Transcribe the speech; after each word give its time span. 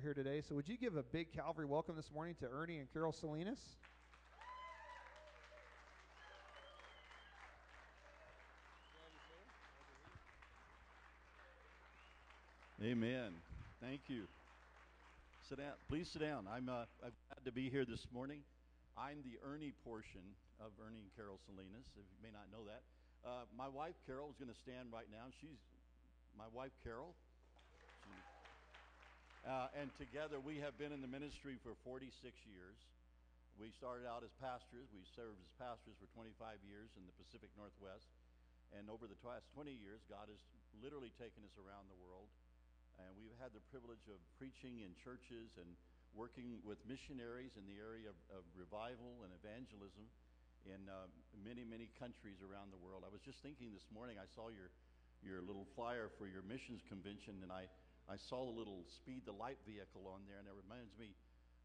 here 0.00 0.14
today. 0.14 0.40
So, 0.48 0.54
would 0.54 0.68
you 0.68 0.78
give 0.78 0.96
a 0.96 1.02
big 1.02 1.32
Calvary 1.32 1.66
welcome 1.66 1.94
this 1.94 2.10
morning 2.12 2.34
to 2.40 2.46
Ernie 2.46 2.78
and 2.78 2.90
Carol 2.92 3.12
Salinas? 3.12 3.58
Amen. 12.82 13.32
Thank 13.82 14.00
you. 14.08 14.24
Sit 15.48 15.58
down. 15.58 15.76
Please 15.88 16.08
sit 16.10 16.22
down. 16.22 16.46
I'm, 16.50 16.70
uh, 16.70 16.88
I'm 17.04 17.12
glad 17.28 17.44
to 17.44 17.52
be 17.52 17.68
here 17.68 17.84
this 17.84 18.06
morning. 18.10 18.40
I'm 18.96 19.18
the 19.20 19.36
Ernie 19.44 19.74
portion 19.84 20.24
of 20.60 20.72
Ernie 20.80 21.04
and 21.04 21.12
Carol 21.14 21.38
Salinas, 21.44 21.84
if 21.92 22.06
you 22.08 22.18
may 22.22 22.32
not 22.32 22.48
know 22.50 22.64
that. 22.64 22.80
Uh, 23.20 23.44
my 23.52 23.68
wife 23.68 23.94
Carol 24.06 24.30
is 24.30 24.36
going 24.40 24.48
to 24.48 24.56
stand 24.56 24.88
right 24.92 25.12
now. 25.12 25.28
She's 25.40 25.60
my 26.38 26.48
wife 26.54 26.72
Carol. 26.82 27.12
Uh, 29.40 29.72
and 29.72 29.88
together 29.96 30.36
we 30.36 30.60
have 30.60 30.76
been 30.76 30.92
in 30.92 31.00
the 31.00 31.08
ministry 31.08 31.56
for 31.64 31.72
46 31.88 32.12
years. 32.44 32.76
We 33.56 33.72
started 33.72 34.04
out 34.04 34.20
as 34.20 34.32
pastors. 34.36 34.88
We 34.92 35.04
served 35.16 35.40
as 35.40 35.50
pastors 35.56 35.96
for 35.96 36.08
25 36.12 36.60
years 36.64 36.92
in 36.96 37.04
the 37.08 37.16
Pacific 37.16 37.48
Northwest. 37.56 38.08
And 38.76 38.92
over 38.92 39.08
the 39.08 39.18
past 39.24 39.48
20 39.56 39.72
years, 39.72 40.04
God 40.12 40.28
has 40.28 40.40
literally 40.84 41.10
taken 41.16 41.40
us 41.42 41.56
around 41.56 41.88
the 41.88 41.98
world. 42.04 42.28
And 43.00 43.16
we've 43.16 43.36
had 43.40 43.56
the 43.56 43.64
privilege 43.72 44.04
of 44.12 44.20
preaching 44.36 44.84
in 44.84 44.92
churches 45.00 45.56
and 45.56 45.68
working 46.12 46.60
with 46.60 46.76
missionaries 46.84 47.56
in 47.56 47.64
the 47.64 47.80
area 47.80 48.12
of, 48.12 48.18
of 48.32 48.42
revival 48.52 49.24
and 49.24 49.32
evangelism 49.40 50.04
in 50.68 50.80
uh, 50.84 51.08
many, 51.40 51.64
many 51.64 51.88
countries 51.96 52.44
around 52.44 52.68
the 52.68 52.80
world. 52.84 53.08
I 53.08 53.10
was 53.10 53.24
just 53.24 53.40
thinking 53.40 53.72
this 53.72 53.88
morning, 53.88 54.20
I 54.20 54.28
saw 54.36 54.52
your, 54.52 54.68
your 55.24 55.40
little 55.40 55.64
flyer 55.72 56.12
for 56.20 56.28
your 56.28 56.44
missions 56.44 56.84
convention, 56.90 57.40
and 57.40 57.48
I, 57.48 57.64
I 58.10 58.18
saw 58.18 58.42
the 58.42 58.56
little 58.58 58.82
Speed 58.90 59.22
the 59.22 59.38
Light 59.38 59.62
vehicle 59.62 60.10
on 60.10 60.26
there, 60.26 60.42
and 60.42 60.50
it 60.50 60.56
reminds 60.58 60.98
me 60.98 61.14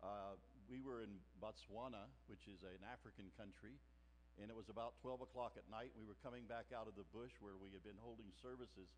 uh, 0.05 0.38
we 0.69 0.77
were 0.85 1.02
in 1.02 1.17
Botswana, 1.41 2.05
which 2.29 2.45
is 2.45 2.61
an 2.61 2.85
African 2.85 3.33
country, 3.33 3.73
and 4.37 4.53
it 4.53 4.53
was 4.53 4.69
about 4.69 4.93
12 5.02 5.25
o'clock 5.25 5.57
at 5.57 5.65
night. 5.73 5.89
We 5.97 6.05
were 6.05 6.17
coming 6.21 6.45
back 6.45 6.69
out 6.69 6.85
of 6.85 6.93
the 6.93 7.07
bush 7.09 7.33
where 7.41 7.57
we 7.57 7.73
had 7.73 7.81
been 7.81 7.97
holding 7.97 8.29
services 8.45 8.93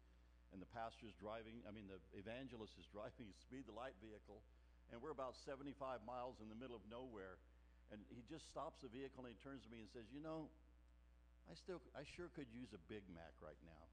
and 0.52 0.60
the 0.60 0.68
pastor's 0.76 1.16
driving, 1.20 1.64
I 1.68 1.72
mean, 1.72 1.88
the 1.88 2.00
evangelist 2.20 2.76
is 2.76 2.88
driving 2.96 3.32
a 3.32 3.38
speed 3.40 3.64
the 3.64 3.76
light 3.76 3.96
vehicle, 4.04 4.44
and 4.92 5.00
we're 5.00 5.16
about 5.16 5.40
75 5.48 6.04
miles 6.04 6.40
in 6.44 6.52
the 6.52 6.60
middle 6.60 6.76
of 6.76 6.84
nowhere. 6.92 7.40
And 7.96 8.04
he 8.12 8.24
just 8.28 8.44
stops 8.52 8.84
the 8.84 8.92
vehicle 8.92 9.24
and 9.24 9.32
he 9.32 9.40
turns 9.40 9.64
to 9.64 9.72
me 9.72 9.80
and 9.80 9.88
says, 9.88 10.04
You 10.12 10.20
know, 10.20 10.52
I 11.48 11.56
still, 11.56 11.80
I 11.96 12.04
sure 12.04 12.28
could 12.36 12.52
use 12.52 12.76
a 12.76 12.82
Big 12.92 13.08
Mac 13.16 13.32
right 13.40 13.60
now. 13.64 13.84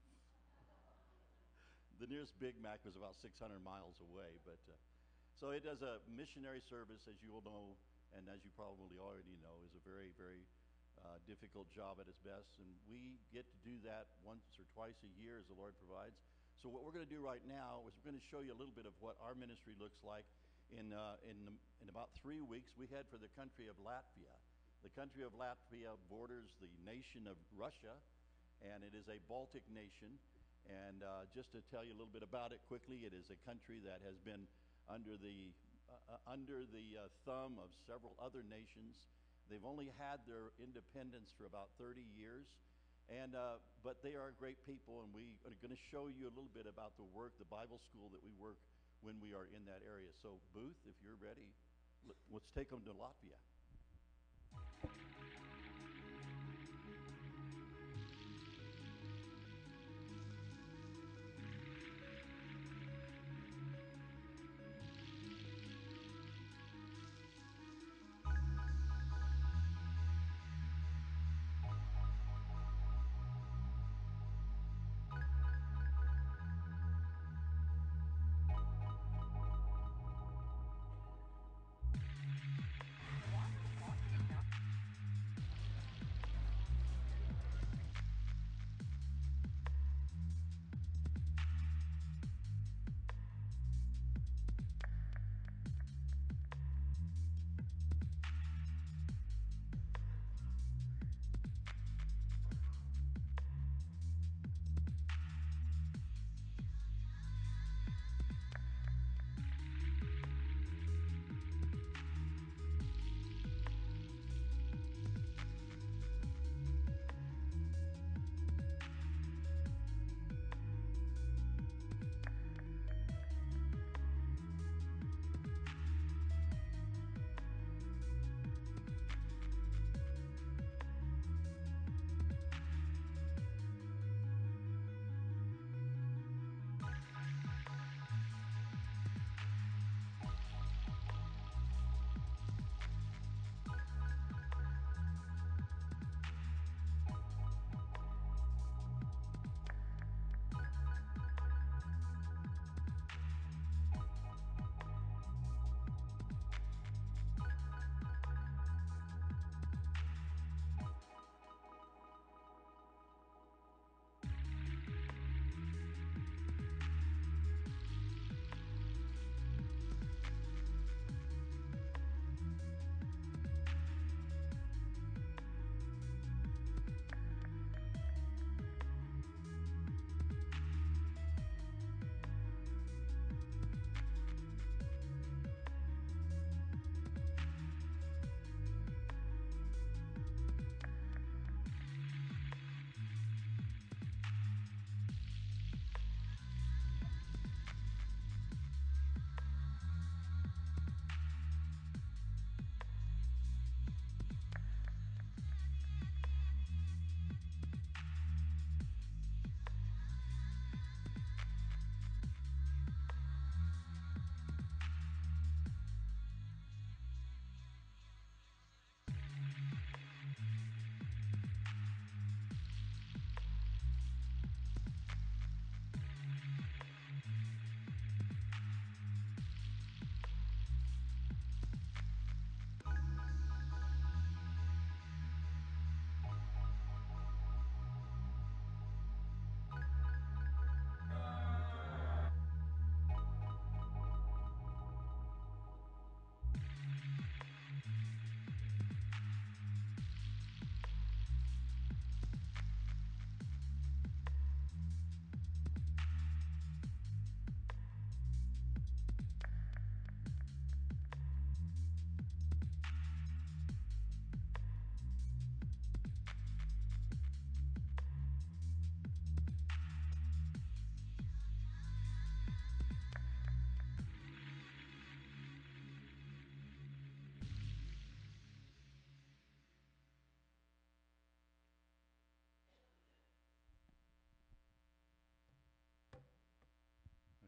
The 1.99 2.07
nearest 2.11 2.35
Big 2.43 2.59
Mac 2.59 2.83
was 2.83 2.99
about 2.99 3.15
600 3.19 3.31
miles 3.63 3.95
away, 4.11 4.35
but 4.43 4.59
uh, 4.67 4.75
so 5.35 5.51
it 5.51 5.67
does 5.67 5.83
a 5.83 5.99
missionary 6.15 6.63
service, 6.63 7.03
as 7.11 7.19
you 7.19 7.31
will 7.31 7.43
know, 7.43 7.75
and 8.15 8.23
as 8.31 8.39
you 8.47 8.51
probably 8.55 8.95
already 8.95 9.35
know, 9.43 9.59
is 9.67 9.75
a 9.75 9.83
very, 9.83 10.15
very 10.15 10.47
uh, 11.03 11.19
difficult 11.27 11.67
job 11.75 11.99
at 11.99 12.07
its 12.07 12.19
best. 12.23 12.47
And 12.63 12.67
we 12.87 13.19
get 13.35 13.43
to 13.43 13.57
do 13.67 13.75
that 13.83 14.07
once 14.23 14.47
or 14.55 14.63
twice 14.71 14.95
a 15.03 15.11
year 15.19 15.35
as 15.35 15.45
the 15.51 15.57
Lord 15.59 15.75
provides. 15.83 16.15
So 16.63 16.71
what 16.71 16.87
we're 16.87 16.95
going 16.95 17.03
to 17.03 17.11
do 17.11 17.19
right 17.19 17.43
now 17.43 17.83
is 17.83 17.91
we're 17.99 18.15
going 18.15 18.19
to 18.19 18.27
show 18.31 18.39
you 18.39 18.55
a 18.55 18.59
little 18.59 18.73
bit 18.73 18.87
of 18.87 18.95
what 19.03 19.19
our 19.19 19.35
ministry 19.35 19.75
looks 19.75 19.99
like. 20.07 20.23
In, 20.73 20.95
uh, 20.95 21.19
in, 21.27 21.37
in 21.83 21.87
about 21.93 22.09
three 22.17 22.41
weeks, 22.41 22.73
we 22.79 22.89
head 22.89 23.05
for 23.11 23.21
the 23.21 23.29
country 23.37 23.69
of 23.69 23.77
Latvia. 23.83 24.33
The 24.81 24.89
country 24.97 25.21
of 25.21 25.35
Latvia 25.37 25.93
borders 26.09 26.47
the 26.57 26.71
nation 26.87 27.29
of 27.29 27.37
Russia, 27.53 27.93
and 28.65 28.81
it 28.81 28.97
is 28.97 29.05
a 29.11 29.21
Baltic 29.29 29.61
nation. 29.69 30.17
And 30.65 31.05
uh, 31.05 31.29
just 31.33 31.53
to 31.53 31.61
tell 31.69 31.85
you 31.85 31.93
a 31.93 31.97
little 31.97 32.11
bit 32.11 32.25
about 32.25 32.49
it 32.49 32.61
quickly, 32.65 33.05
it 33.05 33.13
is 33.13 33.29
a 33.29 33.37
country 33.45 33.77
that 33.85 34.01
has 34.01 34.17
been 34.25 34.49
under 34.89 35.13
the, 35.17 35.53
uh, 35.89 36.17
uh 36.17 36.33
under 36.33 36.65
the 36.65 37.05
uh, 37.05 37.09
thumb 37.25 37.61
of 37.61 37.69
several 37.85 38.17
other 38.17 38.41
nations. 38.41 38.97
They've 39.45 39.65
only 39.65 39.93
had 40.01 40.25
their 40.25 40.53
independence 40.57 41.29
for 41.37 41.45
about 41.45 41.69
30 41.77 42.01
years. 42.17 42.49
And, 43.05 43.37
uh, 43.37 43.61
but 43.85 44.01
they 44.01 44.17
are 44.17 44.33
great 44.41 44.57
people, 44.65 45.05
and 45.05 45.13
we 45.13 45.37
are 45.45 45.53
going 45.61 45.69
to 45.69 45.83
show 45.93 46.09
you 46.09 46.25
a 46.25 46.33
little 46.33 46.49
bit 46.57 46.65
about 46.65 46.97
the 46.97 47.05
work, 47.13 47.37
the 47.37 47.45
Bible 47.45 47.77
school 47.85 48.09
that 48.09 48.21
we 48.25 48.33
work 48.41 48.57
when 49.05 49.21
we 49.21 49.37
are 49.37 49.45
in 49.53 49.61
that 49.69 49.85
area. 49.85 50.09
So, 50.25 50.41
Booth, 50.57 50.81
if 50.89 50.97
you're 51.05 51.21
ready, 51.21 51.53
let's 52.33 52.49
take 52.57 52.73
them 52.73 52.81
to 52.89 52.93
Latvia. 52.97 53.37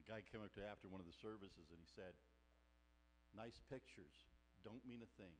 Guy 0.08 0.24
came 0.24 0.40
up 0.40 0.56
to 0.56 0.64
after 0.64 0.88
one 0.88 1.04
of 1.04 1.08
the 1.08 1.20
services 1.20 1.68
and 1.70 1.80
he 1.84 1.90
said, 1.92 2.16
Nice 3.36 3.60
pictures, 3.68 4.26
don't 4.64 4.82
mean 4.88 5.04
a 5.04 5.12
thing. 5.20 5.36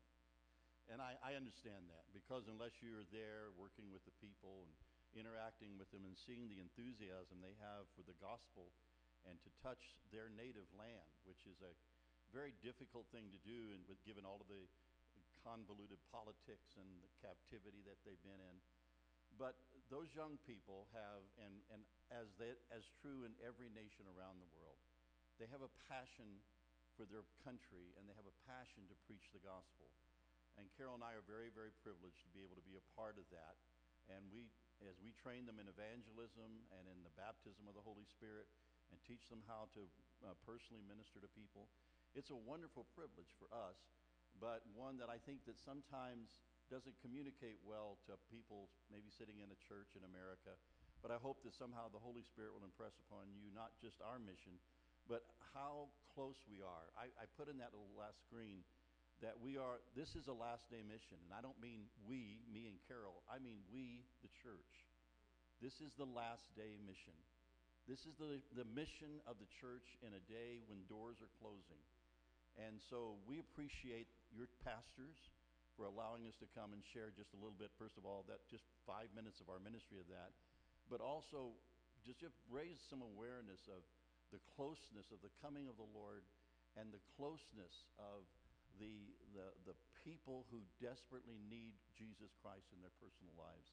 And 0.92 1.00
I, 1.00 1.16
I 1.24 1.40
understand 1.40 1.88
that 1.92 2.04
because 2.12 2.48
unless 2.48 2.80
you're 2.84 3.08
there 3.12 3.52
working 3.56 3.92
with 3.92 4.04
the 4.04 4.16
people 4.20 4.64
and 4.64 4.72
interacting 5.16 5.80
with 5.80 5.88
them 5.92 6.04
and 6.04 6.16
seeing 6.16 6.48
the 6.48 6.60
enthusiasm 6.60 7.40
they 7.40 7.56
have 7.64 7.88
for 7.96 8.04
the 8.04 8.16
gospel 8.20 8.72
and 9.28 9.40
to 9.44 9.50
touch 9.60 9.98
their 10.12 10.32
native 10.32 10.68
land, 10.76 11.12
which 11.28 11.44
is 11.48 11.60
a 11.64 11.74
very 12.32 12.56
difficult 12.60 13.08
thing 13.12 13.32
to 13.32 13.40
do, 13.44 13.72
and 13.72 13.84
with 13.88 14.00
given 14.04 14.28
all 14.28 14.40
of 14.40 14.48
the 14.52 14.68
convoluted 15.44 16.00
politics 16.12 16.76
and 16.76 16.88
the 17.04 17.12
captivity 17.24 17.84
that 17.88 18.00
they've 18.04 18.20
been 18.24 18.40
in. 18.40 18.58
But 19.40 19.56
those 19.88 20.12
young 20.12 20.36
people 20.44 20.88
have, 20.92 21.24
and, 21.40 21.64
and 21.72 21.82
as, 22.12 22.28
they, 22.36 22.52
as 22.72 22.84
true 23.00 23.24
in 23.24 23.34
every 23.40 23.72
nation 23.72 24.04
around 24.12 24.40
the 24.44 24.52
world, 24.56 24.80
they 25.40 25.48
have 25.48 25.64
a 25.64 25.72
passion 25.88 26.44
for 26.98 27.06
their 27.06 27.24
country 27.46 27.94
and 27.96 28.10
they 28.10 28.18
have 28.18 28.28
a 28.28 28.40
passion 28.50 28.90
to 28.90 28.96
preach 29.06 29.30
the 29.32 29.44
gospel. 29.44 29.88
And 30.58 30.66
Carol 30.74 30.98
and 30.98 31.06
I 31.06 31.14
are 31.14 31.24
very, 31.24 31.54
very 31.54 31.70
privileged 31.86 32.26
to 32.26 32.34
be 32.34 32.42
able 32.42 32.58
to 32.58 32.66
be 32.66 32.76
a 32.76 32.90
part 32.98 33.22
of 33.22 33.30
that. 33.30 33.56
And 34.10 34.26
we, 34.34 34.50
as 34.82 34.98
we 34.98 35.14
train 35.14 35.46
them 35.46 35.62
in 35.62 35.70
evangelism 35.70 36.66
and 36.74 36.84
in 36.90 37.00
the 37.06 37.14
baptism 37.14 37.70
of 37.70 37.78
the 37.78 37.86
Holy 37.86 38.08
Spirit 38.10 38.50
and 38.90 38.98
teach 39.06 39.30
them 39.30 39.46
how 39.46 39.70
to 39.78 39.86
uh, 40.26 40.34
personally 40.42 40.82
minister 40.90 41.22
to 41.22 41.30
people, 41.38 41.70
it's 42.18 42.34
a 42.34 42.40
wonderful 42.50 42.90
privilege 42.98 43.30
for 43.38 43.46
us, 43.54 43.78
but 44.42 44.66
one 44.74 44.98
that 44.98 45.12
I 45.12 45.22
think 45.22 45.46
that 45.46 45.62
sometimes 45.62 46.42
doesn't 46.68 46.96
communicate 47.00 47.60
well 47.64 48.00
to 48.08 48.20
people 48.28 48.72
maybe 48.92 49.08
sitting 49.12 49.40
in 49.40 49.50
a 49.52 49.60
church 49.60 49.96
in 49.96 50.04
America. 50.04 50.56
But 51.00 51.14
I 51.14 51.20
hope 51.22 51.42
that 51.46 51.56
somehow 51.56 51.88
the 51.94 52.02
Holy 52.02 52.26
Spirit 52.26 52.52
will 52.58 52.66
impress 52.66 52.98
upon 53.08 53.30
you 53.38 53.54
not 53.54 53.76
just 53.80 54.02
our 54.02 54.18
mission, 54.20 54.58
but 55.08 55.24
how 55.56 55.88
close 56.12 56.38
we 56.50 56.60
are. 56.60 56.92
I, 57.00 57.08
I 57.16 57.26
put 57.40 57.48
in 57.48 57.62
that 57.64 57.72
little 57.72 57.94
last 57.96 58.20
screen 58.28 58.66
that 59.24 59.34
we 59.40 59.58
are, 59.58 59.82
this 59.98 60.14
is 60.14 60.30
a 60.30 60.36
last 60.36 60.70
day 60.70 60.86
mission. 60.86 61.18
And 61.26 61.34
I 61.34 61.42
don't 61.42 61.58
mean 61.58 61.90
we, 62.06 62.44
me 62.50 62.70
and 62.70 62.78
Carol, 62.86 63.26
I 63.26 63.42
mean 63.42 63.64
we, 63.72 64.06
the 64.22 64.30
church. 64.44 64.86
This 65.58 65.82
is 65.82 65.90
the 65.98 66.06
last 66.06 66.46
day 66.54 66.78
mission. 66.86 67.18
This 67.90 68.04
is 68.06 68.14
the, 68.20 68.44
the 68.54 68.68
mission 68.76 69.24
of 69.26 69.40
the 69.40 69.50
church 69.58 69.96
in 70.04 70.12
a 70.14 70.24
day 70.28 70.62
when 70.68 70.86
doors 70.92 71.18
are 71.24 71.32
closing. 71.40 71.82
And 72.60 72.78
so 72.84 73.16
we 73.26 73.40
appreciate 73.40 74.12
your 74.34 74.52
pastors 74.66 75.18
for 75.78 75.86
allowing 75.86 76.26
us 76.26 76.34
to 76.42 76.50
come 76.58 76.74
and 76.74 76.82
share 76.82 77.14
just 77.14 77.32
a 77.38 77.40
little 77.40 77.56
bit, 77.56 77.70
first 77.78 77.96
of 77.96 78.04
all, 78.04 78.26
that 78.26 78.42
just 78.50 78.66
five 78.90 79.08
minutes 79.14 79.38
of 79.40 79.48
our 79.48 79.62
ministry 79.62 80.02
of 80.02 80.10
that, 80.10 80.34
but 80.90 80.98
also 81.00 81.54
just 82.02 82.20
to 82.26 82.34
raise 82.50 82.82
some 82.90 83.06
awareness 83.06 83.62
of 83.70 83.86
the 84.34 84.42
closeness 84.58 85.14
of 85.14 85.22
the 85.22 85.32
coming 85.40 85.70
of 85.70 85.78
the 85.78 85.88
Lord 85.94 86.26
and 86.76 86.90
the 86.90 87.04
closeness 87.16 87.86
of 88.02 88.26
the, 88.82 89.14
the, 89.38 89.48
the 89.70 89.78
people 90.02 90.50
who 90.50 90.66
desperately 90.82 91.38
need 91.48 91.78
Jesus 91.94 92.34
Christ 92.42 92.68
in 92.74 92.82
their 92.82 92.94
personal 92.98 93.34
lives. 93.38 93.70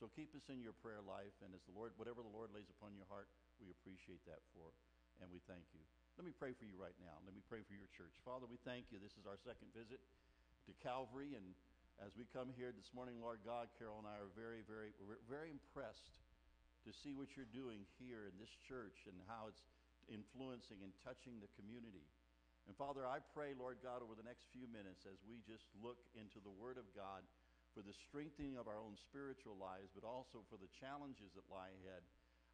So 0.00 0.10
keep 0.12 0.32
us 0.34 0.48
in 0.50 0.64
your 0.64 0.74
prayer 0.82 1.04
life, 1.04 1.36
and 1.44 1.52
as 1.54 1.62
the 1.68 1.76
Lord, 1.76 1.94
whatever 2.00 2.24
the 2.24 2.32
Lord 2.32 2.50
lays 2.50 2.68
upon 2.72 2.96
your 2.96 3.06
heart, 3.06 3.30
we 3.62 3.70
appreciate 3.70 4.24
that 4.26 4.42
for, 4.50 4.74
and 5.22 5.30
we 5.30 5.38
thank 5.46 5.62
you. 5.76 5.84
Let 6.18 6.26
me 6.26 6.34
pray 6.34 6.52
for 6.52 6.66
you 6.66 6.76
right 6.76 6.96
now. 6.98 7.16
Let 7.24 7.32
me 7.32 7.40
pray 7.46 7.64
for 7.64 7.72
your 7.78 7.88
church. 7.94 8.12
Father, 8.26 8.44
we 8.44 8.60
thank 8.66 8.90
you. 8.92 9.00
This 9.00 9.14
is 9.16 9.24
our 9.24 9.38
second 9.40 9.72
visit 9.72 10.02
to 10.66 10.72
Calvary. 10.82 11.34
And 11.34 11.54
as 11.98 12.14
we 12.14 12.26
come 12.30 12.50
here 12.54 12.70
this 12.70 12.90
morning, 12.94 13.18
Lord 13.18 13.42
God, 13.42 13.70
Carol 13.78 13.98
and 13.98 14.06
I 14.06 14.18
are 14.18 14.30
very, 14.34 14.62
very, 14.66 14.94
very 15.26 15.50
impressed 15.50 16.22
to 16.86 16.90
see 16.90 17.14
what 17.14 17.34
you're 17.34 17.50
doing 17.50 17.86
here 17.98 18.26
in 18.26 18.34
this 18.38 18.50
church 18.66 19.06
and 19.06 19.14
how 19.30 19.46
it's 19.50 19.62
influencing 20.10 20.82
and 20.82 20.90
touching 21.06 21.38
the 21.38 21.50
community. 21.54 22.06
And 22.66 22.74
Father, 22.78 23.06
I 23.06 23.18
pray, 23.34 23.54
Lord 23.54 23.82
God, 23.82 24.02
over 24.02 24.14
the 24.14 24.26
next 24.26 24.50
few 24.54 24.70
minutes 24.70 25.02
as 25.06 25.18
we 25.26 25.42
just 25.42 25.66
look 25.78 25.98
into 26.14 26.38
the 26.42 26.54
Word 26.54 26.78
of 26.78 26.86
God 26.94 27.26
for 27.74 27.82
the 27.82 27.94
strengthening 27.94 28.54
of 28.58 28.68
our 28.70 28.78
own 28.78 28.94
spiritual 28.98 29.58
lives, 29.58 29.90
but 29.94 30.06
also 30.06 30.44
for 30.46 30.60
the 30.60 30.70
challenges 30.78 31.34
that 31.34 31.46
lie 31.50 31.72
ahead. 31.82 32.04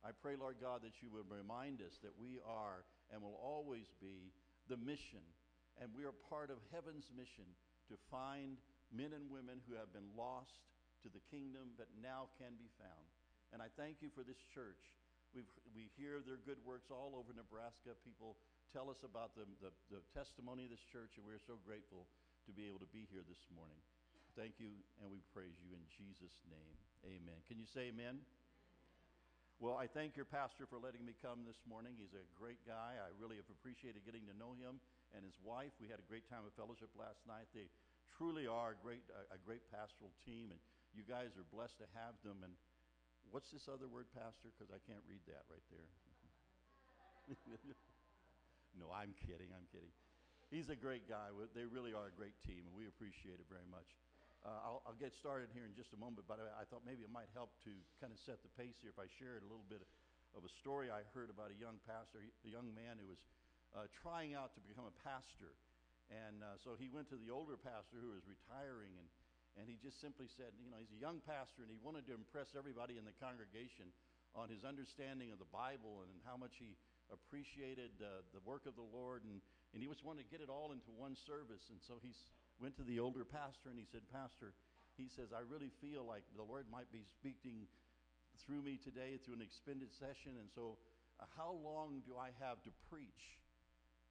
I 0.01 0.15
pray, 0.15 0.39
Lord 0.39 0.63
God, 0.63 0.87
that 0.87 1.03
you 1.03 1.11
would 1.11 1.27
remind 1.27 1.83
us 1.83 1.99
that 2.07 2.15
we 2.15 2.39
are 2.47 2.87
and 3.11 3.19
will 3.19 3.37
always 3.43 3.91
be 3.99 4.31
the 4.71 4.79
mission, 4.79 5.25
and 5.83 5.91
we 5.91 6.07
are 6.07 6.15
part 6.31 6.55
of 6.55 6.63
heaven's 6.71 7.11
mission 7.17 7.49
to 7.89 7.97
find 8.09 8.61
men 8.93 9.13
and 9.13 9.29
women 9.29 9.61
who 9.69 9.77
have 9.77 9.93
been 9.93 10.09
lost 10.17 10.65
to 11.05 11.09
the 11.13 11.23
kingdom 11.29 11.77
but 11.77 11.89
now 12.01 12.29
can 12.41 12.57
be 12.57 12.69
found. 12.81 13.09
And 13.53 13.65
I 13.65 13.73
thank 13.81 14.05
you 14.05 14.13
for 14.13 14.25
this 14.25 14.41
church. 14.53 14.81
We've, 15.33 15.49
we 15.77 15.93
hear 15.97 16.25
their 16.25 16.41
good 16.41 16.61
works 16.65 16.89
all 16.89 17.17
over 17.17 17.33
Nebraska. 17.37 17.97
People 18.05 18.37
tell 18.73 18.89
us 18.89 19.01
about 19.05 19.37
the, 19.37 19.45
the, 19.61 19.73
the 19.93 20.01
testimony 20.13 20.69
of 20.69 20.73
this 20.73 20.85
church, 20.89 21.17
and 21.17 21.25
we're 21.25 21.41
so 21.41 21.61
grateful 21.65 22.09
to 22.49 22.51
be 22.53 22.69
able 22.69 22.81
to 22.81 22.91
be 22.93 23.09
here 23.13 23.25
this 23.29 23.45
morning. 23.53 23.81
Thank 24.37 24.57
you, 24.61 24.73
and 25.01 25.09
we 25.09 25.21
praise 25.33 25.57
you 25.61 25.73
in 25.73 25.85
Jesus' 25.89 26.37
name. 26.49 26.77
Amen. 27.05 27.41
Can 27.49 27.61
you 27.61 27.69
say 27.69 27.93
amen? 27.93 28.21
Well, 29.59 29.75
I 29.75 29.91
thank 29.91 30.15
your 30.15 30.29
pastor 30.29 30.71
for 30.71 30.79
letting 30.79 31.03
me 31.03 31.19
come 31.19 31.43
this 31.43 31.59
morning. 31.67 31.99
He's 31.99 32.15
a 32.15 32.23
great 32.39 32.63
guy. 32.63 32.95
I 32.95 33.11
really 33.19 33.35
have 33.43 33.51
appreciated 33.51 34.07
getting 34.07 34.23
to 34.31 34.37
know 34.39 34.55
him 34.55 34.79
and 35.17 35.25
his 35.25 35.37
wife. 35.41 35.73
We 35.81 35.89
had 35.89 36.01
a 36.01 36.07
great 36.07 36.29
time 36.29 36.45
of 36.45 36.53
fellowship 36.55 36.93
last 36.97 37.25
night. 37.25 37.49
They 37.55 37.69
truly 38.17 38.49
are 38.49 38.75
a 38.75 38.79
great, 38.79 39.05
a, 39.13 39.37
a 39.37 39.39
great 39.41 39.65
pastoral 39.71 40.13
team, 40.25 40.53
and 40.53 40.61
you 40.93 41.05
guys 41.05 41.37
are 41.39 41.47
blessed 41.49 41.79
to 41.85 41.89
have 41.97 42.17
them. 42.25 42.43
And 42.45 42.53
what's 43.31 43.53
this 43.53 43.69
other 43.69 43.89
word, 43.89 44.11
pastor? 44.13 44.53
Because 44.53 44.73
I 44.73 44.81
can't 44.85 45.05
read 45.09 45.23
that 45.29 45.45
right 45.49 45.67
there. 45.73 45.89
no, 48.81 48.89
I'm 48.93 49.13
kidding. 49.21 49.53
I'm 49.53 49.69
kidding. 49.69 49.93
He's 50.49 50.73
a 50.73 50.79
great 50.79 51.05
guy. 51.05 51.29
They 51.53 51.69
really 51.69 51.93
are 51.93 52.09
a 52.09 52.15
great 52.17 52.37
team, 52.49 52.65
and 52.65 52.73
we 52.73 52.89
appreciate 52.89 53.37
it 53.37 53.49
very 53.53 53.69
much. 53.69 53.85
Uh, 54.41 54.55
I'll, 54.65 54.81
I'll, 54.87 55.01
get 55.03 55.13
started 55.19 55.51
here 55.51 55.67
in 55.67 55.75
just 55.75 55.91
a 55.93 55.99
moment, 55.99 56.25
but 56.31 56.39
I, 56.39 56.63
I, 56.63 56.65
thought 56.71 56.87
maybe 56.87 57.03
it 57.03 57.11
might 57.11 57.27
help 57.35 57.51
to 57.67 57.75
kind 57.99 58.15
of 58.15 58.23
set 58.23 58.39
the 58.47 58.53
pace 58.55 58.79
here 58.79 58.95
if 58.95 58.97
I 58.97 59.11
shared 59.19 59.43
a 59.43 59.51
little 59.51 59.67
bit 59.67 59.83
of 60.39 60.47
a 60.47 60.53
story 60.63 60.95
I 60.95 61.03
heard 61.11 61.27
about 61.27 61.51
a 61.51 61.59
young 61.59 61.83
pastor, 61.83 62.23
a 62.23 62.51
young 62.51 62.71
man 62.71 63.03
who 63.03 63.11
was 63.11 63.19
uh, 63.79 63.87
trying 64.03 64.35
out 64.35 64.51
to 64.59 64.61
become 64.67 64.91
a 64.91 64.97
pastor. 65.07 65.55
And 66.11 66.43
uh, 66.43 66.59
so 66.59 66.75
he 66.75 66.91
went 66.91 67.07
to 67.15 67.19
the 67.21 67.31
older 67.31 67.55
pastor 67.55 68.03
who 68.03 68.11
was 68.11 68.27
retiring, 68.27 68.91
and, 68.99 69.07
and 69.55 69.65
he 69.71 69.79
just 69.79 70.03
simply 70.03 70.27
said, 70.27 70.51
you 70.59 70.67
know, 70.67 70.83
he's 70.83 70.91
a 70.91 70.99
young 70.99 71.23
pastor, 71.23 71.63
and 71.63 71.71
he 71.71 71.79
wanted 71.79 72.11
to 72.11 72.15
impress 72.17 72.59
everybody 72.59 72.99
in 72.99 73.07
the 73.07 73.15
congregation 73.23 73.95
on 74.35 74.51
his 74.51 74.67
understanding 74.67 75.31
of 75.31 75.39
the 75.39 75.49
Bible 75.55 76.03
and 76.03 76.11
how 76.27 76.35
much 76.35 76.59
he 76.59 76.75
appreciated 77.13 77.95
uh, 78.03 78.25
the 78.35 78.43
work 78.43 78.67
of 78.67 78.75
the 78.75 78.85
Lord, 78.85 79.23
and, 79.23 79.39
and 79.73 79.79
he 79.79 79.87
just 79.87 80.05
wanted 80.05 80.27
to 80.27 80.31
get 80.33 80.43
it 80.43 80.51
all 80.51 80.75
into 80.75 80.91
one 80.97 81.15
service. 81.15 81.71
And 81.71 81.79
so 81.87 82.01
he 82.03 82.13
went 82.59 82.77
to 82.81 82.85
the 82.85 82.99
older 82.99 83.25
pastor 83.25 83.71
and 83.71 83.79
he 83.79 83.89
said, 83.89 84.05
Pastor, 84.13 84.53
he 84.99 85.07
says, 85.09 85.31
I 85.31 85.47
really 85.47 85.71
feel 85.79 86.03
like 86.05 86.27
the 86.35 86.45
Lord 86.45 86.67
might 86.69 86.91
be 86.91 87.07
speaking 87.17 87.71
through 88.45 88.61
me 88.65 88.81
today 88.81 89.17
through 89.23 89.39
an 89.39 89.45
expended 89.45 89.93
session. 89.95 90.37
And 90.37 90.51
so, 90.53 90.77
uh, 91.21 91.27
how 91.37 91.57
long 91.65 92.03
do 92.07 92.15
I 92.19 92.31
have 92.43 92.63
to 92.67 92.73
preach? 92.91 93.39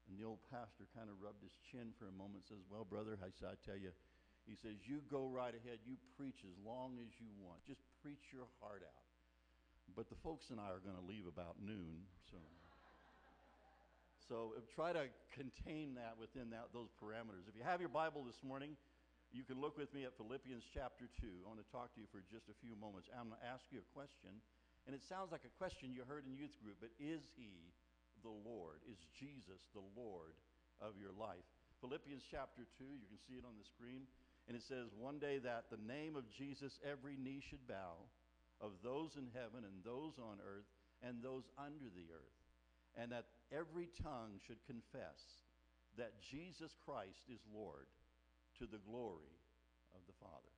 And 0.07 0.15
the 0.15 0.23
old 0.23 0.39
pastor 0.47 0.87
kind 0.95 1.11
of 1.11 1.19
rubbed 1.19 1.43
his 1.43 1.55
chin 1.67 1.91
for 1.99 2.07
a 2.07 2.15
moment 2.15 2.47
and 2.47 2.57
says, 2.57 2.63
Well, 2.71 2.87
brother, 2.87 3.19
I, 3.19 3.27
I 3.43 3.59
tell 3.67 3.75
you, 3.75 3.91
he 4.47 4.55
says, 4.55 4.79
You 4.87 5.03
go 5.11 5.27
right 5.27 5.51
ahead. 5.51 5.83
You 5.83 5.99
preach 6.15 6.47
as 6.47 6.55
long 6.63 6.95
as 7.03 7.11
you 7.19 7.27
want. 7.43 7.59
Just 7.67 7.83
preach 7.99 8.31
your 8.31 8.47
heart 8.63 8.87
out. 8.87 9.03
But 9.95 10.07
the 10.07 10.19
folks 10.23 10.51
and 10.51 10.59
I 10.59 10.71
are 10.71 10.83
going 10.83 10.95
to 10.95 11.07
leave 11.07 11.27
about 11.27 11.59
noon. 11.59 12.07
So. 12.31 12.39
So 14.27 14.59
uh, 14.59 14.63
try 14.75 14.91
to 14.91 15.07
contain 15.31 15.95
that 15.95 16.19
within 16.19 16.51
that, 16.51 16.75
those 16.75 16.91
parameters. 16.99 17.47
If 17.47 17.55
you 17.55 17.63
have 17.63 17.79
your 17.79 17.87
Bible 17.87 18.27
this 18.27 18.43
morning, 18.43 18.75
you 19.31 19.47
can 19.47 19.63
look 19.63 19.79
with 19.79 19.87
me 19.95 20.03
at 20.03 20.19
Philippians 20.19 20.67
chapter 20.67 21.07
2. 21.23 21.27
I 21.43 21.47
want 21.47 21.63
to 21.63 21.69
talk 21.71 21.95
to 21.95 21.99
you 22.03 22.11
for 22.11 22.19
just 22.27 22.51
a 22.51 22.55
few 22.59 22.75
moments. 22.75 23.07
I'm 23.15 23.31
going 23.31 23.39
to 23.39 23.47
ask 23.47 23.63
you 23.71 23.79
a 23.79 23.87
question, 23.95 24.35
and 24.83 24.91
it 24.91 24.99
sounds 24.99 25.31
like 25.31 25.47
a 25.47 25.53
question 25.55 25.95
you 25.95 26.03
heard 26.03 26.27
in 26.27 26.35
youth 26.35 26.59
group, 26.59 26.75
but 26.83 26.91
is 26.99 27.23
he 27.39 27.71
the 28.23 28.33
Lord? 28.33 28.81
Is 28.89 28.97
Jesus 29.17 29.61
the 29.73 29.85
Lord 29.95 30.35
of 30.81 30.95
your 30.97 31.13
life? 31.13 31.45
Philippians 31.81 32.25
chapter 32.25 32.65
2, 32.77 32.85
you 32.85 33.07
can 33.09 33.21
see 33.29 33.37
it 33.37 33.45
on 33.45 33.57
the 33.57 33.67
screen, 33.67 34.09
and 34.49 34.57
it 34.57 34.65
says, 34.65 34.89
One 34.97 35.19
day 35.21 35.37
that 35.41 35.69
the 35.69 35.81
name 35.85 36.17
of 36.17 36.25
Jesus 36.33 36.79
every 36.81 37.17
knee 37.17 37.43
should 37.45 37.65
bow, 37.67 38.01
of 38.61 38.73
those 38.81 39.13
in 39.17 39.29
heaven 39.37 39.61
and 39.61 39.85
those 39.85 40.17
on 40.17 40.41
earth 40.41 40.65
and 41.05 41.21
those 41.21 41.45
under 41.61 41.93
the 41.93 42.09
earth 42.09 42.37
and 42.97 43.13
that 43.13 43.29
every 43.53 43.87
tongue 44.01 44.41
should 44.49 44.57
confess 44.65 45.21
that 45.95 46.17
Jesus 46.25 46.73
Christ 46.81 47.21
is 47.29 47.39
Lord 47.53 47.85
to 48.57 48.65
the 48.65 48.81
glory 48.89 49.37
of 49.93 50.01
the 50.09 50.17
Father. 50.17 50.53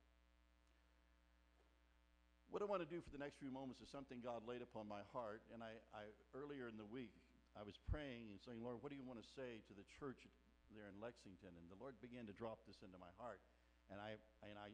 What 2.48 2.64
I 2.64 2.66
want 2.66 2.82
to 2.82 2.88
do 2.88 2.98
for 2.98 3.12
the 3.14 3.22
next 3.22 3.38
few 3.38 3.52
moments 3.52 3.78
is 3.78 3.92
something 3.92 4.18
God 4.24 4.42
laid 4.48 4.64
upon 4.64 4.88
my 4.88 5.06
heart. 5.14 5.38
And 5.54 5.62
I, 5.62 5.78
I 5.94 6.10
earlier 6.34 6.66
in 6.66 6.74
the 6.80 6.88
week, 6.88 7.14
I 7.58 7.66
was 7.66 7.78
praying 7.90 8.30
and 8.30 8.38
saying, 8.38 8.62
Lord, 8.62 8.78
what 8.80 8.94
do 8.94 8.98
you 8.98 9.06
want 9.06 9.18
to 9.18 9.28
say 9.36 9.62
to 9.66 9.74
the 9.74 9.86
church 9.98 10.26
there 10.70 10.86
in 10.86 10.96
Lexington? 11.02 11.50
And 11.54 11.66
the 11.66 11.78
Lord 11.78 11.98
began 11.98 12.26
to 12.30 12.34
drop 12.34 12.62
this 12.64 12.80
into 12.82 12.98
my 12.98 13.10
heart. 13.18 13.42
And 13.90 13.98
I, 13.98 14.18
and 14.46 14.54
I, 14.54 14.70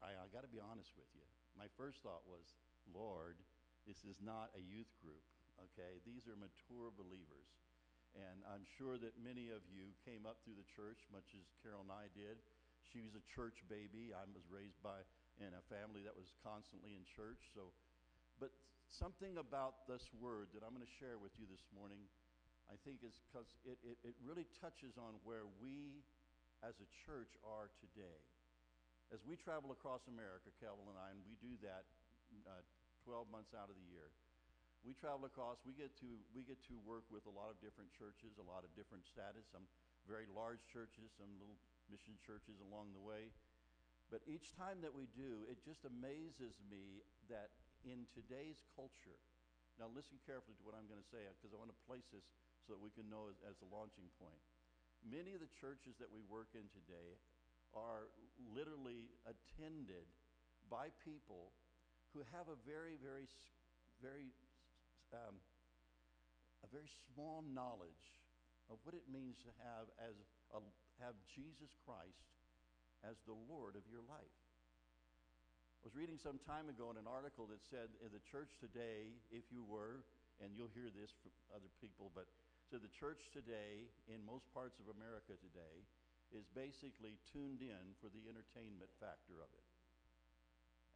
I, 0.00 0.16
I 0.16 0.24
got 0.32 0.42
to 0.44 0.52
be 0.52 0.60
honest 0.60 0.96
with 0.96 1.08
you. 1.12 1.24
My 1.56 1.68
first 1.76 2.00
thought 2.00 2.24
was, 2.24 2.56
Lord, 2.88 3.36
this 3.84 4.00
is 4.08 4.16
not 4.24 4.48
a 4.56 4.62
youth 4.64 4.90
group 5.04 5.24
okay? 5.62 6.00
These 6.04 6.28
are 6.28 6.36
mature 6.36 6.92
believers. 6.92 7.48
And 8.16 8.40
I'm 8.48 8.64
sure 8.64 8.96
that 8.96 9.12
many 9.20 9.52
of 9.52 9.60
you 9.68 9.92
came 10.08 10.24
up 10.24 10.40
through 10.40 10.56
the 10.56 10.68
church, 10.72 11.04
much 11.12 11.36
as 11.36 11.44
Carol 11.60 11.84
and 11.84 11.92
I 11.92 12.08
did. 12.16 12.40
She 12.88 13.04
was 13.04 13.12
a 13.12 13.24
church 13.28 13.60
baby. 13.68 14.16
I 14.16 14.24
was 14.32 14.46
raised 14.48 14.80
by 14.80 15.04
in 15.36 15.52
a 15.52 15.64
family 15.68 16.00
that 16.08 16.16
was 16.16 16.32
constantly 16.40 16.96
in 16.96 17.04
church. 17.04 17.52
So, 17.52 17.68
but 18.40 18.56
something 18.96 19.36
about 19.36 19.84
this 19.84 20.08
word 20.16 20.48
that 20.56 20.64
I'm 20.64 20.72
going 20.72 20.84
to 20.84 20.96
share 20.96 21.20
with 21.20 21.36
you 21.36 21.44
this 21.44 21.60
morning, 21.76 22.00
I 22.72 22.80
think 22.80 23.04
is 23.04 23.20
because 23.28 23.46
it, 23.68 23.76
it, 23.84 24.00
it 24.00 24.16
really 24.24 24.48
touches 24.56 24.96
on 24.96 25.20
where 25.20 25.44
we 25.60 26.00
as 26.64 26.80
a 26.80 26.88
church 27.04 27.36
are 27.44 27.68
today. 27.76 28.20
As 29.12 29.20
we 29.28 29.36
travel 29.36 29.70
across 29.70 30.08
America, 30.08 30.48
Kevin 30.58 30.88
and 30.88 30.96
I, 30.96 31.12
and 31.12 31.20
we 31.28 31.36
do 31.44 31.60
that 31.62 31.84
uh, 32.48 32.64
12 33.04 33.28
months 33.28 33.52
out 33.52 33.68
of 33.68 33.76
the 33.76 33.88
year, 33.92 34.08
we 34.82 34.96
travel 34.96 35.28
across, 35.28 35.60
we 35.68 35.76
get, 35.76 35.92
to, 36.00 36.08
we 36.32 36.42
get 36.42 36.58
to 36.72 36.74
work 36.88 37.04
with 37.12 37.28
a 37.28 37.34
lot 37.34 37.52
of 37.52 37.60
different 37.60 37.92
churches, 37.92 38.40
a 38.40 38.46
lot 38.48 38.64
of 38.64 38.72
different 38.74 39.04
status, 39.04 39.44
some 39.52 39.68
very 40.08 40.26
large 40.32 40.62
churches, 40.72 41.12
some 41.20 41.28
little 41.36 41.58
mission 41.92 42.16
churches 42.24 42.56
along 42.64 42.96
the 42.96 43.02
way. 43.02 43.28
But 44.08 44.22
each 44.24 44.54
time 44.54 44.80
that 44.86 44.94
we 44.94 45.10
do, 45.12 45.44
it 45.50 45.58
just 45.66 45.82
amazes 45.84 46.54
me 46.70 47.02
that 47.26 47.50
in 47.86 48.04
today's 48.10 48.58
culture, 48.74 49.16
now 49.78 49.86
listen 49.94 50.18
carefully 50.26 50.58
to 50.58 50.64
what 50.66 50.74
I'm 50.74 50.90
going 50.90 51.00
to 51.00 51.12
say 51.14 51.22
because 51.38 51.54
I 51.54 51.58
want 51.62 51.70
to 51.70 51.80
place 51.86 52.04
this 52.10 52.26
so 52.66 52.74
that 52.74 52.82
we 52.82 52.90
can 52.90 53.06
know 53.06 53.30
as, 53.30 53.38
as 53.46 53.56
a 53.62 53.68
launching 53.70 54.10
point. 54.18 54.42
Many 55.06 55.38
of 55.38 55.40
the 55.40 55.52
churches 55.62 55.94
that 56.02 56.10
we 56.10 56.26
work 56.26 56.50
in 56.58 56.66
today 56.74 57.14
are 57.70 58.10
literally 58.50 59.06
attended 59.28 60.08
by 60.66 60.90
people 61.06 61.54
who 62.10 62.26
have 62.34 62.50
a 62.50 62.58
very, 62.66 62.98
very, 62.98 63.30
very, 64.02 64.34
um, 65.14 65.38
a 66.64 66.68
very 66.72 66.90
small 67.12 67.44
knowledge 67.46 68.18
of 68.66 68.82
what 68.82 68.98
it 68.98 69.06
means 69.06 69.38
to 69.46 69.52
have 69.62 69.86
as 70.02 70.16
a, 70.50 70.58
have 70.98 71.14
Jesus 71.28 71.70
Christ 71.86 72.34
as 73.06 73.14
the 73.28 73.36
Lord 73.46 73.78
of 73.78 73.84
your 73.86 74.02
life. 74.08 74.45
I 75.80 75.88
was 75.88 75.96
reading 75.98 76.18
some 76.18 76.40
time 76.42 76.68
ago 76.72 76.90
in 76.90 76.98
an 76.98 77.06
article 77.06 77.46
that 77.52 77.62
said 77.66 77.92
in 78.02 78.10
the 78.10 78.22
church 78.26 78.56
today, 78.58 79.12
if 79.30 79.48
you 79.52 79.62
were, 79.62 80.02
and 80.42 80.52
you'll 80.56 80.72
hear 80.72 80.88
this 80.92 81.12
from 81.22 81.32
other 81.52 81.70
people, 81.80 82.10
but 82.12 82.26
so 82.66 82.82
the 82.82 82.90
church 82.90 83.30
today, 83.30 83.86
in 84.10 84.18
most 84.26 84.50
parts 84.50 84.82
of 84.82 84.90
America 84.90 85.38
today, 85.38 85.86
is 86.34 86.42
basically 86.50 87.14
tuned 87.30 87.62
in 87.62 87.94
for 88.02 88.10
the 88.10 88.26
entertainment 88.26 88.90
factor 88.98 89.38
of 89.38 89.46
it. 89.54 89.66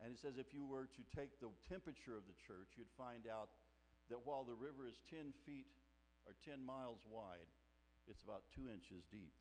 And 0.02 0.10
it 0.10 0.18
says 0.18 0.40
if 0.40 0.50
you 0.50 0.66
were 0.66 0.90
to 0.90 1.02
take 1.14 1.38
the 1.38 1.52
temperature 1.70 2.18
of 2.18 2.26
the 2.26 2.34
church, 2.42 2.74
you'd 2.74 2.90
find 2.98 3.30
out 3.30 3.54
that 4.10 4.26
while 4.26 4.42
the 4.42 4.58
river 4.58 4.90
is 4.90 4.98
10 5.12 5.30
feet 5.46 5.70
or 6.26 6.34
10 6.42 6.58
miles 6.58 6.98
wide, 7.06 7.46
it's 8.10 8.26
about 8.26 8.42
two 8.50 8.66
inches 8.66 9.06
deep. 9.14 9.36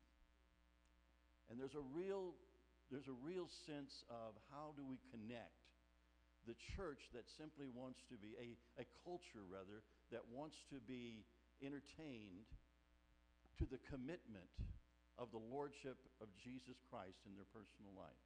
And 1.50 1.58
there's 1.58 1.74
a 1.74 1.86
real, 1.90 2.38
there's 2.90 3.08
a 3.08 3.20
real 3.22 3.46
sense 3.70 4.02
of 4.10 4.34
how 4.50 4.74
do 4.74 4.82
we 4.82 4.98
connect 5.14 5.70
the 6.50 6.58
church 6.74 7.06
that 7.14 7.30
simply 7.38 7.70
wants 7.70 8.02
to 8.10 8.18
be, 8.18 8.34
a, 8.42 8.58
a 8.82 8.86
culture 9.06 9.46
rather, 9.46 9.86
that 10.10 10.26
wants 10.34 10.58
to 10.74 10.82
be 10.90 11.22
entertained 11.62 12.50
to 13.62 13.70
the 13.70 13.78
commitment 13.86 14.50
of 15.20 15.30
the 15.30 15.44
lordship 15.52 16.00
of 16.24 16.32
Jesus 16.40 16.80
Christ 16.90 17.22
in 17.28 17.36
their 17.36 17.48
personal 17.52 17.92
life. 17.94 18.24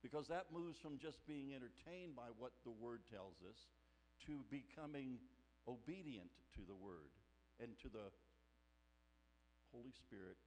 Because 0.00 0.30
that 0.30 0.54
moves 0.54 0.78
from 0.78 0.96
just 0.96 1.18
being 1.26 1.52
entertained 1.52 2.14
by 2.14 2.30
what 2.38 2.54
the 2.62 2.72
Word 2.72 3.02
tells 3.10 3.34
us 3.42 3.58
to 4.30 4.46
becoming 4.46 5.18
obedient 5.66 6.30
to 6.54 6.62
the 6.64 6.78
Word 6.78 7.10
and 7.58 7.74
to 7.82 7.90
the 7.90 8.08
Holy 9.74 9.92
Spirit 9.92 10.38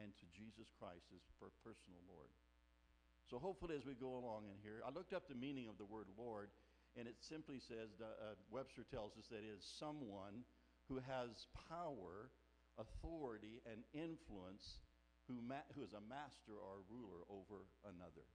and 0.00 0.12
to 0.16 0.26
Jesus 0.32 0.72
Christ 0.78 1.10
as 1.12 1.24
per 1.40 1.52
personal 1.64 2.00
Lord. 2.08 2.32
So 3.28 3.38
hopefully 3.38 3.76
as 3.76 3.86
we 3.88 3.96
go 3.96 4.20
along 4.20 4.48
in 4.52 4.58
here, 4.60 4.84
I 4.84 4.92
looked 4.92 5.12
up 5.12 5.28
the 5.28 5.38
meaning 5.38 5.68
of 5.68 5.78
the 5.80 5.88
word 5.88 6.06
Lord, 6.18 6.52
and 6.96 7.08
it 7.08 7.16
simply 7.20 7.56
says, 7.56 7.96
uh, 8.00 8.36
Webster 8.52 8.84
tells 8.84 9.16
us 9.16 9.28
that 9.32 9.40
it 9.40 9.48
is 9.48 9.64
someone 9.64 10.44
who 10.88 11.00
has 11.00 11.48
power, 11.68 12.28
authority, 12.76 13.64
and 13.64 13.80
influence, 13.96 14.84
who, 15.28 15.40
ma- 15.40 15.64
who 15.72 15.80
is 15.80 15.96
a 15.96 16.04
master 16.04 16.52
or 16.52 16.82
a 16.82 16.86
ruler 16.92 17.24
over 17.32 17.64
another. 17.88 18.28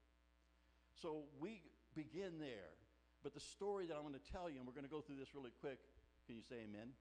So 0.97 1.29
we 1.37 1.61
begin 1.93 2.41
there. 2.41 2.73
But 3.21 3.33
the 3.33 3.43
story 3.43 3.85
that 3.85 3.93
I'm 3.93 4.01
going 4.05 4.17
to 4.17 4.31
tell 4.31 4.49
you, 4.49 4.57
and 4.57 4.65
we're 4.65 4.73
going 4.73 4.87
to 4.87 4.93
go 4.93 5.01
through 5.01 5.17
this 5.17 5.33
really 5.35 5.53
quick. 5.61 5.77
Can 6.25 6.37
you 6.37 6.45
say 6.45 6.65
amen? 6.65 6.93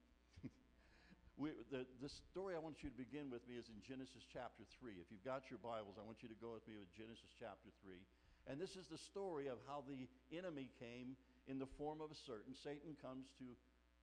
We, 1.36 1.52
the, 1.68 1.84
the 2.00 2.08
story 2.32 2.56
I 2.56 2.60
want 2.64 2.80
you 2.80 2.88
to 2.88 2.96
begin 2.96 3.28
with 3.28 3.44
me 3.44 3.60
is 3.60 3.68
in 3.68 3.76
Genesis 3.84 4.24
chapter 4.32 4.64
3. 4.80 4.96
If 4.96 5.12
you've 5.12 5.24
got 5.24 5.52
your 5.52 5.60
Bibles, 5.60 6.00
I 6.00 6.04
want 6.08 6.24
you 6.24 6.32
to 6.32 6.40
go 6.40 6.56
with 6.56 6.64
me 6.64 6.80
with 6.80 6.88
Genesis 6.96 7.28
chapter 7.36 7.68
3. 7.84 8.00
And 8.48 8.56
this 8.56 8.72
is 8.72 8.88
the 8.88 8.96
story 8.96 9.52
of 9.52 9.60
how 9.68 9.84
the 9.84 10.08
enemy 10.32 10.72
came 10.80 11.12
in 11.44 11.60
the 11.60 11.68
form 11.76 12.00
of 12.00 12.08
a 12.08 12.18
certain. 12.24 12.56
Satan 12.56 12.96
comes 13.04 13.28
to 13.36 13.52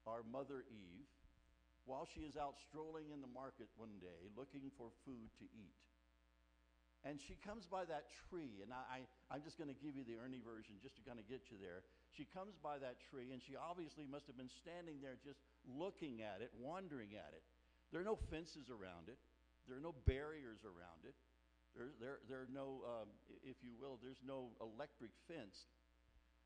our 0.06 0.22
mother 0.30 0.62
Eve 0.70 1.10
while 1.90 2.06
she 2.06 2.30
is 2.30 2.38
out 2.38 2.56
strolling 2.70 3.10
in 3.10 3.20
the 3.20 3.34
market 3.34 3.68
one 3.82 3.98
day 3.98 4.30
looking 4.38 4.70
for 4.78 4.94
food 5.02 5.34
to 5.42 5.46
eat. 5.58 5.80
And 7.04 7.20
she 7.20 7.36
comes 7.44 7.68
by 7.68 7.84
that 7.92 8.08
tree, 8.32 8.64
and 8.64 8.72
I, 8.72 9.04
I, 9.28 9.36
am 9.36 9.44
just 9.44 9.60
going 9.60 9.68
to 9.68 9.76
give 9.76 9.92
you 9.92 10.08
the 10.08 10.16
Ernie 10.16 10.40
version 10.40 10.80
just 10.80 10.96
to 10.96 11.04
kind 11.04 11.20
of 11.20 11.28
get 11.28 11.52
you 11.52 11.60
there. 11.60 11.84
She 12.16 12.24
comes 12.32 12.56
by 12.56 12.80
that 12.80 12.96
tree, 13.12 13.36
and 13.36 13.44
she 13.44 13.60
obviously 13.60 14.08
must 14.08 14.24
have 14.32 14.40
been 14.40 14.52
standing 14.64 15.04
there 15.04 15.20
just 15.20 15.44
looking 15.68 16.22
at 16.22 16.42
it, 16.42 16.52
wondering 16.60 17.16
at 17.16 17.32
it. 17.34 17.44
There 17.92 18.02
are 18.02 18.08
no 18.08 18.18
fences 18.30 18.70
around 18.70 19.08
it, 19.08 19.18
there 19.68 19.78
are 19.78 19.84
no 19.84 19.96
barriers 20.06 20.66
around 20.66 21.06
it. 21.06 21.16
There, 21.76 21.90
there, 22.00 22.18
there 22.30 22.42
are 22.46 22.54
no, 22.54 22.86
um, 22.86 23.10
if 23.42 23.58
you 23.66 23.74
will, 23.82 23.98
there's 23.98 24.22
no 24.22 24.54
electric 24.62 25.10
fence. 25.26 25.66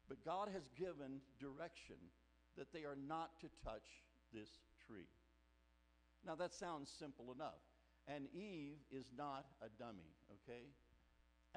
But 0.08 0.24
God 0.24 0.48
has 0.54 0.70
given 0.80 1.20
direction 1.36 2.00
that 2.56 2.72
they 2.72 2.88
are 2.88 2.96
not 2.96 3.36
to 3.44 3.48
touch 3.60 4.08
this 4.32 4.48
tree. 4.88 5.12
Now, 6.26 6.36
that 6.36 6.54
sounds 6.54 6.88
simple 6.88 7.36
enough. 7.36 7.60
And 8.08 8.32
Eve 8.32 8.80
is 8.88 9.12
not 9.18 9.46
a 9.60 9.68
dummy, 9.76 10.16
okay? 10.32 10.72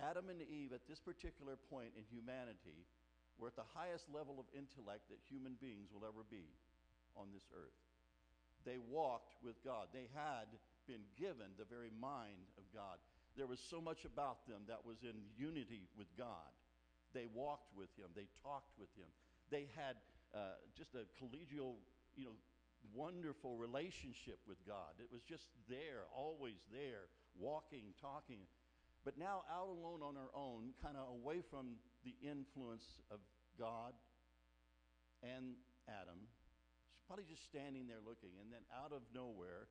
Adam 0.02 0.30
and 0.30 0.42
Eve, 0.42 0.74
at 0.74 0.82
this 0.90 0.98
particular 0.98 1.54
point 1.70 1.94
in 1.94 2.02
humanity, 2.10 2.86
were 3.38 3.48
at 3.48 3.56
the 3.56 3.70
highest 3.70 4.10
level 4.10 4.42
of 4.42 4.50
intellect 4.50 5.06
that 5.08 5.22
human 5.30 5.54
beings 5.62 5.94
will 5.94 6.02
ever 6.02 6.26
be 6.26 6.50
on 7.16 7.32
this 7.32 7.46
earth. 7.54 7.78
They 8.64 8.78
walked 8.78 9.34
with 9.42 9.56
God. 9.64 9.88
They 9.92 10.08
had 10.12 10.48
been 10.86 11.06
given 11.16 11.56
the 11.56 11.68
very 11.68 11.90
mind 12.00 12.50
of 12.58 12.64
God. 12.74 13.00
There 13.36 13.46
was 13.46 13.60
so 13.70 13.80
much 13.80 14.04
about 14.04 14.44
them 14.46 14.66
that 14.68 14.84
was 14.84 15.00
in 15.02 15.16
unity 15.38 15.88
with 15.96 16.08
God. 16.18 16.50
They 17.14 17.26
walked 17.32 17.72
with 17.76 17.90
Him. 17.96 18.10
They 18.14 18.28
talked 18.42 18.74
with 18.78 18.90
Him. 18.98 19.08
They 19.50 19.66
had 19.74 19.96
uh, 20.34 20.60
just 20.76 20.94
a 20.94 21.08
collegial, 21.18 21.80
you 22.14 22.26
know, 22.26 22.36
wonderful 22.94 23.56
relationship 23.56 24.38
with 24.48 24.58
God. 24.66 24.98
It 24.98 25.08
was 25.12 25.22
just 25.22 25.46
there, 25.68 26.08
always 26.14 26.58
there, 26.72 27.08
walking, 27.38 27.94
talking. 28.00 28.46
But 29.04 29.18
now 29.18 29.42
out 29.50 29.68
alone 29.68 30.02
on 30.02 30.14
her 30.14 30.30
own, 30.34 30.74
kind 30.82 30.96
of 30.96 31.08
away 31.08 31.42
from 31.50 31.80
the 32.04 32.14
influence 32.22 32.84
of 33.10 33.18
God 33.58 33.92
and 35.22 35.56
Adam, 35.88 36.28
probably 37.10 37.26
just 37.26 37.42
standing 37.50 37.90
there 37.90 37.98
looking. 38.06 38.30
And 38.38 38.54
then 38.54 38.62
out 38.70 38.94
of 38.94 39.02
nowhere, 39.10 39.66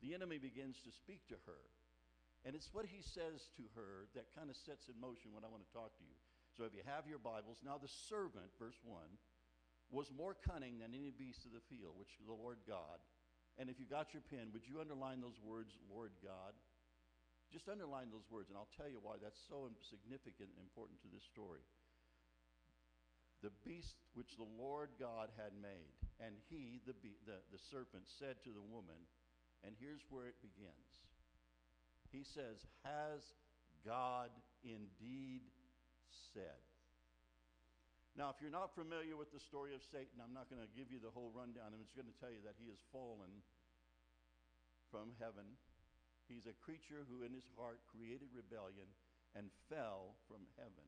the 0.00 0.16
enemy 0.16 0.40
begins 0.40 0.80
to 0.88 0.90
speak 0.96 1.20
to 1.28 1.36
her. 1.44 1.60
And 2.48 2.56
it's 2.56 2.72
what 2.72 2.88
he 2.88 3.04
says 3.04 3.52
to 3.60 3.68
her 3.76 4.08
that 4.16 4.32
kind 4.32 4.48
of 4.48 4.56
sets 4.56 4.88
in 4.88 4.96
motion 4.96 5.36
what 5.36 5.44
I 5.44 5.52
want 5.52 5.60
to 5.60 5.76
talk 5.76 5.92
to 6.00 6.04
you. 6.08 6.16
So 6.56 6.64
if 6.64 6.72
you 6.72 6.80
have 6.88 7.04
your 7.04 7.20
Bibles, 7.20 7.60
now 7.60 7.76
the 7.76 7.92
serpent, 8.08 8.48
verse 8.56 8.80
1, 8.80 8.96
was 9.92 10.08
more 10.08 10.32
cunning 10.40 10.80
than 10.80 10.96
any 10.96 11.12
beast 11.12 11.44
of 11.44 11.52
the 11.52 11.60
field, 11.68 12.00
which 12.00 12.16
the 12.24 12.32
Lord 12.32 12.56
God. 12.64 12.96
And 13.60 13.68
if 13.68 13.76
you 13.76 13.84
got 13.84 14.16
your 14.16 14.24
pen, 14.32 14.48
would 14.56 14.64
you 14.64 14.80
underline 14.80 15.20
those 15.20 15.36
words, 15.44 15.76
Lord 15.92 16.16
God? 16.24 16.56
Just 17.52 17.68
underline 17.68 18.08
those 18.08 18.24
words, 18.32 18.48
and 18.48 18.56
I'll 18.56 18.72
tell 18.72 18.88
you 18.88 19.04
why 19.04 19.20
that's 19.20 19.42
so 19.52 19.68
significant 19.84 20.48
and 20.48 20.64
important 20.64 20.96
to 21.04 21.12
this 21.12 21.26
story. 21.28 21.60
The 23.40 23.54
beast 23.64 23.96
which 24.12 24.36
the 24.36 24.48
Lord 24.60 24.92
God 25.00 25.32
had 25.40 25.56
made, 25.56 25.96
and 26.20 26.36
he, 26.52 26.84
the, 26.84 26.92
be- 26.92 27.16
the, 27.24 27.40
the 27.48 27.62
serpent, 27.72 28.04
said 28.20 28.36
to 28.44 28.52
the 28.52 28.60
woman, 28.60 29.00
and 29.64 29.72
here's 29.80 30.04
where 30.12 30.28
it 30.28 30.36
begins. 30.44 30.92
He 32.12 32.24
says, 32.24 32.60
Has 32.84 33.24
God 33.84 34.28
indeed 34.60 35.46
said? 36.36 36.60
Now, 38.18 38.28
if 38.34 38.42
you're 38.42 38.52
not 38.52 38.74
familiar 38.74 39.14
with 39.14 39.30
the 39.32 39.40
story 39.40 39.72
of 39.72 39.80
Satan, 39.86 40.18
I'm 40.18 40.34
not 40.34 40.50
going 40.50 40.60
to 40.60 40.68
give 40.76 40.90
you 40.92 40.98
the 40.98 41.14
whole 41.14 41.30
rundown. 41.32 41.72
I'm 41.72 41.80
just 41.86 41.96
going 41.96 42.10
to 42.10 42.18
tell 42.20 42.28
you 42.28 42.42
that 42.42 42.58
he 42.58 42.68
has 42.68 42.82
fallen 42.90 43.30
from 44.90 45.14
heaven. 45.22 45.46
He's 46.26 46.50
a 46.50 46.56
creature 46.60 47.06
who, 47.06 47.22
in 47.22 47.32
his 47.32 47.46
heart, 47.54 47.80
created 47.86 48.34
rebellion 48.34 48.90
and 49.38 49.48
fell 49.70 50.18
from 50.26 50.42
heaven. 50.58 50.86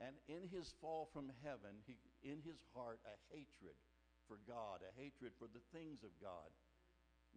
And 0.00 0.16
in 0.26 0.48
his 0.48 0.72
fall 0.80 1.08
from 1.12 1.30
heaven, 1.44 1.78
he, 1.86 1.98
in 2.22 2.42
his 2.42 2.58
heart, 2.74 2.98
a 3.06 3.16
hatred 3.30 3.76
for 4.26 4.38
God, 4.48 4.82
a 4.82 4.92
hatred 5.00 5.32
for 5.38 5.46
the 5.50 5.62
things 5.76 6.02
of 6.02 6.10
God. 6.20 6.50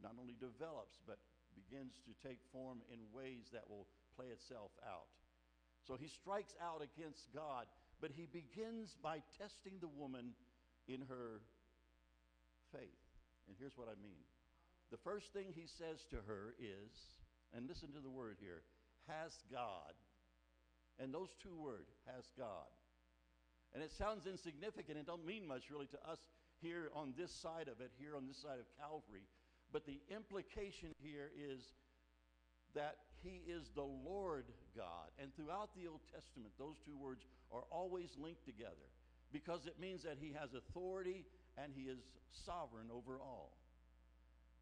not 0.01 0.15
only 0.19 0.35
develops, 0.39 0.99
but 1.07 1.19
begins 1.55 2.01
to 2.03 2.11
take 2.19 2.39
form 2.51 2.83
in 2.91 2.99
ways 3.15 3.47
that 3.53 3.63
will 3.69 3.87
play 4.15 4.27
itself 4.27 4.71
out. 4.83 5.07
So 5.87 5.95
he 5.95 6.07
strikes 6.07 6.55
out 6.59 6.81
against 6.83 7.31
God, 7.31 7.67
but 8.01 8.11
he 8.11 8.27
begins 8.27 8.97
by 8.99 9.21
testing 9.39 9.79
the 9.79 9.91
woman 9.91 10.33
in 10.87 11.01
her 11.07 11.39
faith. 12.73 13.03
And 13.47 13.55
here's 13.59 13.77
what 13.77 13.87
I 13.87 13.95
mean. 14.01 14.25
The 14.91 15.01
first 15.05 15.31
thing 15.31 15.53
he 15.53 15.67
says 15.67 16.03
to 16.09 16.19
her 16.27 16.55
is, 16.59 16.91
and 17.53 17.67
listen 17.69 17.93
to 17.93 18.01
the 18.01 18.09
word 18.09 18.37
here, 18.41 18.61
has 19.07 19.31
God. 19.51 19.93
And 20.99 21.13
those 21.13 21.35
two 21.41 21.55
words, 21.55 21.91
has 22.07 22.23
God. 22.37 22.71
And 23.73 23.83
it 23.83 23.91
sounds 23.91 24.25
insignificant 24.25 24.97
and 24.97 25.05
don't 25.05 25.25
mean 25.25 25.47
much 25.47 25.69
really 25.69 25.87
to 25.87 25.99
us 26.09 26.19
here 26.61 26.89
on 26.95 27.13
this 27.17 27.31
side 27.31 27.67
of 27.67 27.81
it, 27.81 27.91
here 27.99 28.15
on 28.15 28.27
this 28.27 28.37
side 28.37 28.59
of 28.59 28.65
Calvary. 28.79 29.27
But 29.73 29.85
the 29.85 29.99
implication 30.09 30.95
here 31.03 31.31
is 31.35 31.59
that 32.73 32.95
he 33.23 33.41
is 33.47 33.71
the 33.75 33.83
Lord 33.83 34.45
God. 34.75 35.11
And 35.19 35.35
throughout 35.35 35.75
the 35.75 35.87
Old 35.89 36.01
Testament, 36.13 36.53
those 36.57 36.79
two 36.85 36.95
words 36.95 37.25
are 37.51 37.63
always 37.71 38.15
linked 38.17 38.45
together 38.45 38.87
because 39.31 39.65
it 39.65 39.79
means 39.79 40.03
that 40.03 40.17
he 40.19 40.31
has 40.39 40.53
authority 40.53 41.25
and 41.57 41.73
he 41.75 41.83
is 41.91 41.99
sovereign 42.45 42.87
over 42.93 43.19
all. 43.19 43.57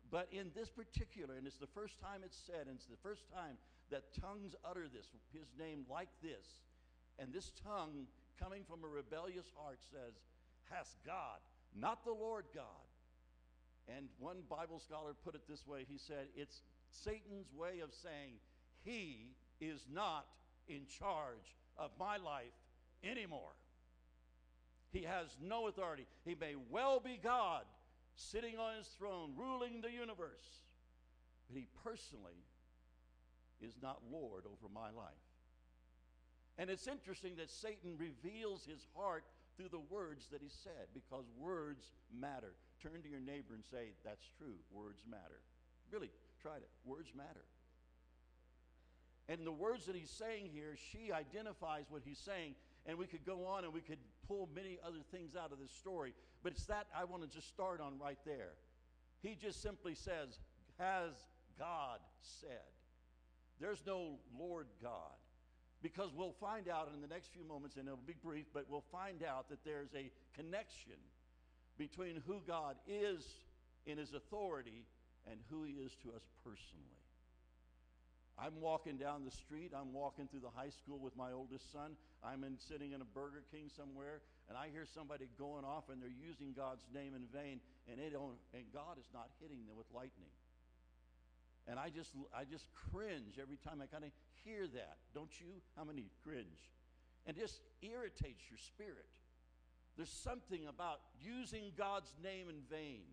But 0.09 0.29
in 0.31 0.51
this 0.55 0.69
particular, 0.69 1.35
and 1.35 1.47
it's 1.47 1.57
the 1.57 1.73
first 1.73 1.99
time 1.99 2.21
it's 2.23 2.37
said, 2.45 2.67
and 2.69 2.77
it's 2.77 2.85
the 2.85 3.01
first 3.01 3.25
time 3.33 3.57
that 3.93 4.11
tongues 4.19 4.55
utter 4.65 4.87
this, 4.91 5.05
his 5.31 5.53
name 5.59 5.85
like 5.87 6.09
this, 6.23 6.57
and 7.19 7.31
this 7.31 7.51
tongue 7.63 8.07
coming 8.41 8.63
from 8.67 8.83
a 8.83 8.87
rebellious 8.87 9.45
heart 9.55 9.77
says, 9.91 10.15
Has 10.71 10.95
God, 11.05 11.37
not 11.79 12.03
the 12.03 12.11
Lord 12.11 12.45
God. 12.55 12.65
And 13.87 14.07
one 14.17 14.37
Bible 14.49 14.79
scholar 14.79 15.13
put 15.23 15.35
it 15.35 15.41
this 15.47 15.67
way 15.67 15.85
he 15.87 15.99
said, 15.99 16.25
It's 16.35 16.63
Satan's 16.89 17.53
way 17.55 17.81
of 17.83 17.93
saying, 17.93 18.41
He 18.83 19.27
is 19.61 19.85
not 19.93 20.25
in 20.67 20.87
charge 20.87 21.55
of 21.77 21.91
my 21.99 22.17
life 22.17 22.57
anymore. 23.03 23.53
He 24.91 25.03
has 25.03 25.27
no 25.39 25.67
authority. 25.67 26.07
He 26.25 26.33
may 26.33 26.55
well 26.71 26.99
be 26.99 27.19
God 27.21 27.63
sitting 28.15 28.57
on 28.57 28.75
his 28.77 28.87
throne, 28.97 29.33
ruling 29.37 29.81
the 29.81 29.91
universe, 29.91 30.63
but 31.47 31.57
he 31.57 31.67
personally 31.83 32.41
is 33.63 33.75
not 33.81 34.01
Lord 34.11 34.43
over 34.45 34.71
my 34.73 34.91
life. 34.91 35.23
And 36.57 36.69
it's 36.69 36.87
interesting 36.87 37.35
that 37.37 37.49
Satan 37.49 37.97
reveals 37.97 38.65
his 38.65 38.85
heart 38.95 39.23
through 39.57 39.69
the 39.69 39.81
words 39.89 40.27
that 40.31 40.41
he 40.41 40.49
said 40.49 40.87
because 40.93 41.25
words 41.39 41.91
matter. 42.13 42.53
Turn 42.81 43.01
to 43.01 43.09
your 43.09 43.19
neighbor 43.19 43.53
and 43.53 43.63
say, 43.63 43.93
That's 44.03 44.25
true. 44.37 44.55
Words 44.71 45.01
matter. 45.09 45.41
Really, 45.91 46.09
try 46.41 46.57
it. 46.57 46.69
Words 46.85 47.11
matter. 47.15 47.45
And 49.29 49.47
the 49.47 49.51
words 49.51 49.85
that 49.85 49.95
he's 49.95 50.09
saying 50.09 50.49
here, 50.53 50.75
she 50.91 51.11
identifies 51.11 51.85
what 51.89 52.01
he's 52.05 52.19
saying. 52.19 52.55
And 52.85 52.97
we 52.97 53.07
could 53.07 53.25
go 53.25 53.45
on 53.45 53.63
and 53.63 53.73
we 53.73 53.79
could 53.79 53.99
pull 54.27 54.49
many 54.53 54.77
other 54.85 54.99
things 55.11 55.35
out 55.35 55.53
of 55.53 55.59
this 55.59 55.71
story. 55.71 56.13
But 56.43 56.51
it's 56.51 56.65
that 56.65 56.87
I 56.95 57.05
want 57.05 57.23
to 57.23 57.29
just 57.29 57.47
start 57.47 57.79
on 57.79 57.97
right 57.97 58.17
there. 58.25 58.51
He 59.21 59.35
just 59.35 59.61
simply 59.61 59.95
says, 59.95 60.39
Has 60.77 61.13
God 61.57 61.99
said? 62.21 62.67
There's 63.59 63.81
no 63.85 64.19
Lord 64.37 64.67
God. 64.81 65.17
Because 65.81 66.11
we'll 66.15 66.35
find 66.39 66.69
out 66.69 66.89
in 66.93 67.01
the 67.01 67.07
next 67.07 67.33
few 67.33 67.43
moments, 67.43 67.75
and 67.75 67.87
it'll 67.87 67.99
be 68.07 68.15
brief, 68.23 68.45
but 68.53 68.65
we'll 68.69 68.85
find 68.91 69.21
out 69.21 69.49
that 69.49 69.65
there's 69.65 69.93
a 69.93 70.09
connection 70.33 70.95
between 71.77 72.21
who 72.25 72.41
God 72.47 72.77
is 72.87 73.21
in 73.85 73.97
his 73.97 74.13
authority 74.13 74.85
and 75.29 75.39
who 75.49 75.63
he 75.63 75.73
is 75.73 75.91
to 76.03 76.09
us 76.15 76.23
personally. 76.43 76.95
I'm 78.37 78.61
walking 78.61 78.97
down 78.97 79.25
the 79.25 79.35
street. 79.35 79.71
I'm 79.75 79.93
walking 79.93 80.27
through 80.27 80.41
the 80.41 80.55
high 80.55 80.71
school 80.71 80.97
with 80.97 81.15
my 81.15 81.31
oldest 81.31 81.71
son. 81.71 81.93
I'm 82.23 82.43
in, 82.43 82.57
sitting 82.57 82.93
in 82.93 83.01
a 83.01 83.05
Burger 83.05 83.43
King 83.51 83.69
somewhere, 83.69 84.21
and 84.49 84.57
I 84.57 84.69
hear 84.73 84.87
somebody 84.89 85.29
going 85.37 85.65
off, 85.65 85.91
and 85.91 86.01
they're 86.01 86.09
using 86.09 86.53
God's 86.55 86.83
name 86.93 87.13
in 87.13 87.29
vain, 87.29 87.59
and 87.85 87.99
don't, 88.11 88.39
and 88.55 88.63
God 88.73 88.97
is 88.97 89.05
not 89.13 89.29
hitting 89.39 89.61
them 89.67 89.77
with 89.77 89.85
lightning. 89.93 90.31
And 91.67 91.79
I 91.79 91.89
just, 91.89 92.11
I 92.35 92.43
just 92.43 92.67
cringe 92.91 93.39
every 93.41 93.57
time 93.57 93.79
I 93.81 93.87
kind 93.87 94.03
of 94.03 94.11
hear 94.43 94.67
that. 94.67 94.97
Don't 95.15 95.31
you? 95.39 95.61
How 95.77 95.83
many 95.83 96.11
cringe? 96.23 96.71
And 97.25 97.37
just 97.37 97.61
irritates 97.81 98.43
your 98.49 98.59
spirit. 98.59 99.07
There's 99.95 100.11
something 100.11 100.67
about 100.67 100.99
using 101.21 101.71
God's 101.77 102.11
name 102.21 102.49
in 102.49 102.59
vain, 102.69 103.05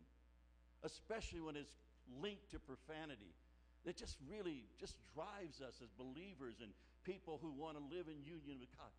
especially 0.83 1.41
when 1.41 1.55
it's 1.55 1.77
linked 2.21 2.51
to 2.51 2.59
profanity 2.59 3.37
that 3.85 3.97
just 3.97 4.17
really 4.29 4.65
just 4.81 4.97
drives 5.15 5.61
us 5.61 5.81
as 5.83 5.89
believers 5.97 6.57
and 6.61 6.73
people 7.05 7.39
who 7.41 7.53
want 7.53 7.77
to 7.79 7.85
live 7.85 8.09
in 8.09 8.19
union 8.25 8.59
with 8.59 8.69
God. 8.77 8.91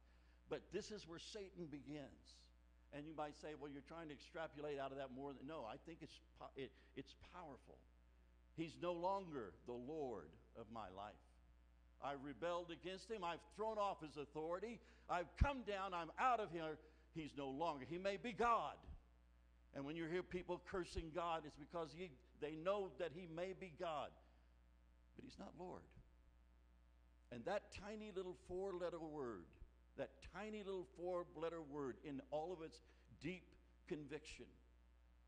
But 0.49 0.61
this 0.73 0.91
is 0.91 1.07
where 1.07 1.19
Satan 1.19 1.67
begins. 1.69 2.39
And 2.93 3.07
you 3.07 3.13
might 3.15 3.39
say, 3.39 3.55
well, 3.59 3.71
you're 3.71 3.87
trying 3.87 4.07
to 4.07 4.13
extrapolate 4.13 4.79
out 4.79 4.91
of 4.91 4.97
that 4.97 5.15
more 5.15 5.31
than. 5.31 5.47
No, 5.47 5.63
I 5.63 5.79
think 5.85 5.99
it's, 6.01 6.19
it, 6.55 6.71
it's 6.95 7.15
powerful. 7.31 7.79
He's 8.61 8.75
no 8.81 8.93
longer 8.93 9.53
the 9.65 9.73
Lord 9.73 10.29
of 10.59 10.65
my 10.73 10.87
life. 10.95 11.13
I 12.03 12.13
rebelled 12.23 12.71
against 12.71 13.09
him. 13.09 13.23
I've 13.23 13.39
thrown 13.55 13.77
off 13.77 13.97
his 14.01 14.17
authority. 14.17 14.79
I've 15.09 15.35
come 15.41 15.61
down. 15.67 15.93
I'm 15.93 16.11
out 16.19 16.39
of 16.39 16.49
here. 16.51 16.77
He's 17.13 17.31
no 17.37 17.49
longer. 17.49 17.85
He 17.89 17.97
may 17.97 18.17
be 18.17 18.33
God. 18.33 18.75
And 19.75 19.85
when 19.85 19.95
you 19.95 20.05
hear 20.05 20.23
people 20.23 20.61
cursing 20.69 21.11
God, 21.15 21.43
it's 21.45 21.55
because 21.55 21.89
he, 21.95 22.11
they 22.41 22.55
know 22.63 22.89
that 22.99 23.11
he 23.13 23.27
may 23.35 23.53
be 23.59 23.71
God 23.79 24.09
but 25.15 25.25
he's 25.25 25.39
not 25.39 25.51
Lord. 25.59 25.81
And 27.31 27.43
that 27.45 27.63
tiny 27.79 28.11
little 28.15 28.35
four 28.47 28.73
letter 28.73 28.99
word, 28.99 29.45
that 29.97 30.09
tiny 30.33 30.63
little 30.63 30.87
four 30.97 31.25
letter 31.35 31.61
word 31.61 31.95
in 32.03 32.21
all 32.31 32.51
of 32.51 32.65
its 32.65 32.79
deep 33.21 33.43
conviction 33.87 34.45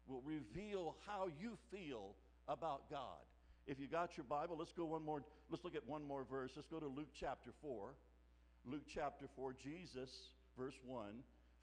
will 0.08 0.22
reveal 0.26 0.96
how 1.06 1.28
you 1.40 1.58
feel 1.72 2.16
about 2.48 2.90
God. 2.90 3.24
If 3.66 3.80
you 3.80 3.88
got 3.88 4.18
your 4.18 4.26
Bible, 4.26 4.58
let's 4.58 4.74
go 4.74 4.86
one 4.86 5.06
more, 5.06 5.24
let's 5.50 5.64
look 5.64 5.76
at 5.76 5.88
one 5.88 6.04
more 6.04 6.26
verse. 6.30 6.52
Let's 6.56 6.68
go 6.68 6.80
to 6.80 6.88
Luke 6.88 7.12
chapter 7.18 7.52
4. 7.62 7.94
Luke 8.66 8.84
chapter 8.94 9.26
4, 9.36 9.56
Jesus, 9.62 10.10
verse 10.58 10.80
1, 10.86 11.08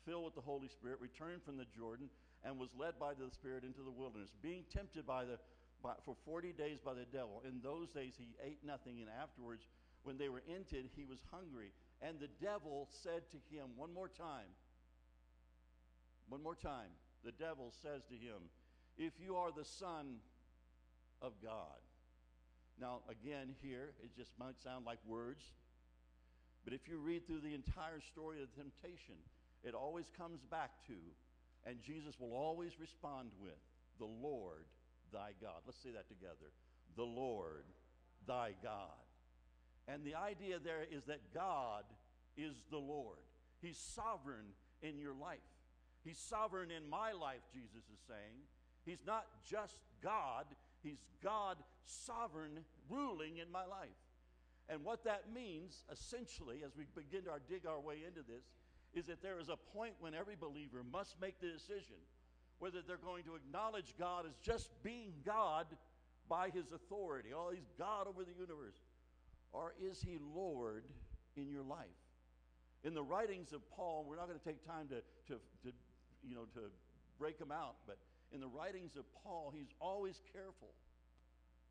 filled 0.04 0.24
with 0.24 0.34
the 0.34 0.40
Holy 0.40 0.68
Spirit, 0.68 0.98
returned 1.00 1.42
from 1.42 1.56
the 1.56 1.64
Jordan 1.76 2.08
and 2.44 2.58
was 2.58 2.68
led 2.78 2.98
by 2.98 3.12
the 3.12 3.30
Spirit 3.32 3.64
into 3.64 3.80
the 3.80 3.90
wilderness, 3.90 4.30
being 4.42 4.64
tempted 4.72 5.06
by 5.06 5.24
the 5.24 5.38
by, 5.82 5.92
for 6.04 6.14
40 6.24 6.52
days 6.52 6.78
by 6.84 6.92
the 6.92 7.06
devil. 7.12 7.42
In 7.48 7.60
those 7.62 7.88
days 7.88 8.12
he 8.16 8.28
ate 8.44 8.60
nothing, 8.64 9.00
and 9.00 9.08
afterwards, 9.08 9.62
when 10.02 10.18
they 10.18 10.28
were 10.28 10.42
ended, 10.48 10.90
he 10.94 11.04
was 11.04 11.18
hungry. 11.30 11.72
And 12.02 12.18
the 12.18 12.28
devil 12.40 12.88
said 13.02 13.22
to 13.32 13.38
him, 13.54 13.68
one 13.76 13.92
more 13.92 14.08
time, 14.08 14.48
one 16.28 16.42
more 16.42 16.54
time, 16.54 16.92
the 17.24 17.32
devil 17.32 17.72
says 17.82 18.02
to 18.08 18.14
him, 18.14 18.48
If 18.96 19.12
you 19.20 19.36
are 19.36 19.50
the 19.52 19.64
Son 19.64 20.16
of 21.22 21.32
God. 21.42 21.80
Now, 22.80 23.00
again, 23.08 23.54
here, 23.62 23.92
it 24.02 24.16
just 24.16 24.30
might 24.38 24.60
sound 24.62 24.86
like 24.86 24.98
words, 25.06 25.42
but 26.64 26.72
if 26.72 26.88
you 26.88 26.98
read 26.98 27.26
through 27.26 27.40
the 27.40 27.54
entire 27.54 28.00
story 28.00 28.42
of 28.42 28.54
temptation, 28.54 29.16
it 29.62 29.74
always 29.74 30.06
comes 30.16 30.40
back 30.50 30.70
to, 30.86 30.94
and 31.66 31.76
Jesus 31.82 32.18
will 32.18 32.32
always 32.32 32.80
respond 32.80 33.30
with, 33.40 33.60
the 33.98 34.06
Lord 34.06 34.64
thy 35.12 35.32
God. 35.40 35.60
Let's 35.66 35.82
say 35.82 35.90
that 35.90 36.08
together. 36.08 36.52
The 36.96 37.04
Lord 37.04 37.64
thy 38.26 38.52
God. 38.62 39.04
And 39.88 40.04
the 40.04 40.14
idea 40.14 40.58
there 40.58 40.86
is 40.90 41.04
that 41.04 41.34
God 41.34 41.84
is 42.36 42.54
the 42.70 42.78
Lord. 42.78 43.18
He's 43.60 43.76
sovereign 43.76 44.54
in 44.82 44.98
your 44.98 45.14
life. 45.14 45.38
He's 46.04 46.18
sovereign 46.18 46.70
in 46.70 46.88
my 46.88 47.12
life, 47.12 47.42
Jesus 47.52 47.84
is 47.92 48.00
saying. 48.08 48.40
He's 48.86 49.04
not 49.06 49.26
just 49.48 49.76
God, 50.02 50.46
He's 50.82 51.04
God 51.22 51.56
sovereign 51.84 52.64
ruling 52.88 53.38
in 53.38 53.50
my 53.50 53.66
life. 53.66 53.88
And 54.68 54.84
what 54.84 55.04
that 55.04 55.24
means, 55.34 55.82
essentially, 55.90 56.58
as 56.64 56.76
we 56.76 56.84
begin 56.94 57.24
to 57.24 57.32
dig 57.48 57.66
our 57.66 57.80
way 57.80 57.96
into 58.06 58.20
this, 58.20 58.44
is 58.94 59.06
that 59.06 59.22
there 59.22 59.38
is 59.38 59.48
a 59.48 59.56
point 59.76 59.94
when 60.00 60.14
every 60.14 60.36
believer 60.36 60.82
must 60.92 61.20
make 61.20 61.40
the 61.40 61.48
decision 61.48 61.96
whether 62.58 62.78
they're 62.86 62.98
going 62.98 63.24
to 63.24 63.34
acknowledge 63.34 63.94
God 63.98 64.26
as 64.26 64.36
just 64.42 64.70
being 64.82 65.12
God 65.24 65.66
by 66.28 66.50
his 66.50 66.72
authority. 66.72 67.30
Oh, 67.34 67.50
he's 67.52 67.70
God 67.78 68.06
over 68.06 68.22
the 68.22 68.34
universe. 68.38 68.76
Or 69.52 69.74
is 69.80 70.00
he 70.00 70.18
Lord 70.34 70.84
in 71.36 71.50
your 71.50 71.62
life? 71.62 71.88
In 72.84 72.94
the 72.94 73.02
writings 73.02 73.52
of 73.52 73.68
Paul, 73.70 74.04
we're 74.06 74.16
not 74.16 74.28
going 74.28 74.38
to 74.38 74.44
take 74.44 74.64
time 74.64 74.88
to, 74.88 74.96
to, 75.32 75.40
to, 75.64 75.72
you 76.22 76.34
know, 76.34 76.44
to 76.54 76.70
break 77.18 77.38
them 77.38 77.50
out, 77.50 77.76
but 77.86 77.98
in 78.32 78.40
the 78.40 78.48
writings 78.48 78.96
of 78.96 79.04
Paul, 79.24 79.52
he's 79.54 79.72
always 79.80 80.20
careful 80.32 80.74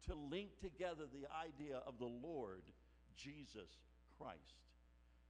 to 0.08 0.16
link 0.16 0.50
together 0.62 1.04
the 1.12 1.28
idea 1.32 1.82
of 1.86 2.00
the 2.00 2.06
Lord 2.06 2.64
Jesus 3.16 3.70
Christ. 4.18 4.58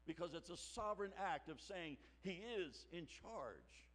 Because 0.06 0.34
it's 0.34 0.50
a 0.50 0.58
sovereign 0.58 1.12
act 1.20 1.50
of 1.50 1.60
saying 1.62 1.98
he 2.22 2.42
is 2.58 2.86
in 2.92 3.06
charge. 3.22 3.86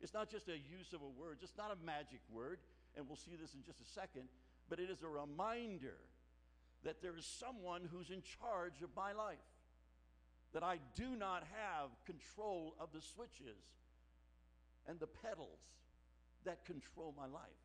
It's 0.00 0.14
not 0.14 0.30
just 0.30 0.48
a 0.48 0.56
use 0.56 0.92
of 0.92 1.02
a 1.02 1.20
word, 1.20 1.38
it's 1.42 1.56
not 1.56 1.72
a 1.72 1.86
magic 1.86 2.20
word, 2.30 2.58
and 2.96 3.06
we'll 3.06 3.16
see 3.16 3.36
this 3.40 3.54
in 3.54 3.62
just 3.62 3.80
a 3.80 3.88
second, 3.94 4.28
but 4.68 4.78
it 4.78 4.90
is 4.90 5.02
a 5.02 5.08
reminder 5.08 5.98
that 6.84 7.02
there 7.02 7.16
is 7.16 7.26
someone 7.26 7.88
who's 7.90 8.10
in 8.10 8.22
charge 8.22 8.82
of 8.82 8.90
my 8.96 9.12
life, 9.12 9.38
that 10.52 10.62
I 10.62 10.78
do 10.94 11.16
not 11.16 11.44
have 11.52 11.90
control 12.04 12.74
of 12.78 12.90
the 12.92 13.00
switches 13.00 13.62
and 14.86 14.98
the 15.00 15.06
pedals 15.06 15.60
that 16.46 16.64
control 16.64 17.14
my 17.16 17.26
life. 17.26 17.60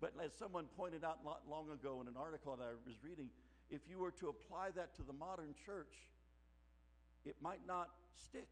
But 0.00 0.14
as 0.24 0.32
someone 0.38 0.66
pointed 0.76 1.04
out 1.04 1.24
not 1.24 1.42
long 1.48 1.70
ago 1.70 2.00
in 2.00 2.08
an 2.08 2.14
article 2.18 2.56
that 2.56 2.64
I 2.64 2.74
was 2.86 2.96
reading, 3.02 3.28
if 3.70 3.82
you 3.88 3.98
were 3.98 4.10
to 4.22 4.28
apply 4.28 4.70
that 4.76 4.94
to 4.96 5.02
the 5.02 5.12
modern 5.12 5.54
church, 5.66 5.94
it 7.24 7.36
might 7.40 7.66
not 7.66 7.88
stick. 8.28 8.50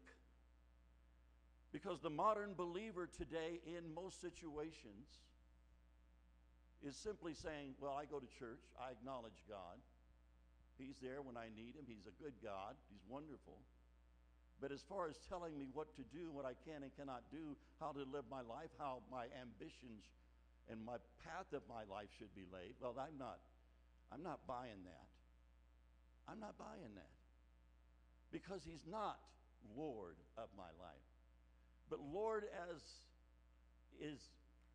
Because 1.71 1.99
the 2.01 2.09
modern 2.09 2.53
believer 2.53 3.07
today, 3.07 3.59
in 3.65 3.93
most 3.93 4.21
situations, 4.21 5.07
is 6.83 6.95
simply 6.95 7.33
saying, 7.33 7.75
Well, 7.79 7.93
I 7.93 8.05
go 8.05 8.19
to 8.19 8.27
church, 8.39 8.63
I 8.79 8.91
acknowledge 8.91 9.43
God. 9.47 9.79
He's 10.77 10.95
there 11.01 11.21
when 11.21 11.37
I 11.37 11.47
need 11.55 11.75
Him, 11.75 11.85
He's 11.87 12.07
a 12.07 12.23
good 12.23 12.33
God, 12.43 12.75
He's 12.89 13.03
wonderful. 13.07 13.59
But 14.61 14.71
as 14.71 14.85
far 14.87 15.09
as 15.09 15.17
telling 15.27 15.57
me 15.57 15.67
what 15.73 15.89
to 15.97 16.03
do, 16.13 16.29
what 16.29 16.45
I 16.45 16.53
can 16.69 16.83
and 16.83 16.93
cannot 16.95 17.25
do, 17.31 17.57
how 17.79 17.91
to 17.91 18.05
live 18.13 18.29
my 18.29 18.45
life, 18.45 18.69
how 18.77 19.01
my 19.09 19.25
ambitions 19.41 20.05
and 20.69 20.77
my 20.85 21.01
path 21.25 21.49
of 21.51 21.65
my 21.67 21.81
life 21.89 22.13
should 22.17 22.33
be 22.37 22.45
laid, 22.53 22.77
well, 22.79 22.93
I'm 22.95 23.17
not, 23.17 23.41
I'm 24.13 24.21
not 24.21 24.45
buying 24.45 24.85
that. 24.85 25.07
I'm 26.29 26.39
not 26.39 26.57
buying 26.61 26.93
that. 26.93 27.17
Because 28.31 28.61
He's 28.63 28.85
not 28.85 29.17
Lord 29.75 30.15
of 30.37 30.47
my 30.55 30.69
life. 30.77 31.09
But 31.89 31.99
Lord 32.13 32.45
as 32.71 32.79
is 33.99 34.19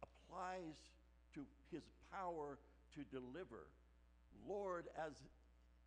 applies 0.03 0.77
to 1.35 1.41
his 1.71 1.83
power 2.13 2.59
to 2.95 3.01
deliver. 3.11 3.67
Lord, 4.49 4.87
as, 4.99 5.13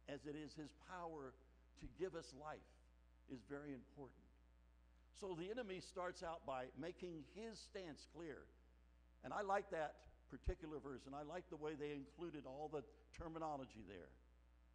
as 0.08 0.26
it 0.26 0.36
is 0.36 0.54
his 0.54 0.72
power 0.90 1.34
to 1.80 1.86
give 2.00 2.16
us 2.16 2.34
life, 2.40 2.66
is 3.32 3.42
very 3.50 3.74
important. 3.74 4.26
So 5.20 5.36
the 5.38 5.50
enemy 5.52 5.80
starts 5.82 6.24
out 6.24 6.46
by 6.46 6.66
making 6.80 7.24
his 7.36 7.60
stance 7.60 8.08
clear. 8.16 8.38
And 9.24 9.34
I 9.34 9.42
like 9.42 9.70
that 9.72 9.96
particular 10.30 10.78
verse, 10.80 11.02
and 11.06 11.16
I 11.16 11.24
like 11.24 11.50
the 11.50 11.58
way 11.58 11.74
they 11.74 11.92
included 11.92 12.44
all 12.46 12.70
the 12.72 12.84
terminology 13.18 13.84
there 13.88 14.14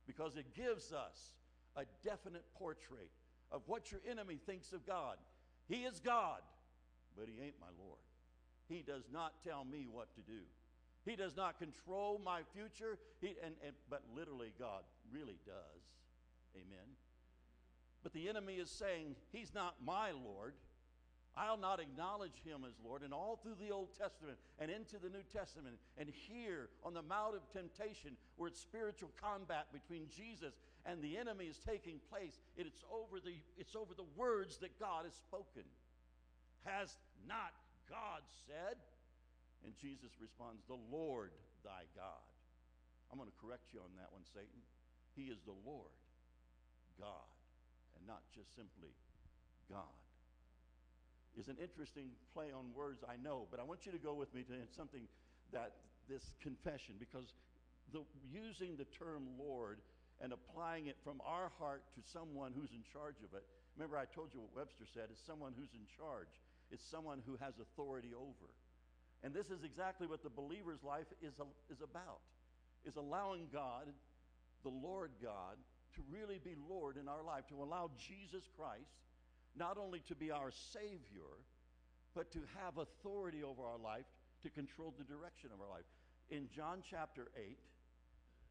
because 0.07 0.37
it 0.37 0.55
gives 0.55 0.93
us 0.93 1.33
a 1.77 1.85
definite 2.05 2.45
portrait 2.59 3.11
of 3.51 3.63
what 3.67 3.91
your 3.91 4.01
enemy 4.09 4.39
thinks 4.47 4.73
of 4.73 4.87
God. 4.87 5.17
He 5.69 5.85
is 5.85 6.01
God, 6.01 6.41
but 7.17 7.27
he 7.27 7.43
ain't 7.43 7.61
my 7.61 7.73
Lord. 7.79 8.01
He 8.69 8.83
does 8.83 9.05
not 9.13 9.35
tell 9.45 9.65
me 9.65 9.87
what 9.91 10.15
to 10.17 10.21
do. 10.21 10.41
He 11.05 11.17
does 11.17 11.37
not 11.37 11.59
control 11.59 12.21
my 12.23 12.41
future, 12.55 12.99
he, 13.21 13.35
and, 13.45 13.55
and, 13.65 13.75
but 13.91 14.03
literally, 14.15 14.53
God 14.59 14.83
really 15.13 15.39
does. 15.47 15.83
Amen. 16.57 16.97
But 18.05 18.13
the 18.13 18.29
enemy 18.29 18.55
is 18.55 18.71
saying, 18.71 19.17
He's 19.33 19.53
not 19.53 19.75
my 19.85 20.13
Lord. 20.13 20.55
I'll 21.37 21.59
not 21.59 21.81
acknowledge 21.81 22.39
him 22.45 22.63
as 22.63 22.75
Lord. 22.85 23.03
And 23.03 23.13
all 23.13 23.41
through 23.43 23.59
the 23.59 23.75
Old 23.75 23.91
Testament 23.99 24.39
and 24.61 24.71
into 24.71 25.03
the 25.03 25.09
New 25.09 25.27
Testament, 25.35 25.75
and 25.99 26.09
here 26.09 26.69
on 26.85 26.95
the 26.95 27.03
Mount 27.03 27.35
of 27.35 27.43
Temptation, 27.51 28.15
where 28.37 28.47
it's 28.47 28.61
spiritual 28.61 29.11
combat 29.21 29.67
between 29.73 30.07
Jesus 30.15 30.55
and 30.87 31.03
the 31.03 31.17
enemy 31.19 31.47
is 31.47 31.59
taking 31.59 31.99
place, 32.07 32.39
it's 32.57 32.85
over 32.87 33.19
the, 33.19 33.35
it's 33.59 33.75
over 33.75 33.95
the 33.97 34.07
words 34.15 34.59
that 34.59 34.79
God 34.79 35.07
has 35.11 35.15
spoken. 35.15 35.67
Has 36.63 36.95
not 37.27 37.51
God 37.91 38.23
said? 38.47 38.79
And 39.65 39.75
Jesus 39.81 40.13
responds, 40.21 40.63
The 40.69 40.79
Lord 40.93 41.31
thy 41.65 41.89
God. 41.97 42.23
I'm 43.11 43.19
going 43.19 43.31
to 43.31 43.41
correct 43.43 43.73
you 43.73 43.81
on 43.81 43.91
that 43.99 44.13
one, 44.13 44.23
Satan. 44.23 44.63
He 45.17 45.31
is 45.35 45.39
the 45.47 45.57
Lord 45.67 45.95
God, 47.01 47.31
and 48.05 48.13
not 48.13 48.21
just 48.37 48.53
simply 48.53 48.93
God. 49.73 49.89
Is 51.41 51.49
an 51.49 51.57
interesting 51.57 52.13
play 52.37 52.53
on 52.53 52.69
words, 52.77 53.01
I 53.01 53.17
know, 53.17 53.49
but 53.51 53.59
I 53.59 53.65
want 53.65 53.89
you 53.89 53.93
to 53.97 53.99
go 53.99 54.13
with 54.13 54.29
me 54.37 54.45
to 54.45 54.55
something 54.77 55.09
that 55.57 55.73
this 56.05 56.23
confession, 56.45 57.01
because 57.01 57.33
the, 57.97 58.05
using 58.29 58.77
the 58.77 58.85
term 59.01 59.25
Lord 59.41 59.81
and 60.21 60.37
applying 60.37 60.87
it 60.87 61.01
from 61.03 61.19
our 61.25 61.51
heart 61.59 61.83
to 61.97 62.01
someone 62.13 62.53
who's 62.55 62.71
in 62.71 62.85
charge 62.93 63.19
of 63.25 63.35
it. 63.35 63.43
Remember, 63.75 63.99
I 63.99 64.05
told 64.05 64.31
you 64.31 64.45
what 64.45 64.55
Webster 64.55 64.87
said 64.87 65.11
is 65.11 65.19
someone 65.27 65.57
who's 65.59 65.73
in 65.75 65.89
charge, 65.99 66.31
it's 66.71 66.85
someone 66.87 67.19
who 67.27 67.35
has 67.41 67.59
authority 67.59 68.15
over. 68.15 68.53
And 69.25 69.35
this 69.35 69.49
is 69.49 69.65
exactly 69.65 70.07
what 70.07 70.23
the 70.23 70.31
believer's 70.31 70.85
life 70.85 71.09
is, 71.19 71.35
is 71.73 71.81
about, 71.83 72.23
is 72.87 72.95
allowing 72.95 73.49
God, 73.51 73.89
the 74.63 74.71
Lord 74.71 75.11
God, 75.19 75.59
to 75.95 76.03
really 76.11 76.41
be 76.43 76.55
Lord 76.69 76.97
in 76.97 77.09
our 77.09 77.23
life, 77.23 77.47
to 77.49 77.63
allow 77.63 77.91
Jesus 77.99 78.45
Christ 78.57 79.03
not 79.57 79.79
only 79.79 80.01
to 80.09 80.15
be 80.15 80.31
our 80.31 80.51
Savior, 80.73 81.31
but 82.15 82.31
to 82.33 82.41
have 82.63 82.79
authority 82.79 83.43
over 83.43 83.63
our 83.63 83.79
life 83.79 84.07
to 84.43 84.51
control 84.51 84.95
the 84.99 85.05
direction 85.05 85.51
of 85.55 85.61
our 85.61 85.71
life. 85.71 85.87
In 86.31 86.49
John 86.55 86.83
chapter 86.83 87.29
8, 87.37 87.59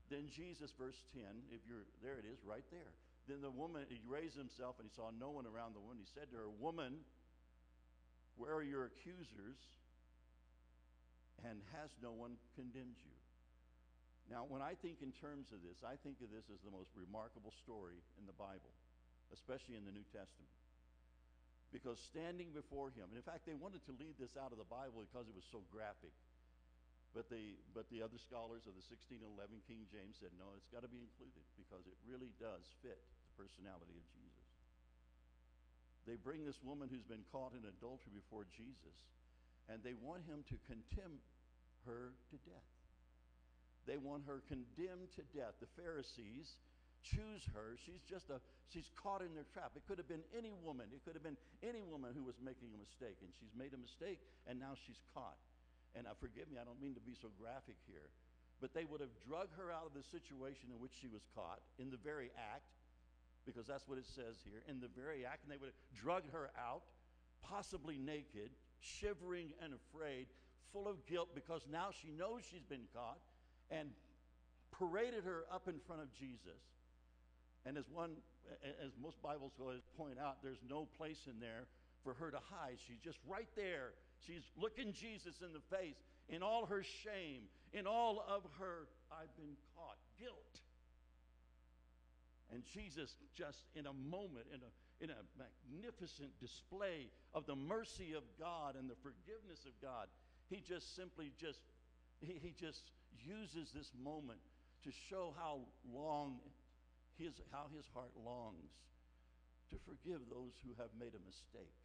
then 0.10 0.29
Jesus, 0.29 0.71
verse 0.77 1.03
10, 1.13 1.23
if 1.51 1.60
you're 1.67 1.88
there, 2.01 2.19
it 2.19 2.25
is 2.25 2.39
right 2.45 2.63
there. 2.71 2.95
Then 3.27 3.41
the 3.41 3.51
woman, 3.51 3.84
he 3.89 3.99
raised 4.08 4.38
himself 4.38 4.75
and 4.79 4.88
he 4.88 4.95
saw 4.95 5.12
no 5.12 5.29
one 5.29 5.45
around 5.45 5.75
the 5.75 5.79
woman. 5.79 5.97
He 5.99 6.08
said 6.08 6.32
to 6.32 6.38
her, 6.38 6.49
Woman, 6.60 7.03
where 8.36 8.53
are 8.53 8.63
your 8.63 8.86
accusers? 8.86 9.60
and 11.43 11.60
has 11.75 11.91
no 12.01 12.12
one 12.12 12.39
condemned 12.56 12.95
you. 13.03 13.22
Now, 14.31 14.47
when 14.47 14.63
I 14.63 14.79
think 14.79 15.03
in 15.03 15.12
terms 15.19 15.51
of 15.51 15.59
this, 15.63 15.83
I 15.83 15.99
think 15.99 16.23
of 16.23 16.31
this 16.31 16.47
as 16.47 16.63
the 16.63 16.71
most 16.71 16.91
remarkable 16.95 17.51
story 17.63 17.99
in 18.15 18.23
the 18.23 18.36
Bible, 18.36 18.71
especially 19.36 19.75
in 19.75 19.83
the 19.83 19.91
New 19.91 20.07
Testament. 20.15 20.51
Because 21.75 21.99
standing 21.99 22.53
before 22.53 22.93
him, 22.93 23.09
and 23.12 23.17
in 23.17 23.25
fact, 23.25 23.49
they 23.49 23.57
wanted 23.57 23.83
to 23.89 23.93
leave 23.97 24.15
this 24.21 24.38
out 24.39 24.53
of 24.53 24.62
the 24.62 24.69
Bible 24.69 25.03
because 25.09 25.27
it 25.27 25.36
was 25.36 25.43
so 25.49 25.65
graphic. 25.73 26.13
But 27.13 27.29
the, 27.29 27.57
but 27.77 27.86
the 27.93 28.01
other 28.01 28.17
scholars 28.17 28.65
of 28.65 28.73
the 28.73 28.86
1611 28.89 29.29
King 29.69 29.86
James 29.89 30.17
said, 30.17 30.33
no, 30.38 30.49
it's 30.57 30.69
got 30.73 30.81
to 30.81 30.89
be 30.89 31.01
included 31.01 31.45
because 31.57 31.86
it 31.86 31.97
really 32.09 32.33
does 32.41 32.65
fit 32.81 32.97
the 32.97 33.33
personality 33.38 33.93
of 33.93 34.05
Jesus. 34.17 34.47
They 36.09 36.17
bring 36.17 36.41
this 36.41 36.57
woman 36.65 36.89
who's 36.89 37.05
been 37.05 37.23
caught 37.29 37.53
in 37.53 37.63
adultery 37.69 38.17
before 38.17 38.49
Jesus 38.49 38.97
and 39.69 39.79
they 39.86 39.95
want 39.95 40.25
him 40.27 40.43
to 40.49 40.55
condemn 40.67 41.21
her 41.86 42.12
to 42.33 42.36
death. 42.43 42.71
They 43.86 44.00
want 44.00 44.24
her 44.28 44.41
condemned 44.48 45.12
to 45.19 45.24
death. 45.36 45.60
The 45.60 45.72
Pharisees 45.76 46.56
choose 47.04 47.43
her. 47.52 47.76
She's 47.76 48.00
just 48.08 48.32
a, 48.32 48.39
she's 48.72 48.88
caught 48.96 49.19
in 49.19 49.36
their 49.36 49.48
trap. 49.52 49.76
It 49.76 49.84
could 49.88 50.00
have 50.00 50.08
been 50.08 50.24
any 50.32 50.56
woman. 50.63 50.88
It 50.96 51.04
could 51.04 51.13
have 51.19 51.24
been 51.24 51.39
any 51.60 51.84
woman 51.84 52.15
who 52.15 52.24
was 52.24 52.39
making 52.39 52.72
a 52.72 52.80
mistake, 52.80 53.19
and 53.19 53.30
she's 53.36 53.52
made 53.52 53.76
a 53.76 53.82
mistake, 53.82 54.24
and 54.48 54.56
now 54.56 54.80
she's 54.88 55.04
caught. 55.12 55.38
And 55.93 56.08
uh, 56.08 56.15
forgive 56.17 56.48
me, 56.48 56.58
I 56.58 56.65
don't 56.65 56.80
mean 56.80 56.96
to 56.96 57.04
be 57.04 57.13
so 57.13 57.30
graphic 57.36 57.78
here, 57.86 58.08
but 58.63 58.72
they 58.72 58.88
would 58.88 59.04
have 59.04 59.13
drug 59.28 59.52
her 59.60 59.69
out 59.69 59.86
of 59.86 59.93
the 59.93 60.06
situation 60.08 60.72
in 60.72 60.80
which 60.80 60.96
she 60.96 61.12
was 61.12 61.22
caught 61.36 61.60
in 61.78 61.91
the 61.91 62.00
very 62.00 62.32
act, 62.39 62.72
because 63.43 63.67
that's 63.67 63.86
what 63.86 64.00
it 64.00 64.08
says 64.08 64.39
here, 64.48 64.63
in 64.72 64.80
the 64.80 64.89
very 64.96 65.28
act, 65.28 65.43
and 65.43 65.52
they 65.52 65.60
would 65.60 65.69
have 65.69 65.84
drugged 65.91 66.32
her 66.32 66.50
out, 66.56 66.88
possibly 67.43 68.00
naked, 68.00 68.56
shivering 68.80 69.52
and 69.62 69.76
afraid, 69.76 70.32
full 70.72 70.88
of 70.88 71.06
guilt 71.06 71.30
because 71.36 71.62
now 71.72 71.89
she 71.93 72.10
knows 72.10 72.41
she's 72.50 72.65
been 72.65 72.88
caught, 72.96 73.19
and 73.71 73.89
paraded 74.71 75.23
her 75.23 75.45
up 75.52 75.67
in 75.67 75.80
front 75.88 76.02
of 76.02 76.12
Jesus. 76.13 76.62
And 77.65 77.78
as 77.78 77.86
one, 77.89 78.12
as 78.84 78.91
most 79.02 79.21
Bible 79.21 79.52
scholars 79.56 79.82
point 79.97 80.19
out, 80.19 80.43
there's 80.43 80.62
no 80.69 80.88
place 80.97 81.28
in 81.28 81.39
there 81.39 81.65
for 82.04 82.13
her 82.15 82.32
to 82.32 82.39
hide. 82.52 82.78
She's 82.88 82.99
just 82.99 83.19
right 83.28 83.47
there. 83.56 83.93
She's 84.26 84.43
looking 84.58 84.91
Jesus 84.93 85.39
in 85.41 85.54
the 85.54 85.63
face 85.76 85.95
in 86.30 86.41
all 86.41 86.65
her 86.65 86.84
shame, 86.84 87.43
in 87.73 87.88
all 87.88 88.23
of 88.28 88.43
her, 88.60 88.88
I've 89.12 89.36
been 89.36 89.56
caught, 89.76 89.97
guilt. 90.19 90.62
And 92.52 92.63
Jesus, 92.71 93.15
just 93.36 93.65
in 93.76 93.88
a 93.88 93.93
moment, 93.93 94.45
in 94.54 94.62
a 94.62 94.71
in 95.02 95.10
a 95.10 95.19
magnificent 95.36 96.30
display 96.39 97.10
of 97.34 97.45
the 97.45 97.56
mercy 97.56 98.13
of 98.13 98.23
God 98.39 98.76
and 98.80 98.89
the 98.89 98.95
forgiveness 99.04 99.65
of 99.65 99.73
God. 99.82 100.08
He 100.49 100.62
just 100.62 100.95
simply 100.95 101.34
just 101.39 101.60
he, 102.21 102.39
he 102.41 102.54
just 102.58 102.91
uses 103.21 103.69
this 103.71 103.91
moment 104.02 104.39
to 104.84 104.91
show 105.10 105.34
how 105.38 105.60
long 105.93 106.39
his 107.17 107.34
how 107.52 107.69
his 107.76 107.86
heart 107.93 108.12
longs 108.26 108.73
to 109.71 109.78
forgive 109.86 110.21
those 110.30 110.54
who 110.62 110.73
have 110.78 110.89
made 110.99 111.13
a 111.17 111.23
mistake. 111.26 111.78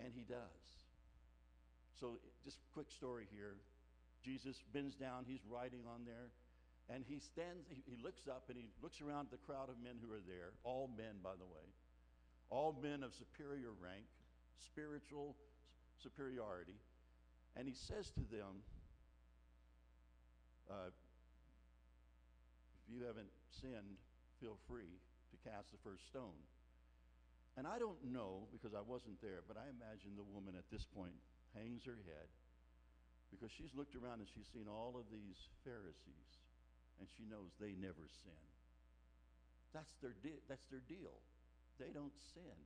And 0.00 0.12
he 0.12 0.24
does. 0.24 0.64
So 2.00 2.18
just 2.44 2.58
quick 2.74 2.90
story 2.90 3.24
here. 3.32 3.56
Jesus 4.24 4.60
bends 4.72 4.94
down, 4.94 5.24
he's 5.26 5.42
writing 5.48 5.82
on 5.88 6.04
there. 6.04 6.30
And 6.90 7.04
he 7.06 7.18
stands, 7.18 7.64
he, 7.70 7.80
he 7.86 7.96
looks 8.02 8.28
up 8.28 8.50
and 8.50 8.58
he 8.58 8.66
looks 8.82 9.00
around 9.00 9.28
the 9.30 9.38
crowd 9.38 9.70
of 9.70 9.78
men 9.80 9.96
who 10.02 10.12
are 10.12 10.24
there, 10.26 10.52
all 10.64 10.90
men, 10.98 11.22
by 11.22 11.38
the 11.38 11.46
way, 11.46 11.64
all 12.50 12.76
men 12.82 13.02
of 13.02 13.14
superior 13.14 13.70
rank, 13.80 14.04
spiritual 14.60 15.36
superiority. 16.02 16.76
And 17.56 17.68
he 17.68 17.74
says 17.74 18.10
to 18.18 18.24
them, 18.34 18.66
Uh, 20.70 20.90
if 20.90 22.84
you 22.90 23.06
haven't 23.06 23.30
sinned, 23.60 23.98
feel 24.40 24.58
free 24.68 24.98
to 25.30 25.36
cast 25.46 25.70
the 25.70 25.80
first 25.86 26.06
stone. 26.10 26.38
And 27.56 27.68
I 27.68 27.76
don't 27.76 28.00
know, 28.08 28.48
because 28.48 28.72
I 28.72 28.80
wasn't 28.80 29.20
there, 29.20 29.44
but 29.44 29.60
I 29.60 29.68
imagine 29.68 30.16
the 30.16 30.26
woman 30.32 30.56
at 30.56 30.64
this 30.72 30.88
point 30.88 31.16
hangs 31.52 31.84
her 31.84 32.00
head 32.08 32.28
because 33.28 33.52
she's 33.52 33.72
looked 33.76 33.96
around 33.96 34.20
and 34.20 34.28
she's 34.28 34.48
seen 34.52 34.68
all 34.68 34.96
of 34.96 35.08
these 35.12 35.36
Pharisees 35.64 36.30
and 37.00 37.08
she 37.16 37.24
knows 37.28 37.52
they 37.56 37.76
never 37.76 38.04
sin. 38.24 38.44
That's 39.72 39.92
their, 40.04 40.12
that's 40.48 40.68
their 40.68 40.84
deal. 40.84 41.16
They 41.80 41.92
don't 41.92 42.12
sin. 42.36 42.56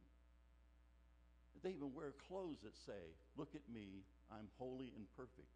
They 1.63 1.71
even 1.75 1.95
wear 1.95 2.13
clothes 2.29 2.61
that 2.67 2.77
say, 2.85 3.15
Look 3.39 3.55
at 3.55 3.65
me, 3.73 4.05
I'm 4.31 4.51
holy 4.59 4.93
and 4.95 5.07
perfect. 5.17 5.51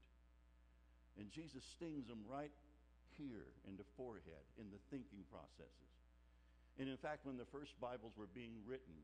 And 1.19 1.31
Jesus 1.31 1.63
stings 1.77 2.07
them 2.07 2.23
right 2.29 2.53
here 3.19 3.51
in 3.69 3.77
the 3.77 3.89
forehead, 3.97 4.45
in 4.59 4.71
the 4.71 4.81
thinking 4.89 5.27
processes. 5.29 5.91
And 6.79 6.89
in 6.89 6.97
fact, 6.97 7.27
when 7.27 7.37
the 7.37 7.49
first 7.51 7.77
Bibles 7.81 8.17
were 8.17 8.31
being 8.31 8.63
written, 8.65 8.95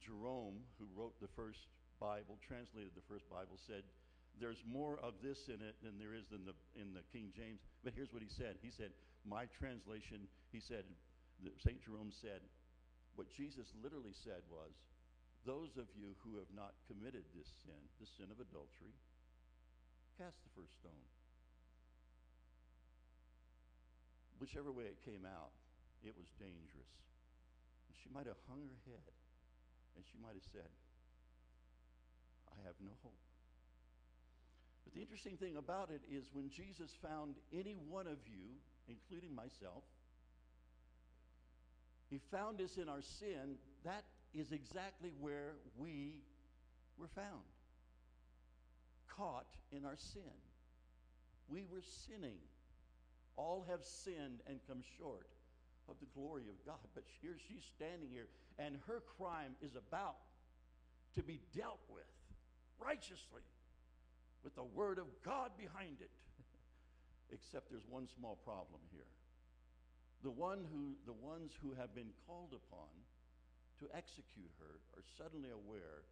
Jerome, 0.00 0.62
who 0.78 0.88
wrote 0.96 1.14
the 1.20 1.30
first 1.36 1.68
Bible, 2.00 2.38
translated 2.40 2.96
the 2.96 3.06
first 3.06 3.28
Bible, 3.28 3.60
said, 3.66 3.84
There's 4.40 4.62
more 4.64 4.98
of 5.04 5.20
this 5.20 5.50
in 5.52 5.60
it 5.60 5.76
than 5.84 6.00
there 6.00 6.16
is 6.16 6.32
in 6.32 6.48
the, 6.48 6.56
in 6.74 6.96
the 6.96 7.04
King 7.12 7.30
James. 7.36 7.60
But 7.84 7.92
here's 7.94 8.12
what 8.12 8.22
he 8.24 8.32
said 8.32 8.56
He 8.62 8.72
said, 8.72 8.90
My 9.28 9.46
translation, 9.58 10.26
he 10.50 10.58
said, 10.58 10.88
St. 11.60 11.82
Jerome 11.82 12.14
said, 12.14 12.40
what 13.16 13.28
Jesus 13.28 13.68
literally 13.84 14.16
said 14.24 14.40
was, 14.48 14.72
Those 15.44 15.76
of 15.76 15.88
you 15.92 16.16
who 16.24 16.40
have 16.40 16.48
not 16.56 16.72
committed 16.88 17.24
this 17.36 17.50
sin, 17.64 17.80
the 18.00 18.08
sin 18.08 18.32
of 18.32 18.40
adultery, 18.40 18.96
cast 20.18 20.36
the 20.44 20.52
first 20.56 20.74
stone. 20.80 21.06
Whichever 24.38 24.72
way 24.72 24.90
it 24.90 24.98
came 25.06 25.22
out, 25.22 25.54
it 26.02 26.14
was 26.18 26.26
dangerous. 26.38 26.92
And 27.86 27.94
she 28.02 28.10
might 28.10 28.26
have 28.26 28.40
hung 28.50 28.66
her 28.66 28.80
head 28.90 29.12
and 29.96 30.04
she 30.04 30.18
might 30.18 30.34
have 30.34 30.48
said, 30.52 30.70
I 32.50 32.58
have 32.66 32.74
no 32.82 32.92
hope. 33.02 33.22
But 34.84 34.94
the 34.94 35.00
interesting 35.00 35.36
thing 35.36 35.56
about 35.56 35.90
it 35.90 36.02
is 36.10 36.28
when 36.32 36.50
Jesus 36.50 36.90
found 37.00 37.36
any 37.52 37.76
one 37.88 38.06
of 38.06 38.18
you, 38.26 38.58
including 38.88 39.34
myself, 39.34 39.84
he 42.10 42.20
found 42.30 42.60
us 42.60 42.76
in 42.76 42.88
our 42.88 43.00
sin. 43.00 43.56
That 43.84 44.04
is 44.34 44.52
exactly 44.52 45.12
where 45.20 45.54
we 45.78 46.20
were 46.98 47.08
found. 47.14 47.46
Caught 49.16 49.46
in 49.70 49.84
our 49.84 49.96
sin. 49.96 50.36
We 51.48 51.64
were 51.70 51.82
sinning. 52.06 52.38
All 53.36 53.64
have 53.68 53.84
sinned 53.84 54.40
and 54.46 54.60
come 54.68 54.82
short 54.98 55.26
of 55.88 55.96
the 56.00 56.08
glory 56.14 56.48
of 56.48 56.56
God. 56.64 56.84
But 56.94 57.04
here 57.20 57.36
she's 57.48 57.64
standing 57.76 58.08
here, 58.10 58.28
and 58.58 58.76
her 58.86 59.02
crime 59.18 59.56
is 59.60 59.76
about 59.76 60.16
to 61.14 61.22
be 61.22 61.40
dealt 61.54 61.80
with 61.88 62.08
righteously 62.80 63.44
with 64.44 64.54
the 64.54 64.64
word 64.74 64.98
of 64.98 65.06
God 65.24 65.50
behind 65.56 66.00
it. 66.00 66.10
Except 67.34 67.70
there's 67.70 67.86
one 67.88 68.08
small 68.18 68.36
problem 68.44 68.80
here. 68.90 69.08
The, 70.22 70.30
one 70.30 70.66
who, 70.70 70.94
the 71.06 71.18
ones 71.18 71.50
who 71.62 71.74
have 71.74 71.94
been 71.94 72.10
called 72.26 72.54
upon 72.54 72.90
to 73.82 73.90
execute 73.96 74.50
her 74.62 74.78
are 74.94 75.06
suddenly 75.18 75.50
aware 75.50 76.06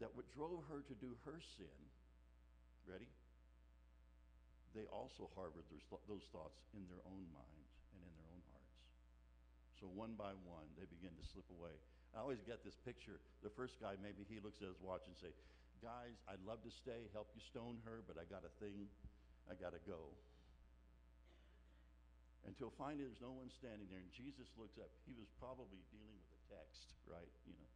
that 0.00 0.14
what 0.14 0.24
drove 0.32 0.64
her 0.70 0.80
to 0.80 0.94
do 0.96 1.12
her 1.24 1.40
sin, 1.58 1.78
ready? 2.88 3.06
They 4.72 4.88
also 4.88 5.28
harbored 5.36 5.64
those 6.08 6.26
thoughts 6.32 6.60
in 6.72 6.84
their 6.88 7.02
own 7.04 7.24
minds 7.32 7.70
and 7.92 8.00
in 8.00 8.12
their 8.16 8.30
own 8.32 8.42
hearts. 8.52 8.76
So 9.80 9.86
one 9.92 10.16
by 10.16 10.32
one, 10.44 10.68
they 10.76 10.88
begin 10.88 11.12
to 11.12 11.24
slip 11.24 11.48
away. 11.52 11.72
I 12.16 12.24
always 12.24 12.40
get 12.42 12.64
this 12.64 12.76
picture. 12.82 13.20
The 13.44 13.52
first 13.52 13.76
guy, 13.78 13.96
maybe 14.00 14.24
he 14.24 14.40
looks 14.40 14.64
at 14.64 14.68
his 14.72 14.80
watch 14.80 15.04
and 15.08 15.16
say, 15.20 15.32
guys, 15.84 16.16
I'd 16.26 16.42
love 16.42 16.64
to 16.64 16.72
stay, 16.72 17.08
help 17.12 17.30
you 17.36 17.42
stone 17.44 17.78
her, 17.84 18.00
but 18.08 18.18
I 18.18 18.24
got 18.26 18.42
a 18.42 18.52
thing, 18.58 18.88
I 19.46 19.54
got 19.54 19.76
to 19.76 19.82
go 19.84 20.12
until 22.48 22.72
finally 22.80 23.04
there's 23.04 23.20
no 23.20 23.36
one 23.36 23.52
standing 23.52 23.84
there. 23.92 24.00
And 24.00 24.12
Jesus 24.16 24.48
looks 24.56 24.80
up. 24.80 24.88
He 25.04 25.12
was 25.12 25.28
probably 25.36 25.84
dealing 25.92 26.16
with 26.16 26.32
a 26.32 26.40
text, 26.48 26.96
right? 27.12 27.32
You 27.44 27.52
know. 27.52 27.68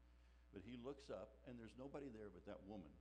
But 0.57 0.65
he 0.65 0.81
looks 0.81 1.13
up, 1.13 1.37
and 1.49 1.57
there's 1.61 1.77
nobody 1.77 2.09
there 2.13 2.33
but 2.33 2.45
that 2.49 2.61
woman. 2.69 2.93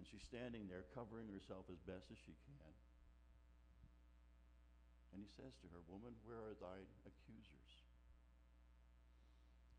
And 0.00 0.08
she's 0.08 0.24
standing 0.24 0.64
there 0.64 0.88
covering 0.96 1.28
herself 1.28 1.68
as 1.68 1.76
best 1.84 2.08
as 2.08 2.16
she 2.24 2.32
can. 2.48 2.72
And 5.12 5.20
he 5.20 5.28
says 5.36 5.52
to 5.60 5.68
her, 5.76 5.84
Woman, 5.92 6.16
where 6.24 6.40
are 6.40 6.56
thy 6.56 6.80
accusers? 7.04 7.70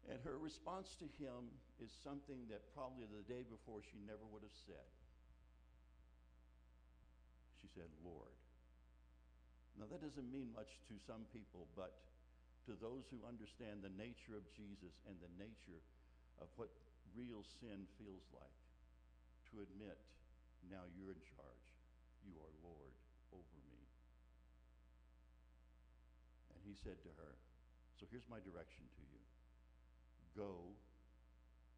And 0.06 0.22
her 0.22 0.38
response 0.38 0.94
to 1.02 1.10
him 1.18 1.50
is 1.82 1.90
something 2.06 2.46
that 2.54 2.70
probably 2.78 3.10
the 3.10 3.26
day 3.26 3.42
before 3.50 3.82
she 3.82 3.98
never 4.06 4.22
would 4.30 4.46
have 4.46 4.60
said. 4.70 4.90
She 7.66 7.74
said, 7.74 7.90
Lord. 8.06 8.38
Now, 9.82 9.90
that 9.90 10.06
doesn't 10.06 10.30
mean 10.30 10.54
much 10.54 10.70
to 10.86 11.02
some 11.02 11.26
people, 11.34 11.66
but 11.74 11.98
to 12.70 12.78
those 12.78 13.10
who 13.10 13.26
understand 13.26 13.82
the 13.82 13.94
nature 13.98 14.38
of 14.38 14.46
Jesus 14.54 14.94
and 15.10 15.18
the 15.18 15.34
nature 15.42 15.82
of 16.38 16.46
what 16.62 16.70
real 17.18 17.42
sin 17.58 17.90
feels 17.98 18.22
like, 18.38 18.61
to 19.52 19.60
admit, 19.60 20.00
now 20.72 20.88
you're 20.96 21.12
in 21.12 21.24
charge. 21.28 21.68
You 22.24 22.40
are 22.40 22.52
Lord 22.64 22.96
over 23.36 23.58
me. 23.68 23.84
And 26.56 26.60
he 26.64 26.78
said 26.80 27.00
to 27.04 27.12
her, 27.20 27.32
So 28.00 28.08
here's 28.08 28.28
my 28.32 28.40
direction 28.40 28.88
to 28.88 29.02
you 29.12 29.20
go 30.32 30.72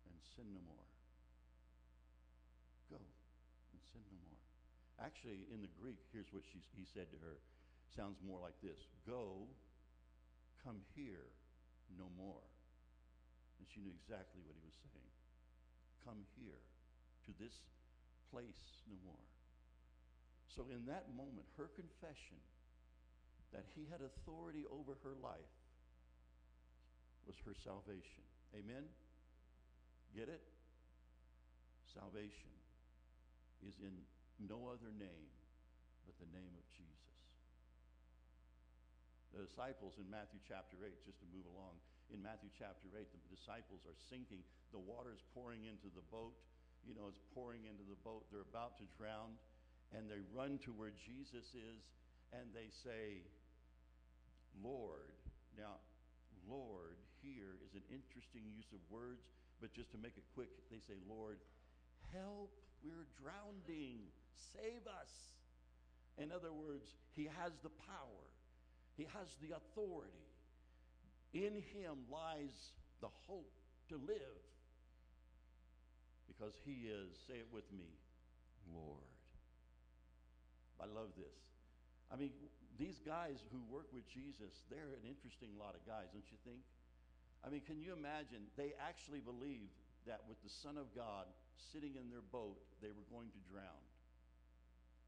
and 0.06 0.16
sin 0.38 0.46
no 0.54 0.62
more. 0.70 0.90
Go 2.94 3.02
and 3.02 3.82
sin 3.90 4.06
no 4.06 4.22
more. 4.22 4.42
Actually, 5.02 5.50
in 5.50 5.66
the 5.66 5.74
Greek, 5.82 5.98
here's 6.14 6.30
what 6.30 6.46
he 6.46 6.86
said 6.86 7.10
to 7.10 7.18
her 7.26 7.42
sounds 7.98 8.22
more 8.22 8.42
like 8.42 8.58
this 8.62 8.86
Go, 9.06 9.50
come 10.62 10.82
here, 10.94 11.34
no 11.98 12.10
more. 12.18 12.46
And 13.58 13.66
she 13.70 13.82
knew 13.82 13.94
exactly 13.94 14.42
what 14.46 14.58
he 14.58 14.66
was 14.66 14.78
saying. 14.86 15.14
Come 16.06 16.22
here, 16.38 16.62
to 17.26 17.32
this 17.40 17.54
place, 18.32 18.84
no 18.90 18.98
more. 19.06 19.28
So, 20.54 20.70
in 20.70 20.86
that 20.86 21.10
moment, 21.18 21.50
her 21.58 21.70
confession 21.74 22.38
that 23.52 23.66
he 23.74 23.86
had 23.90 24.02
authority 24.02 24.66
over 24.70 24.98
her 25.02 25.18
life 25.22 25.56
was 27.26 27.38
her 27.46 27.56
salvation. 27.64 28.26
Amen? 28.54 28.86
Get 30.14 30.30
it? 30.30 30.42
Salvation 31.94 32.54
is 33.66 33.74
in 33.82 33.94
no 34.50 34.70
other 34.70 34.94
name 34.98 35.30
but 36.06 36.18
the 36.20 36.30
name 36.34 36.54
of 36.58 36.66
Jesus 36.74 36.94
the 39.34 39.50
disciples 39.50 39.98
in 39.98 40.06
Matthew 40.14 40.38
chapter 40.46 40.78
8, 40.78 40.94
just 41.10 41.18
to 41.26 41.28
move 41.34 41.50
along, 41.50 41.74
in 42.14 42.22
Matthew 42.22 42.54
chapter 42.54 42.86
8, 42.94 43.02
the 43.02 43.34
disciples 43.34 43.82
are 43.90 43.98
sinking. 44.14 44.46
The 44.70 44.78
water 44.78 45.10
is 45.10 45.26
pouring 45.34 45.66
into 45.66 45.90
the 45.98 46.06
boat. 46.14 46.38
You 46.84 46.96
know, 46.96 47.08
it's 47.08 47.22
pouring 47.34 47.64
into 47.66 47.84
the 47.88 48.00
boat. 48.04 48.28
They're 48.32 48.48
about 48.48 48.78
to 48.80 48.86
drown. 49.00 49.40
And 49.96 50.10
they 50.10 50.22
run 50.34 50.60
to 50.66 50.72
where 50.74 50.92
Jesus 50.94 51.54
is 51.54 51.82
and 52.34 52.50
they 52.54 52.70
say, 52.84 53.22
Lord. 54.62 55.14
Now, 55.58 55.78
Lord 56.50 56.98
here 57.24 57.56
is 57.64 57.72
an 57.74 57.86
interesting 57.88 58.44
use 58.52 58.68
of 58.76 58.84
words, 58.92 59.24
but 59.62 59.72
just 59.72 59.92
to 59.96 59.98
make 59.98 60.20
it 60.20 60.28
quick, 60.36 60.52
they 60.68 60.84
say, 60.84 61.00
Lord, 61.08 61.40
help. 62.12 62.52
We're 62.84 63.08
drowning. 63.24 64.12
Save 64.52 64.84
us. 64.92 65.14
In 66.20 66.36
other 66.36 66.52
words, 66.52 66.84
he 67.16 67.24
has 67.24 67.56
the 67.64 67.72
power. 67.88 68.28
He 68.98 69.08
has 69.16 69.32
the 69.40 69.56
authority. 69.56 70.28
In 71.34 71.64
him 71.74 72.04
lies 72.12 72.76
the 73.00 73.08
hope 73.26 73.56
to 73.90 73.96
live 73.96 74.44
because 76.34 76.58
he 76.66 76.90
is, 76.90 77.14
say 77.30 77.40
it 77.40 77.50
with 77.54 77.70
me, 77.70 77.88
Lord. 78.74 79.06
I 80.82 80.90
love 80.90 81.14
this. 81.16 81.38
I 82.10 82.18
mean, 82.18 82.34
these 82.82 82.98
guys 83.06 83.38
who 83.54 83.62
work 83.70 83.88
with 83.94 84.04
Jesus, 84.10 84.66
they're 84.68 84.98
an 84.98 85.06
interesting 85.06 85.54
lot 85.62 85.78
of 85.78 85.86
guys, 85.86 86.10
don't 86.10 86.26
you 86.28 86.42
think? 86.42 86.66
I 87.46 87.54
mean, 87.54 87.62
can 87.64 87.78
you 87.78 87.94
imagine? 87.94 88.50
They 88.58 88.74
actually 88.82 89.22
believed 89.22 89.78
that 90.10 90.26
with 90.28 90.42
the 90.42 90.52
Son 90.52 90.76
of 90.76 90.90
God 90.98 91.30
sitting 91.72 91.96
in 91.96 92.10
their 92.10 92.26
boat, 92.34 92.60
they 92.82 92.92
were 92.92 93.08
going 93.14 93.30
to 93.32 93.42
drown. 93.48 93.84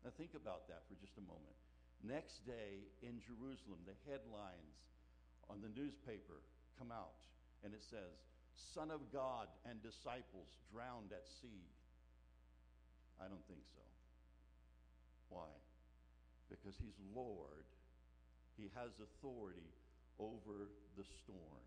Now, 0.06 0.14
think 0.14 0.38
about 0.38 0.70
that 0.70 0.86
for 0.86 0.96
just 1.02 1.18
a 1.18 1.26
moment. 1.26 1.58
Next 2.06 2.46
day 2.46 2.86
in 3.02 3.18
Jerusalem, 3.26 3.82
the 3.90 3.98
headlines 4.06 4.78
on 5.50 5.66
the 5.66 5.74
newspaper 5.74 6.46
come 6.78 6.94
out, 6.94 7.18
and 7.66 7.74
it 7.74 7.82
says, 7.82 8.14
Son 8.74 8.92
of 8.92 9.02
God 9.12 9.48
and 9.68 9.82
disciples 9.84 10.48
drowned 10.72 11.12
at 11.12 11.28
sea. 11.42 11.68
I 13.20 13.28
don't 13.28 13.44
think 13.48 13.64
so. 13.72 13.84
Why? 15.30 15.52
Because 16.50 16.76
he's 16.80 16.96
Lord. 17.16 17.68
He 18.56 18.72
has 18.76 18.92
authority 19.00 19.72
over 20.20 20.72
the 20.96 21.08
storm. 21.24 21.64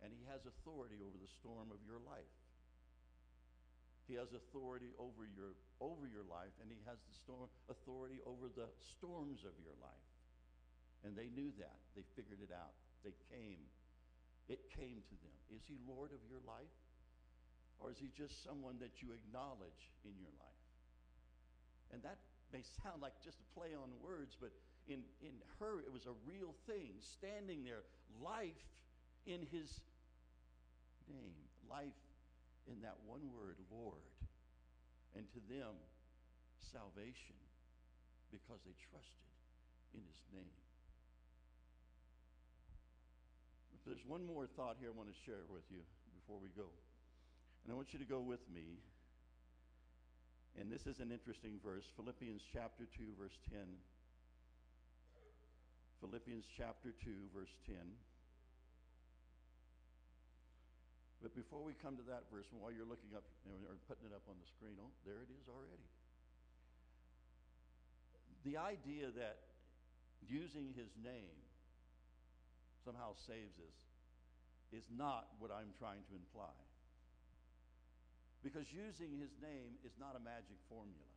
And 0.00 0.08
he 0.12 0.24
has 0.32 0.40
authority 0.48 1.00
over 1.04 1.16
the 1.20 1.32
storm 1.40 1.68
of 1.68 1.80
your 1.84 2.00
life. 2.08 2.36
He 4.08 4.16
has 4.18 4.32
authority 4.34 4.90
over 4.98 5.22
your, 5.22 5.54
over 5.78 6.08
your 6.10 6.26
life, 6.26 6.50
and 6.58 6.66
he 6.66 6.82
has 6.82 6.98
the 6.98 7.14
storm, 7.22 7.46
authority 7.70 8.18
over 8.26 8.50
the 8.50 8.66
storms 8.96 9.46
of 9.46 9.54
your 9.62 9.76
life. 9.78 10.08
And 11.06 11.14
they 11.14 11.30
knew 11.30 11.54
that. 11.62 11.78
They 11.94 12.02
figured 12.18 12.42
it 12.42 12.50
out. 12.50 12.74
They 13.06 13.14
came. 13.30 13.62
It 14.50 14.66
came 14.74 14.98
to 14.98 15.14
them. 15.22 15.34
Is 15.54 15.62
he 15.70 15.78
Lord 15.86 16.10
of 16.10 16.18
your 16.26 16.42
life? 16.42 16.74
Or 17.78 17.94
is 17.94 17.96
he 18.02 18.10
just 18.10 18.42
someone 18.42 18.82
that 18.82 18.98
you 18.98 19.14
acknowledge 19.14 19.94
in 20.02 20.12
your 20.18 20.34
life? 20.42 20.66
And 21.94 22.02
that 22.02 22.18
may 22.50 22.66
sound 22.82 22.98
like 22.98 23.14
just 23.22 23.38
a 23.38 23.46
play 23.54 23.78
on 23.78 23.94
words, 24.02 24.34
but 24.34 24.50
in, 24.90 25.06
in 25.22 25.38
her, 25.62 25.80
it 25.86 25.92
was 25.94 26.04
a 26.10 26.16
real 26.26 26.50
thing, 26.66 26.98
standing 26.98 27.62
there, 27.62 27.86
life 28.18 28.58
in 29.24 29.46
his 29.54 29.70
name, 31.06 31.46
life 31.70 32.02
in 32.66 32.82
that 32.82 32.98
one 33.06 33.22
word, 33.30 33.56
Lord. 33.70 34.02
And 35.14 35.24
to 35.30 35.40
them, 35.46 35.78
salvation 36.58 37.38
because 38.30 38.62
they 38.62 38.74
trusted 38.90 39.30
in 39.94 40.02
his 40.06 40.22
name. 40.30 40.69
There's 43.86 44.04
one 44.06 44.26
more 44.26 44.46
thought 44.56 44.76
here 44.80 44.92
I 44.92 44.96
want 44.96 45.08
to 45.08 45.18
share 45.24 45.48
with 45.48 45.64
you 45.72 45.80
before 46.20 46.36
we 46.36 46.52
go. 46.52 46.68
And 47.64 47.72
I 47.72 47.74
want 47.76 47.92
you 47.92 47.98
to 47.98 48.08
go 48.08 48.20
with 48.20 48.40
me. 48.52 48.80
And 50.60 50.68
this 50.68 50.84
is 50.84 51.00
an 51.00 51.12
interesting 51.12 51.56
verse 51.64 51.86
Philippians 51.96 52.42
chapter 52.52 52.84
2, 52.96 53.16
verse 53.16 53.36
10. 53.48 53.60
Philippians 56.00 56.44
chapter 56.56 56.92
2, 57.04 57.12
verse 57.36 57.52
10. 57.68 57.76
But 61.20 61.36
before 61.36 61.60
we 61.60 61.76
come 61.84 62.00
to 62.00 62.06
that 62.08 62.24
verse, 62.32 62.48
while 62.56 62.72
you're 62.72 62.88
looking 62.88 63.12
up 63.12 63.24
or 63.44 63.76
putting 63.84 64.08
it 64.08 64.16
up 64.16 64.24
on 64.24 64.40
the 64.40 64.48
screen, 64.56 64.80
oh, 64.80 64.88
there 65.04 65.20
it 65.20 65.28
is 65.28 65.44
already. 65.52 65.84
The 68.48 68.56
idea 68.56 69.12
that 69.12 69.36
using 70.24 70.72
his 70.72 70.88
name 71.04 71.36
somehow 72.84 73.14
saves 73.26 73.58
us 73.60 73.78
is 74.70 74.86
not 74.90 75.34
what 75.42 75.50
I'm 75.50 75.74
trying 75.76 76.06
to 76.08 76.14
imply. 76.14 76.54
Because 78.40 78.70
using 78.72 79.20
his 79.20 79.34
name 79.42 79.76
is 79.84 79.92
not 80.00 80.16
a 80.16 80.22
magic 80.22 80.56
formula. 80.72 81.10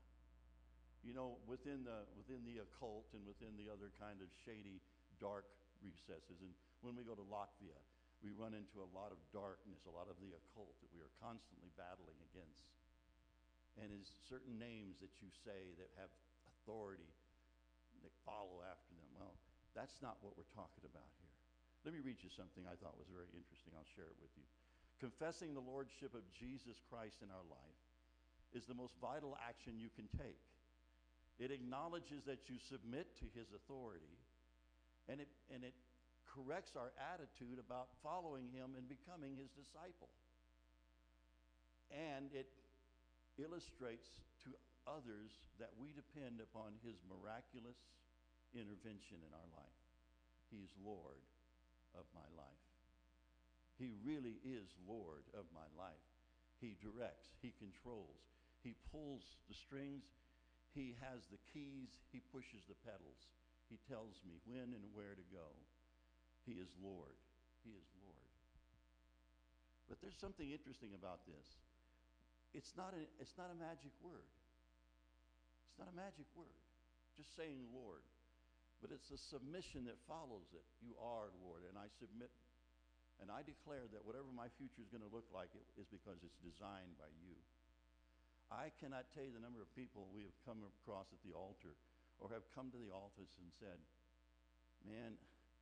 You 1.06 1.16
know, 1.16 1.40
within 1.48 1.84
the, 1.88 2.04
within 2.16 2.44
the 2.44 2.64
occult 2.64 3.08
and 3.16 3.24
within 3.24 3.56
the 3.56 3.72
other 3.72 3.92
kind 4.00 4.20
of 4.20 4.28
shady, 4.44 4.84
dark 5.20 5.48
recesses, 5.84 6.40
and 6.44 6.52
when 6.84 6.96
we 6.96 7.04
go 7.04 7.16
to 7.16 7.24
Latvia, 7.28 7.76
we 8.24 8.32
run 8.36 8.56
into 8.56 8.80
a 8.80 8.90
lot 8.96 9.12
of 9.12 9.20
darkness, 9.36 9.84
a 9.84 9.92
lot 9.92 10.08
of 10.08 10.16
the 10.24 10.32
occult 10.32 10.72
that 10.80 10.92
we 10.96 11.04
are 11.04 11.12
constantly 11.20 11.72
battling 11.76 12.16
against. 12.32 12.64
And 13.80 13.92
is 13.92 14.08
certain 14.32 14.56
names 14.56 15.00
that 15.04 15.12
you 15.20 15.28
say 15.44 15.76
that 15.76 15.92
have 16.00 16.12
authority 16.56 17.12
that 18.04 18.12
follow 18.24 18.64
after 18.64 18.92
them. 18.96 19.08
Well, 19.20 19.36
that's 19.76 20.00
not 20.00 20.20
what 20.24 20.36
we're 20.40 20.52
talking 20.56 20.88
about 20.88 21.08
here. 21.20 21.23
Let 21.84 21.92
me 21.92 22.00
read 22.00 22.24
you 22.24 22.32
something 22.32 22.64
I 22.64 22.80
thought 22.80 22.96
was 22.96 23.12
very 23.12 23.28
interesting. 23.36 23.76
I'll 23.76 23.94
share 24.00 24.08
it 24.08 24.16
with 24.24 24.32
you. 24.40 24.48
Confessing 25.04 25.52
the 25.52 25.64
lordship 25.64 26.16
of 26.16 26.24
Jesus 26.32 26.80
Christ 26.88 27.20
in 27.20 27.28
our 27.28 27.44
life 27.52 27.84
is 28.56 28.64
the 28.64 28.78
most 28.78 28.96
vital 29.04 29.36
action 29.44 29.76
you 29.76 29.92
can 29.92 30.08
take. 30.16 30.40
It 31.44 31.52
acknowledges 31.52 32.24
that 32.24 32.48
you 32.48 32.56
submit 32.56 33.12
to 33.20 33.28
his 33.36 33.52
authority, 33.52 34.16
and 35.12 35.20
it, 35.20 35.28
and 35.52 35.68
it 35.68 35.76
corrects 36.24 36.80
our 36.80 36.96
attitude 36.96 37.60
about 37.60 37.92
following 38.00 38.48
him 38.48 38.80
and 38.80 38.88
becoming 38.88 39.36
his 39.36 39.52
disciple. 39.52 40.14
And 41.92 42.32
it 42.32 42.48
illustrates 43.36 44.24
to 44.48 44.56
others 44.88 45.36
that 45.60 45.76
we 45.76 45.92
depend 45.92 46.40
upon 46.40 46.80
his 46.80 46.96
miraculous 47.04 47.76
intervention 48.56 49.20
in 49.20 49.36
our 49.36 49.50
life. 49.52 49.82
He 50.48 50.64
is 50.64 50.72
Lord 50.80 51.28
of 51.98 52.06
my 52.14 52.26
life. 52.38 52.66
He 53.78 53.94
really 54.06 54.38
is 54.46 54.70
Lord 54.86 55.26
of 55.34 55.50
my 55.54 55.66
life. 55.74 56.08
He 56.62 56.78
directs, 56.80 57.34
He 57.42 57.54
controls, 57.58 58.22
He 58.62 58.78
pulls 58.94 59.38
the 59.50 59.58
strings, 59.58 60.06
He 60.72 60.96
has 61.02 61.26
the 61.28 61.42
keys, 61.52 61.92
He 62.14 62.22
pushes 62.32 62.64
the 62.70 62.78
pedals. 62.86 63.28
He 63.68 63.82
tells 63.90 64.22
me 64.22 64.38
when 64.46 64.76
and 64.76 64.86
where 64.94 65.18
to 65.18 65.26
go. 65.34 65.50
He 66.46 66.62
is 66.62 66.70
Lord. 66.78 67.18
He 67.64 67.74
is 67.74 67.88
Lord. 68.04 68.30
But 69.90 70.00
there's 70.04 70.20
something 70.20 70.52
interesting 70.52 70.94
about 70.96 71.26
this. 71.26 71.48
It's 72.54 72.78
not 72.78 72.94
a, 72.94 73.02
it's 73.18 73.34
not 73.34 73.50
a 73.50 73.58
magic 73.58 73.92
word. 74.04 74.30
It's 75.74 75.80
not 75.82 75.90
a 75.90 75.96
magic 75.98 76.30
word. 76.38 76.62
Just 77.18 77.34
saying 77.34 77.66
Lord. 77.74 78.06
But 78.84 78.92
it's 78.92 79.08
the 79.08 79.18
submission 79.18 79.88
that 79.88 79.96
follows 80.12 80.52
it. 80.52 80.68
You 80.84 81.00
are 81.00 81.32
Lord, 81.40 81.64
and 81.64 81.80
I 81.80 81.88
submit 81.88 82.28
and 83.22 83.32
I 83.32 83.46
declare 83.46 83.88
that 83.94 84.04
whatever 84.04 84.28
my 84.36 84.50
future 84.60 84.84
is 84.84 84.92
going 84.92 85.06
to 85.06 85.16
look 85.16 85.30
like 85.32 85.54
it 85.54 85.64
is 85.80 85.88
because 85.88 86.20
it's 86.28 86.40
designed 86.44 86.98
by 87.00 87.08
you. 87.22 87.38
I 88.52 88.74
cannot 88.84 89.08
tell 89.16 89.24
you 89.24 89.32
the 89.32 89.40
number 89.40 89.64
of 89.64 89.70
people 89.78 90.12
we 90.12 90.28
have 90.28 90.36
come 90.44 90.60
across 90.66 91.08
at 91.16 91.24
the 91.24 91.32
altar 91.32 91.72
or 92.20 92.28
have 92.36 92.46
come 92.52 92.68
to 92.74 92.80
the 92.82 92.92
office 92.92 93.32
and 93.40 93.50
said, 93.56 93.80
Man, 94.84 95.16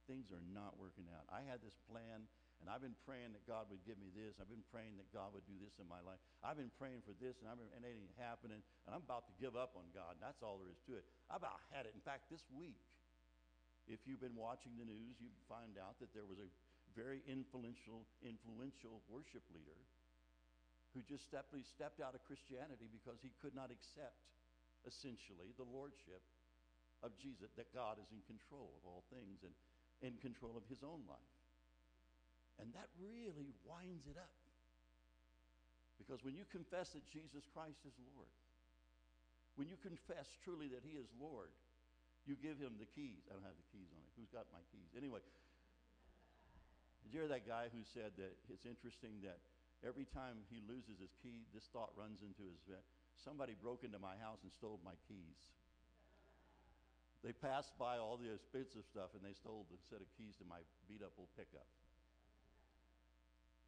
things 0.10 0.34
are 0.34 0.42
not 0.50 0.82
working 0.82 1.06
out. 1.14 1.30
I 1.30 1.46
had 1.46 1.62
this 1.62 1.78
plan, 1.86 2.26
and 2.58 2.66
I've 2.66 2.82
been 2.82 2.98
praying 3.06 3.38
that 3.38 3.46
God 3.46 3.70
would 3.70 3.86
give 3.86 4.02
me 4.02 4.10
this. 4.10 4.42
I've 4.42 4.50
been 4.50 4.66
praying 4.74 4.98
that 4.98 5.14
God 5.14 5.38
would 5.38 5.46
do 5.46 5.54
this 5.62 5.78
in 5.78 5.86
my 5.86 6.02
life. 6.02 6.18
I've 6.42 6.58
been 6.58 6.74
praying 6.82 7.06
for 7.06 7.14
this, 7.22 7.38
and, 7.38 7.46
I've 7.46 7.62
been, 7.62 7.70
and 7.78 7.86
it 7.86 7.94
ain't 7.94 8.18
happening, 8.18 8.66
and 8.90 8.92
I'm 8.92 9.06
about 9.06 9.30
to 9.30 9.34
give 9.38 9.54
up 9.54 9.78
on 9.78 9.94
God. 9.94 10.18
And 10.18 10.24
that's 10.26 10.42
all 10.42 10.58
there 10.58 10.74
is 10.74 10.82
to 10.90 10.98
it. 10.98 11.06
I 11.30 11.38
about 11.38 11.62
had 11.70 11.86
it. 11.86 11.94
In 11.94 12.02
fact, 12.02 12.34
this 12.34 12.42
week, 12.50 12.82
if 13.92 14.08
you've 14.08 14.24
been 14.24 14.40
watching 14.40 14.80
the 14.80 14.88
news, 14.88 15.20
you 15.20 15.28
find 15.52 15.76
out 15.76 16.00
that 16.00 16.16
there 16.16 16.26
was 16.26 16.40
a 16.40 16.50
very 16.96 17.24
influential, 17.28 18.08
influential 18.24 19.04
worship 19.12 19.44
leader 19.52 19.80
who 20.96 21.04
just 21.04 21.24
stepped, 21.24 21.56
stepped 21.68 22.04
out 22.04 22.16
of 22.16 22.24
Christianity 22.28 22.92
because 22.92 23.20
he 23.24 23.32
could 23.40 23.56
not 23.56 23.72
accept, 23.72 24.28
essentially, 24.84 25.56
the 25.56 25.68
lordship 25.68 26.24
of 27.04 27.16
Jesus, 27.20 27.52
that 27.56 27.72
God 27.72 28.00
is 28.00 28.12
in 28.12 28.24
control 28.28 28.76
of 28.80 28.84
all 28.84 29.04
things 29.08 29.44
and 29.44 29.56
in 30.04 30.20
control 30.20 30.60
of 30.60 30.68
his 30.68 30.84
own 30.84 31.04
life. 31.08 31.36
And 32.60 32.70
that 32.76 32.92
really 33.00 33.56
winds 33.64 34.06
it 34.06 34.20
up. 34.20 34.36
Because 35.98 36.26
when 36.26 36.36
you 36.36 36.46
confess 36.50 36.92
that 36.98 37.06
Jesus 37.10 37.46
Christ 37.54 37.82
is 37.86 37.96
Lord, 38.14 38.34
when 39.56 39.70
you 39.70 39.78
confess 39.80 40.28
truly 40.44 40.68
that 40.74 40.86
he 40.86 40.98
is 40.98 41.08
Lord, 41.18 41.54
you 42.30 42.38
give 42.38 42.62
him 42.62 42.78
the 42.78 42.90
keys. 42.94 43.26
I 43.30 43.38
don't 43.38 43.46
have 43.46 43.58
the 43.58 43.70
keys 43.74 43.90
on 43.92 44.02
it. 44.02 44.12
Who's 44.18 44.30
got 44.30 44.46
my 44.54 44.62
keys? 44.70 44.92
Anyway, 44.94 45.22
did 47.02 47.10
you 47.10 47.12
hear 47.18 47.30
that 47.30 47.50
guy 47.50 47.70
who 47.74 47.82
said 47.82 48.14
that 48.22 48.34
it's 48.50 48.66
interesting 48.66 49.22
that 49.26 49.42
every 49.82 50.06
time 50.14 50.46
he 50.54 50.62
loses 50.70 51.02
his 51.02 51.14
key, 51.26 51.50
this 51.56 51.66
thought 51.74 51.90
runs 51.98 52.22
into 52.22 52.46
his 52.46 52.62
head 52.70 52.86
somebody 53.24 53.54
broke 53.54 53.86
into 53.86 54.02
my 54.02 54.18
house 54.18 54.42
and 54.42 54.52
stole 54.52 54.82
my 54.82 54.98
keys. 55.06 55.42
They 57.22 57.34
passed 57.38 57.78
by 57.78 58.02
all 58.02 58.18
the 58.18 58.34
expensive 58.34 58.82
stuff 58.90 59.14
and 59.14 59.22
they 59.22 59.38
stole 59.38 59.70
the 59.70 59.78
set 59.94 60.02
of 60.02 60.10
keys 60.18 60.34
to 60.42 60.46
my 60.50 60.66
beat 60.90 61.06
up 61.06 61.14
old 61.22 61.30
pickup. 61.38 61.70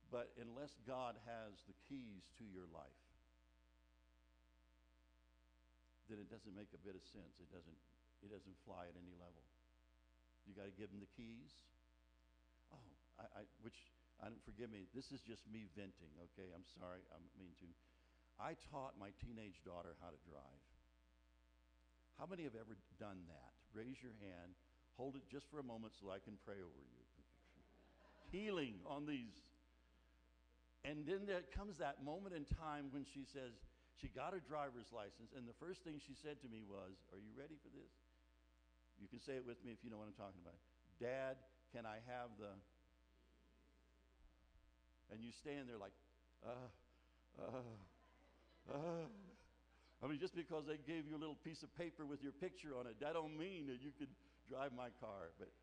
But 0.09 0.33
unless 0.41 0.73
God 0.85 1.17
has 1.25 1.61
the 1.69 1.77
keys 1.89 2.25
to 2.41 2.45
your 2.49 2.65
life, 2.73 3.01
then 6.09 6.17
it 6.21 6.29
doesn't 6.29 6.53
make 6.53 6.69
a 6.73 6.81
bit 6.81 6.97
of 6.97 7.01
sense. 7.13 7.37
It 7.41 7.49
doesn't, 7.53 7.77
it 8.23 8.31
doesn't 8.31 8.55
fly 8.63 8.87
at 8.87 8.95
any 8.95 9.13
level. 9.19 9.43
You 10.47 10.55
got 10.55 10.67
to 10.67 10.75
give 10.75 10.91
him 10.91 11.03
the 11.03 11.11
keys. 11.11 11.51
Oh, 12.71 12.79
I, 13.19 13.43
I, 13.43 13.51
which, 13.63 13.77
I 14.19 14.31
don't, 14.31 14.43
forgive 14.43 14.71
me, 14.71 14.87
this 14.95 15.11
is 15.11 15.19
just 15.23 15.43
me 15.47 15.67
venting, 15.75 16.11
okay? 16.31 16.51
I'm 16.55 16.67
sorry, 16.79 17.03
I 17.11 17.19
mean 17.35 17.51
to. 17.63 17.67
I 18.41 18.57
taught 18.71 18.97
my 18.97 19.13
teenage 19.21 19.61
daughter 19.61 19.93
how 20.01 20.09
to 20.09 20.19
drive. 20.25 20.63
How 22.17 22.25
many 22.25 22.43
have 22.43 22.57
ever 22.57 22.75
done 22.97 23.23
that? 23.29 23.51
Raise 23.71 23.99
your 24.01 24.15
hand. 24.19 24.57
Hold 24.97 25.17
it 25.17 25.25
just 25.29 25.49
for 25.49 25.59
a 25.59 25.65
moment 25.65 25.93
so 25.97 26.09
I 26.13 26.21
can 26.21 26.37
pray 26.45 26.61
over 26.61 26.81
you. 26.81 27.03
Healing 28.33 28.81
on 28.85 29.05
these. 29.05 29.37
And 30.83 31.07
then 31.07 31.23
there 31.25 31.47
comes 31.55 31.79
that 31.79 32.03
moment 32.03 32.35
in 32.35 32.43
time 32.59 32.91
when 32.91 33.07
she 33.07 33.23
says, 33.23 33.55
she 34.03 34.11
got 34.11 34.35
her 34.35 34.43
driver's 34.43 34.91
license, 34.91 35.31
and 35.31 35.47
the 35.47 35.55
first 35.55 35.79
thing 35.87 35.95
she 35.95 36.11
said 36.11 36.41
to 36.43 36.51
me 36.51 36.65
was, 36.67 36.99
Are 37.15 37.21
you 37.21 37.31
ready 37.39 37.55
for 37.63 37.71
this? 37.71 37.93
You 39.03 39.11
can 39.11 39.19
say 39.19 39.35
it 39.35 39.43
with 39.43 39.59
me 39.67 39.75
if 39.75 39.83
you 39.83 39.91
know 39.91 39.99
what 39.99 40.07
I'm 40.07 40.15
talking 40.15 40.39
about. 40.39 40.55
Dad, 41.03 41.35
can 41.75 41.83
I 41.83 41.99
have 42.07 42.31
the 42.39 42.55
and 45.13 45.21
you 45.21 45.29
stand 45.29 45.69
there 45.69 45.77
like, 45.77 45.93
uh, 46.41 46.69
uh, 47.37 47.69
uh, 48.73 49.05
I 50.01 50.03
mean, 50.09 50.17
just 50.17 50.33
because 50.33 50.65
they 50.65 50.81
gave 50.81 51.05
you 51.05 51.13
a 51.13 51.21
little 51.21 51.37
piece 51.37 51.61
of 51.61 51.69
paper 51.77 52.01
with 52.01 52.25
your 52.25 52.33
picture 52.33 52.73
on 52.73 52.89
it, 52.89 52.97
that 52.97 53.13
don't 53.13 53.37
mean 53.37 53.69
that 53.69 53.77
you 53.77 53.93
can 53.93 54.09
drive 54.49 54.73
my 54.73 54.89
car. 54.97 55.29
But 55.37 55.53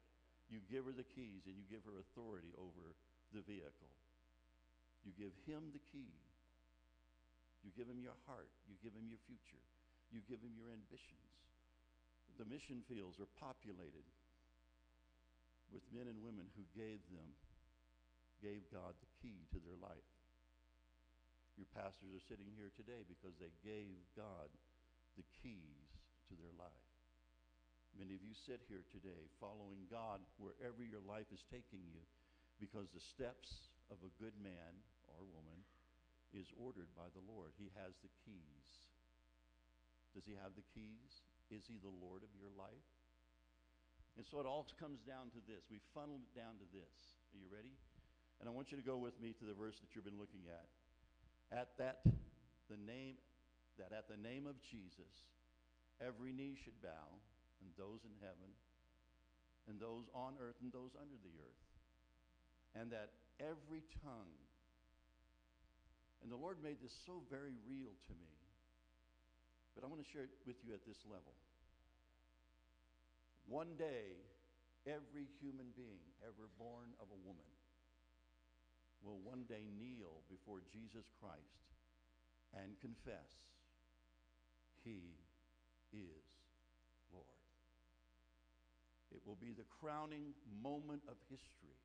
you 0.47 0.62
give 0.70 0.86
her 0.86 0.95
the 0.95 1.03
keys 1.03 1.51
and 1.51 1.59
you 1.59 1.66
give 1.66 1.82
her 1.82 1.99
authority 1.99 2.55
over 2.55 2.95
the 3.34 3.43
vehicle. 3.43 3.91
You 5.03 5.11
give 5.18 5.34
him 5.51 5.74
the 5.74 5.82
key. 5.82 6.14
You 7.66 7.74
give 7.74 7.91
him 7.91 7.99
your 7.99 8.16
heart. 8.30 8.55
You 8.70 8.78
give 8.78 8.95
him 8.95 9.11
your 9.11 9.20
future. 9.26 9.61
You 10.14 10.22
give 10.30 10.38
him 10.41 10.55
your 10.55 10.70
ambitions. 10.70 11.49
The 12.41 12.49
mission 12.49 12.80
fields 12.88 13.20
are 13.20 13.28
populated 13.36 14.09
with 15.68 15.84
men 15.93 16.09
and 16.09 16.24
women 16.24 16.49
who 16.57 16.64
gave 16.72 17.05
them, 17.12 17.36
gave 18.41 18.64
God 18.72 18.97
the 18.97 19.12
key 19.20 19.45
to 19.53 19.61
their 19.61 19.76
life. 19.76 20.09
Your 21.61 21.68
pastors 21.76 22.16
are 22.16 22.28
sitting 22.32 22.49
here 22.57 22.72
today 22.72 23.05
because 23.05 23.36
they 23.36 23.53
gave 23.61 23.93
God 24.16 24.49
the 25.20 25.28
keys 25.45 25.84
to 26.32 26.34
their 26.41 26.57
life. 26.57 26.88
Many 27.93 28.16
of 28.16 28.24
you 28.24 28.32
sit 28.32 28.64
here 28.72 28.88
today 28.88 29.28
following 29.36 29.84
God 29.93 30.24
wherever 30.41 30.80
your 30.80 31.05
life 31.05 31.28
is 31.36 31.45
taking 31.53 31.84
you 31.93 32.01
because 32.57 32.88
the 32.88 33.05
steps 33.05 33.68
of 33.93 34.01
a 34.01 34.16
good 34.16 34.41
man 34.41 34.80
or 35.12 35.28
woman 35.28 35.61
is 36.32 36.49
ordered 36.57 36.88
by 36.97 37.12
the 37.12 37.20
Lord. 37.28 37.53
He 37.61 37.68
has 37.76 37.93
the 38.01 38.09
keys. 38.24 38.72
Does 40.16 40.24
he 40.24 40.41
have 40.41 40.57
the 40.57 40.64
keys? 40.72 41.20
Is 41.51 41.66
he 41.66 41.82
the 41.82 41.92
Lord 41.92 42.22
of 42.22 42.32
your 42.38 42.51
life? 42.55 42.88
And 44.16 44.26
so 44.26 44.38
it 44.38 44.46
all 44.46 44.66
comes 44.78 45.03
down 45.03 45.30
to 45.34 45.40
this. 45.46 45.66
We 45.70 45.82
funneled 45.94 46.22
it 46.26 46.32
down 46.34 46.59
to 46.62 46.66
this. 46.74 46.94
Are 47.34 47.38
you 47.38 47.51
ready? 47.51 47.74
And 48.40 48.48
I 48.48 48.53
want 48.53 48.72
you 48.72 48.78
to 48.78 48.86
go 48.86 48.96
with 48.96 49.18
me 49.20 49.36
to 49.38 49.44
the 49.44 49.55
verse 49.55 49.76
that 49.82 49.92
you've 49.92 50.07
been 50.07 50.18
looking 50.18 50.48
at 50.48 50.66
at 51.51 51.74
that 51.78 52.07
the 52.70 52.78
name 52.86 53.18
that 53.78 53.90
at 53.90 54.07
the 54.07 54.16
name 54.16 54.46
of 54.46 54.55
Jesus 54.62 55.12
every 55.98 56.32
knee 56.32 56.55
should 56.55 56.78
bow 56.80 57.11
and 57.61 57.68
those 57.76 58.07
in 58.07 58.14
heaven 58.22 58.51
and 59.68 59.76
those 59.82 60.07
on 60.14 60.38
earth 60.40 60.57
and 60.62 60.72
those 60.72 60.94
under 60.96 61.18
the 61.20 61.34
earth 61.42 61.64
and 62.78 62.88
that 62.94 63.12
every 63.42 63.82
tongue 64.01 64.38
and 66.22 66.30
the 66.30 66.38
Lord 66.38 66.62
made 66.62 66.78
this 66.80 66.94
so 67.05 67.20
very 67.28 67.57
real 67.66 67.92
to 68.09 68.14
me 68.14 68.39
but 69.74 69.84
I 69.84 69.86
want 69.86 70.02
to 70.02 70.10
share 70.10 70.24
it 70.24 70.34
with 70.46 70.56
you 70.64 70.74
at 70.74 70.84
this 70.86 71.02
level 71.06 71.34
one 73.50 73.74
day 73.78 74.14
every 74.86 75.26
human 75.42 75.74
being 75.74 76.06
ever 76.22 76.46
born 76.58 76.94
of 77.02 77.10
a 77.10 77.20
woman 77.26 77.50
will 79.02 79.18
one 79.24 79.44
day 79.48 79.66
kneel 79.80 80.22
before 80.28 80.60
Jesus 80.72 81.08
Christ 81.18 81.66
and 82.54 82.78
confess 82.80 83.30
he 84.84 85.16
is 85.92 86.24
Lord. 87.12 87.26
It 89.10 89.20
will 89.26 89.38
be 89.40 89.52
the 89.52 89.66
crowning 89.80 90.32
moment 90.62 91.02
of 91.08 91.16
history. 91.28 91.76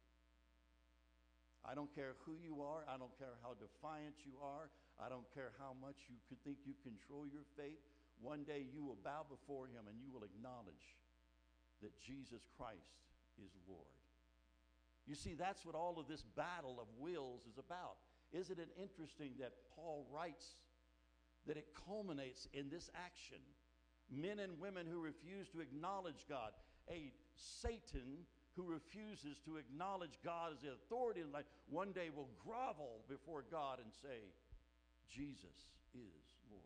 I 1.66 1.74
don't 1.74 1.90
care 1.94 2.14
who 2.24 2.38
you 2.38 2.62
are. 2.62 2.86
I 2.86 3.02
don't 3.02 3.14
care 3.18 3.42
how 3.42 3.58
defiant 3.58 4.22
you 4.22 4.38
are. 4.38 4.70
I 5.02 5.10
don't 5.10 5.26
care 5.34 5.52
how 5.58 5.74
much 5.82 6.06
you 6.08 6.22
could 6.30 6.38
think 6.46 6.62
you 6.62 6.78
control 6.86 7.26
your 7.26 7.44
fate. 7.58 7.82
One 8.22 8.46
day 8.46 8.64
you 8.70 8.86
will 8.86 9.02
bow 9.04 9.26
before 9.26 9.66
him 9.66 9.90
and 9.90 9.98
you 9.98 10.14
will 10.14 10.24
acknowledge 10.24 10.96
that 11.82 11.98
Jesus 12.00 12.46
Christ 12.56 13.02
is 13.42 13.52
Lord. 13.68 13.98
You 15.06 15.16
see, 15.16 15.34
that's 15.34 15.66
what 15.66 15.76
all 15.76 16.00
of 16.00 16.08
this 16.08 16.24
battle 16.38 16.78
of 16.80 16.88
wills 16.98 17.42
is 17.50 17.58
about. 17.58 17.98
Isn't 18.32 18.60
it 18.60 18.70
interesting 18.82 19.34
that 19.40 19.54
Paul 19.76 20.06
writes 20.12 20.56
that 21.46 21.58
it 21.58 21.68
culminates 21.88 22.48
in 22.54 22.70
this 22.70 22.90
action? 22.96 23.42
Men 24.10 24.40
and 24.40 24.60
women 24.60 24.86
who 24.90 25.00
refuse 25.00 25.50
to 25.50 25.62
acknowledge 25.62 26.26
God, 26.30 26.52
a 26.90 27.12
Satan 27.36 28.26
who 28.56 28.64
refuses 28.64 29.40
to 29.46 29.58
acknowledge 29.58 30.18
God 30.24 30.54
as 30.54 30.62
the 30.62 30.72
authority 30.72 31.22
in 31.22 31.32
life, 31.32 31.46
one 31.70 31.92
day 31.92 32.10
will 32.10 32.30
grovel 32.40 33.04
before 33.10 33.44
God 33.52 33.80
and 33.84 33.92
say, 33.92 34.32
Jesus 35.12 35.68
is 35.94 36.24
Lord. 36.50 36.64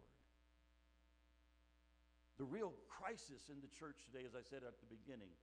The 2.38 2.46
real 2.46 2.74
crisis 2.88 3.50
in 3.50 3.60
the 3.60 3.68
church 3.68 4.06
today, 4.06 4.24
as 4.26 4.36
I 4.36 4.46
said 4.46 4.62
at 4.66 4.80
the 4.80 4.90
beginning, 4.90 5.34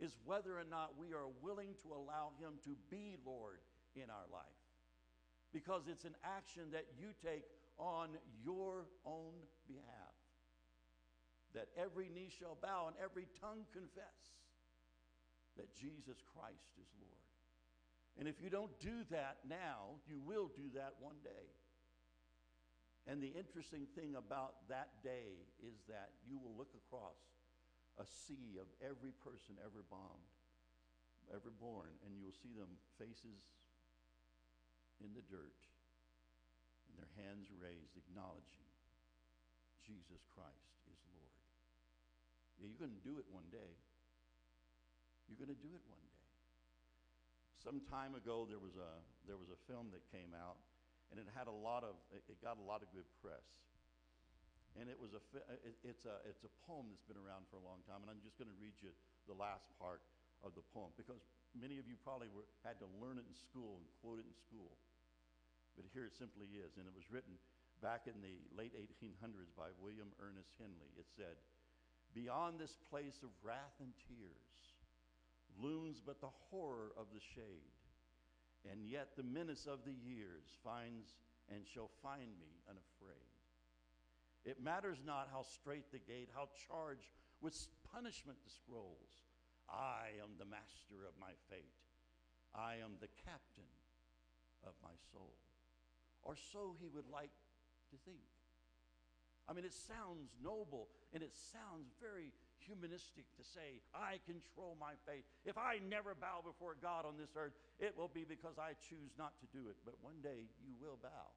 is 0.00 0.16
whether 0.24 0.58
or 0.58 0.66
not 0.68 0.98
we 0.98 1.12
are 1.12 1.30
willing 1.42 1.76
to 1.82 1.92
allow 1.94 2.32
Him 2.40 2.58
to 2.64 2.74
be 2.90 3.16
Lord 3.24 3.60
in 3.94 4.10
our 4.10 4.26
life. 4.32 4.58
Because 5.52 5.86
it's 5.86 6.04
an 6.04 6.16
action 6.24 6.72
that 6.72 6.86
you 6.98 7.14
take 7.22 7.44
on 7.78 8.08
your 8.42 8.86
own 9.06 9.34
behalf. 9.68 10.16
That 11.54 11.68
every 11.78 12.10
knee 12.12 12.32
shall 12.36 12.58
bow 12.60 12.88
and 12.88 12.96
every 12.98 13.28
tongue 13.40 13.62
confess 13.72 14.18
that 15.56 15.74
Jesus 15.74 16.18
Christ 16.34 16.70
is 16.80 16.88
Lord. 16.98 17.28
And 18.18 18.28
if 18.28 18.38
you 18.42 18.50
don't 18.50 18.72
do 18.78 19.02
that 19.10 19.42
now, 19.48 19.98
you 20.06 20.18
will 20.22 20.50
do 20.54 20.70
that 20.74 20.94
one 21.00 21.18
day. 21.22 21.46
And 23.06 23.20
the 23.20 23.34
interesting 23.36 23.84
thing 23.92 24.16
about 24.16 24.64
that 24.72 25.02
day 25.04 25.44
is 25.60 25.76
that 25.92 26.14
you 26.24 26.40
will 26.40 26.56
look 26.56 26.72
across 26.72 27.20
a 28.00 28.06
sea 28.06 28.56
of 28.56 28.66
every 28.80 29.12
person 29.22 29.60
ever 29.60 29.84
bombed, 29.86 30.30
ever 31.30 31.52
born, 31.60 31.92
and 32.06 32.16
you'll 32.16 32.34
see 32.34 32.56
them 32.56 32.80
faces 32.96 33.44
in 35.02 35.12
the 35.12 35.26
dirt 35.28 35.60
and 36.88 36.94
their 36.96 37.12
hands 37.18 37.50
raised, 37.58 37.98
acknowledging 37.98 38.70
Jesus 39.82 40.22
Christ 40.32 40.70
is 40.88 40.98
Lord. 41.12 41.34
Yeah, 42.56 42.70
you're 42.70 42.80
going 42.80 42.94
to 42.94 43.04
do 43.04 43.18
it 43.18 43.26
one 43.28 43.46
day. 43.50 43.74
You're 45.28 45.40
going 45.40 45.52
to 45.52 45.62
do 45.62 45.72
it 45.72 45.84
one 45.88 46.00
day. 46.04 46.14
Some 47.64 47.80
time 47.88 48.12
ago, 48.12 48.44
there 48.44 48.60
was 48.60 48.76
a 48.76 48.92
there 49.24 49.40
was 49.40 49.48
a 49.48 49.56
film 49.64 49.88
that 49.96 50.04
came 50.12 50.36
out, 50.36 50.60
and 51.08 51.16
it 51.16 51.24
had 51.32 51.48
a 51.48 51.54
lot 51.54 51.80
of 51.80 51.96
it 52.12 52.28
got 52.44 52.60
a 52.60 52.66
lot 52.66 52.84
of 52.84 52.92
good 52.92 53.08
press. 53.24 53.44
And 54.76 54.90
it 54.90 55.00
was 55.00 55.16
a 55.16 55.22
uh, 55.32 55.56
it, 55.64 55.80
it's 55.80 56.04
a 56.04 56.20
it's 56.28 56.44
a 56.44 56.52
poem 56.68 56.92
that's 56.92 57.08
been 57.08 57.16
around 57.16 57.48
for 57.48 57.56
a 57.56 57.64
long 57.64 57.80
time 57.88 58.04
and 58.04 58.10
i'm 58.12 58.20
just 58.20 58.36
going 58.36 58.50
to 58.50 58.58
read 58.60 58.74
you 58.82 58.90
the 59.24 59.38
last 59.38 59.70
part 59.80 60.04
of 60.44 60.52
the 60.52 60.66
poem 60.76 60.92
because 60.98 61.24
many 61.56 61.80
of 61.80 61.88
you 61.88 61.96
probably 62.04 62.28
were, 62.34 62.44
had 62.66 62.76
to 62.82 62.88
learn 63.00 63.16
it 63.16 63.24
in 63.24 63.32
school 63.32 63.80
and 63.80 63.86
quote 64.04 64.20
it 64.20 64.28
in 64.28 64.36
school. 64.36 64.76
But 65.78 65.88
here 65.94 66.04
it 66.04 66.12
simply 66.12 66.52
is 66.52 66.76
and 66.76 66.84
it 66.84 66.92
was 66.92 67.08
written 67.08 67.40
back 67.80 68.04
in 68.10 68.20
the 68.20 68.36
late 68.52 68.76
1800s 68.76 69.56
by 69.56 69.72
william 69.80 70.12
ernest 70.20 70.52
henley. 70.60 70.92
It 71.00 71.08
said 71.16 71.40
beyond 72.12 72.60
this 72.60 72.76
place 72.92 73.24
of 73.24 73.32
wrath 73.40 73.80
and 73.80 73.96
tears 74.04 74.73
looms 75.60 76.00
but 76.04 76.20
the 76.20 76.34
horror 76.50 76.92
of 76.98 77.06
the 77.14 77.20
shade 77.20 77.72
and 78.70 78.86
yet 78.86 79.10
the 79.16 79.22
menace 79.22 79.66
of 79.66 79.84
the 79.84 79.92
years 79.92 80.44
finds 80.62 81.14
and 81.52 81.66
shall 81.66 81.90
find 82.02 82.30
me 82.40 82.60
unafraid 82.68 83.34
it 84.44 84.62
matters 84.62 85.00
not 85.04 85.28
how 85.32 85.42
straight 85.42 85.90
the 85.90 85.98
gate, 85.98 86.28
how 86.34 86.48
charged 86.68 87.08
with 87.40 87.56
punishment 87.92 88.36
the 88.44 88.52
scrolls. 88.52 89.24
I 89.68 90.20
am 90.20 90.36
the 90.38 90.44
master 90.44 91.08
of 91.08 91.16
my 91.18 91.32
fate. 91.48 91.80
I 92.54 92.76
am 92.84 93.00
the 93.00 93.08
captain 93.24 93.72
of 94.62 94.76
my 94.84 94.92
soul. 95.12 95.32
Or 96.22 96.36
so 96.36 96.76
he 96.78 96.88
would 96.92 97.08
like 97.08 97.32
to 97.90 97.96
think. 98.04 98.20
I 99.48 99.52
mean, 99.52 99.64
it 99.64 99.72
sounds 99.72 100.36
noble 100.44 100.88
and 101.12 101.22
it 101.22 101.32
sounds 101.32 101.88
very 102.00 102.32
humanistic 102.66 103.28
to 103.36 103.44
say, 103.44 103.84
I 103.94 104.18
control 104.24 104.76
my 104.80 104.96
fate. 105.04 105.24
If 105.44 105.56
I 105.56 105.80
never 105.84 106.16
bow 106.16 106.40
before 106.44 106.76
God 106.80 107.04
on 107.04 107.16
this 107.16 107.32
earth, 107.36 107.54
it 107.78 107.96
will 107.96 108.10
be 108.10 108.24
because 108.24 108.58
I 108.58 108.74
choose 108.88 109.12
not 109.16 109.36
to 109.40 109.46
do 109.52 109.68
it. 109.68 109.76
But 109.84 110.00
one 110.00 110.18
day 110.22 110.48
you 110.64 110.74
will 110.80 110.98
bow 111.00 111.28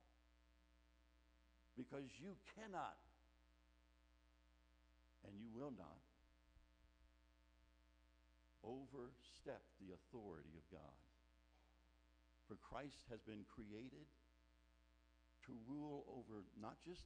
because 1.78 2.10
you 2.18 2.34
cannot 2.58 2.98
and 5.28 5.36
you 5.38 5.52
will 5.54 5.76
not 5.78 6.02
overstep 8.66 9.62
the 9.80 9.94
authority 9.94 10.58
of 10.58 10.66
God. 10.74 10.98
For 12.50 12.56
Christ 12.64 13.08
has 13.12 13.22
been 13.24 13.44
created 13.48 14.08
to 15.48 15.52
rule 15.68 16.04
over 16.12 16.44
not 16.60 16.80
just 16.84 17.04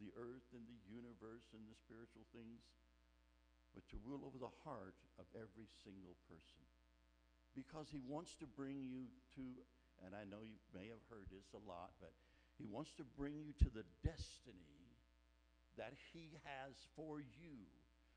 the 0.00 0.12
earth 0.16 0.48
and 0.52 0.64
the 0.64 0.80
universe 0.88 1.44
and 1.52 1.62
the 1.68 1.76
spiritual 1.76 2.24
things, 2.32 2.64
but 3.74 3.84
to 3.90 3.98
rule 4.06 4.22
over 4.22 4.38
the 4.38 4.54
heart 4.62 4.96
of 5.18 5.26
every 5.34 5.68
single 5.82 6.14
person. 6.30 6.62
Because 7.58 7.90
he 7.90 8.02
wants 8.06 8.34
to 8.38 8.46
bring 8.46 8.82
you 8.86 9.10
to, 9.38 9.44
and 10.06 10.14
I 10.14 10.26
know 10.26 10.42
you 10.42 10.58
may 10.74 10.90
have 10.90 11.02
heard 11.10 11.26
this 11.30 11.50
a 11.54 11.62
lot, 11.66 11.94
but 11.98 12.14
he 12.58 12.66
wants 12.66 12.94
to 12.98 13.04
bring 13.18 13.42
you 13.42 13.52
to 13.66 13.68
the 13.70 13.86
destiny 14.06 14.74
that 15.76 15.94
He 16.12 16.38
has 16.44 16.74
for 16.96 17.20
you, 17.20 17.66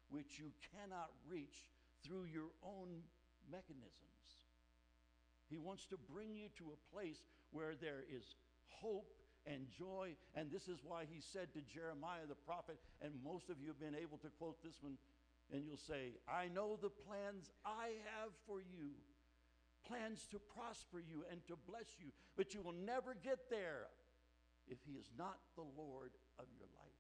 which 0.09 0.37
you 0.37 0.53
cannot 0.73 1.09
reach 1.27 1.65
through 2.05 2.25
your 2.29 2.53
own 2.63 3.01
mechanisms. 3.49 4.45
He 5.49 5.57
wants 5.57 5.85
to 5.87 5.97
bring 5.97 6.35
you 6.35 6.49
to 6.59 6.75
a 6.75 6.83
place 6.93 7.23
where 7.51 7.73
there 7.75 8.03
is 8.11 8.35
hope 8.67 9.09
and 9.47 9.65
joy. 9.71 10.13
And 10.35 10.51
this 10.51 10.67
is 10.67 10.83
why 10.83 11.07
he 11.07 11.23
said 11.23 11.47
to 11.55 11.63
Jeremiah 11.63 12.27
the 12.27 12.35
prophet, 12.35 12.77
and 13.01 13.15
most 13.23 13.49
of 13.49 13.55
you 13.63 13.71
have 13.71 13.79
been 13.79 13.95
able 13.95 14.19
to 14.19 14.29
quote 14.37 14.61
this 14.61 14.83
one, 14.83 14.99
and 15.53 15.63
you'll 15.63 15.77
say, 15.77 16.19
I 16.27 16.47
know 16.53 16.77
the 16.81 16.89
plans 16.89 17.51
I 17.65 17.95
have 18.19 18.31
for 18.45 18.59
you 18.59 18.91
plans 19.87 20.27
to 20.31 20.39
prosper 20.51 20.99
you 20.99 21.23
and 21.31 21.39
to 21.47 21.55
bless 21.67 21.87
you, 21.97 22.11
but 22.35 22.53
you 22.53 22.61
will 22.61 22.75
never 22.75 23.15
get 23.15 23.49
there 23.49 23.87
if 24.67 24.77
he 24.83 24.99
is 24.99 25.07
not 25.17 25.39
the 25.55 25.63
Lord 25.63 26.11
of 26.37 26.45
your 26.51 26.67
life. 26.75 26.99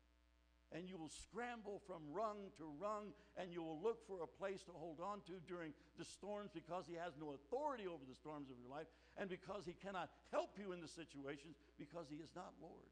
And 0.71 0.83
you 0.83 0.97
will 0.99 1.11
scramble 1.11 1.79
from 1.87 2.03
rung 2.11 2.51
to 2.59 2.67
rung, 2.79 3.15
and 3.39 3.51
you 3.51 3.63
will 3.63 3.79
look 3.79 4.03
for 4.03 4.23
a 4.23 4.27
place 4.27 4.63
to 4.67 4.75
hold 4.75 4.99
on 4.99 5.23
to 5.27 5.39
during 5.47 5.71
the 5.95 6.03
storms 6.03 6.51
because 6.51 6.83
he 6.87 6.95
has 6.99 7.15
no 7.15 7.31
authority 7.31 7.87
over 7.87 8.03
the 8.03 8.15
storms 8.15 8.51
of 8.51 8.59
your 8.59 8.67
life, 8.67 8.87
and 9.15 9.31
because 9.31 9.63
he 9.63 9.71
cannot 9.71 10.11
help 10.31 10.59
you 10.59 10.75
in 10.75 10.83
the 10.83 10.91
situations 10.91 11.55
because 11.79 12.11
he 12.11 12.19
is 12.19 12.35
not 12.35 12.51
Lord. 12.59 12.91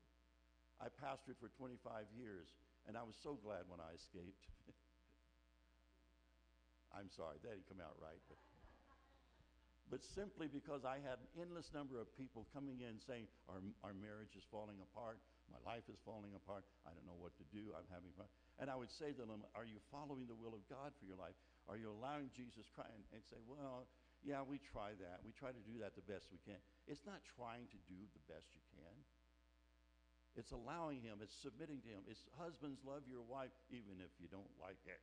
I 0.79 0.87
pastored 0.87 1.35
for 1.39 1.51
25 1.55 2.07
years, 2.15 2.47
and 2.87 2.95
I 2.95 3.03
was 3.03 3.15
so 3.19 3.35
glad 3.43 3.67
when 3.67 3.79
I 3.79 3.91
escaped. 3.95 4.47
I'm 6.95 7.11
sorry, 7.11 7.37
that 7.43 7.51
didn't 7.51 7.67
come 7.67 7.83
out 7.83 7.99
right. 7.99 8.19
But 8.31 8.39
but 9.85 10.01
simply 10.01 10.49
because 10.49 10.81
I 10.81 10.97
had 10.97 11.21
an 11.21 11.29
endless 11.37 11.69
number 11.69 12.01
of 12.01 12.09
people 12.17 12.49
coming 12.49 12.81
in 12.81 12.97
saying, 12.97 13.29
our, 13.45 13.61
our 13.85 13.93
marriage 13.93 14.33
is 14.33 14.41
falling 14.49 14.81
apart, 14.81 15.21
my 15.45 15.61
life 15.61 15.85
is 15.93 16.01
falling 16.01 16.33
apart, 16.33 16.65
I 16.89 16.91
don't 16.91 17.05
know 17.05 17.21
what 17.21 17.37
to 17.37 17.45
do, 17.53 17.69
I'm 17.69 17.85
having 17.93 18.09
fun. 18.17 18.25
And 18.57 18.73
I 18.73 18.73
would 18.73 18.89
say 18.89 19.13
to 19.13 19.23
them, 19.29 19.45
Are 19.53 19.67
you 19.67 19.77
following 19.93 20.25
the 20.25 20.33
will 20.33 20.57
of 20.57 20.65
God 20.65 20.89
for 20.97 21.05
your 21.05 21.19
life? 21.21 21.37
Are 21.69 21.77
you 21.77 21.93
allowing 21.93 22.33
Jesus 22.33 22.65
Christ? 22.73 22.97
And, 22.97 23.05
and 23.13 23.21
say, 23.29 23.37
Well, 23.45 23.85
yeah, 24.25 24.41
we 24.41 24.57
try 24.57 24.97
that. 24.97 25.21
We 25.21 25.37
try 25.37 25.53
to 25.53 25.63
do 25.69 25.77
that 25.85 25.93
the 25.93 26.05
best 26.09 26.33
we 26.33 26.41
can. 26.41 26.57
It's 26.89 27.05
not 27.05 27.21
trying 27.37 27.69
to 27.69 27.77
do 27.85 27.99
the 28.17 28.23
best 28.25 28.49
you 28.57 28.63
can. 28.73 28.95
It's 30.33 30.49
allowing 30.49 31.05
Him, 31.05 31.21
it's 31.21 31.37
submitting 31.45 31.85
to 31.85 31.89
Him. 31.93 32.01
It's 32.09 32.25
husbands, 32.41 32.81
love 32.81 33.05
your 33.05 33.21
wife, 33.21 33.53
even 33.69 34.01
if 34.01 34.11
you 34.17 34.25
don't 34.33 34.49
like 34.57 34.81
it. 34.89 34.99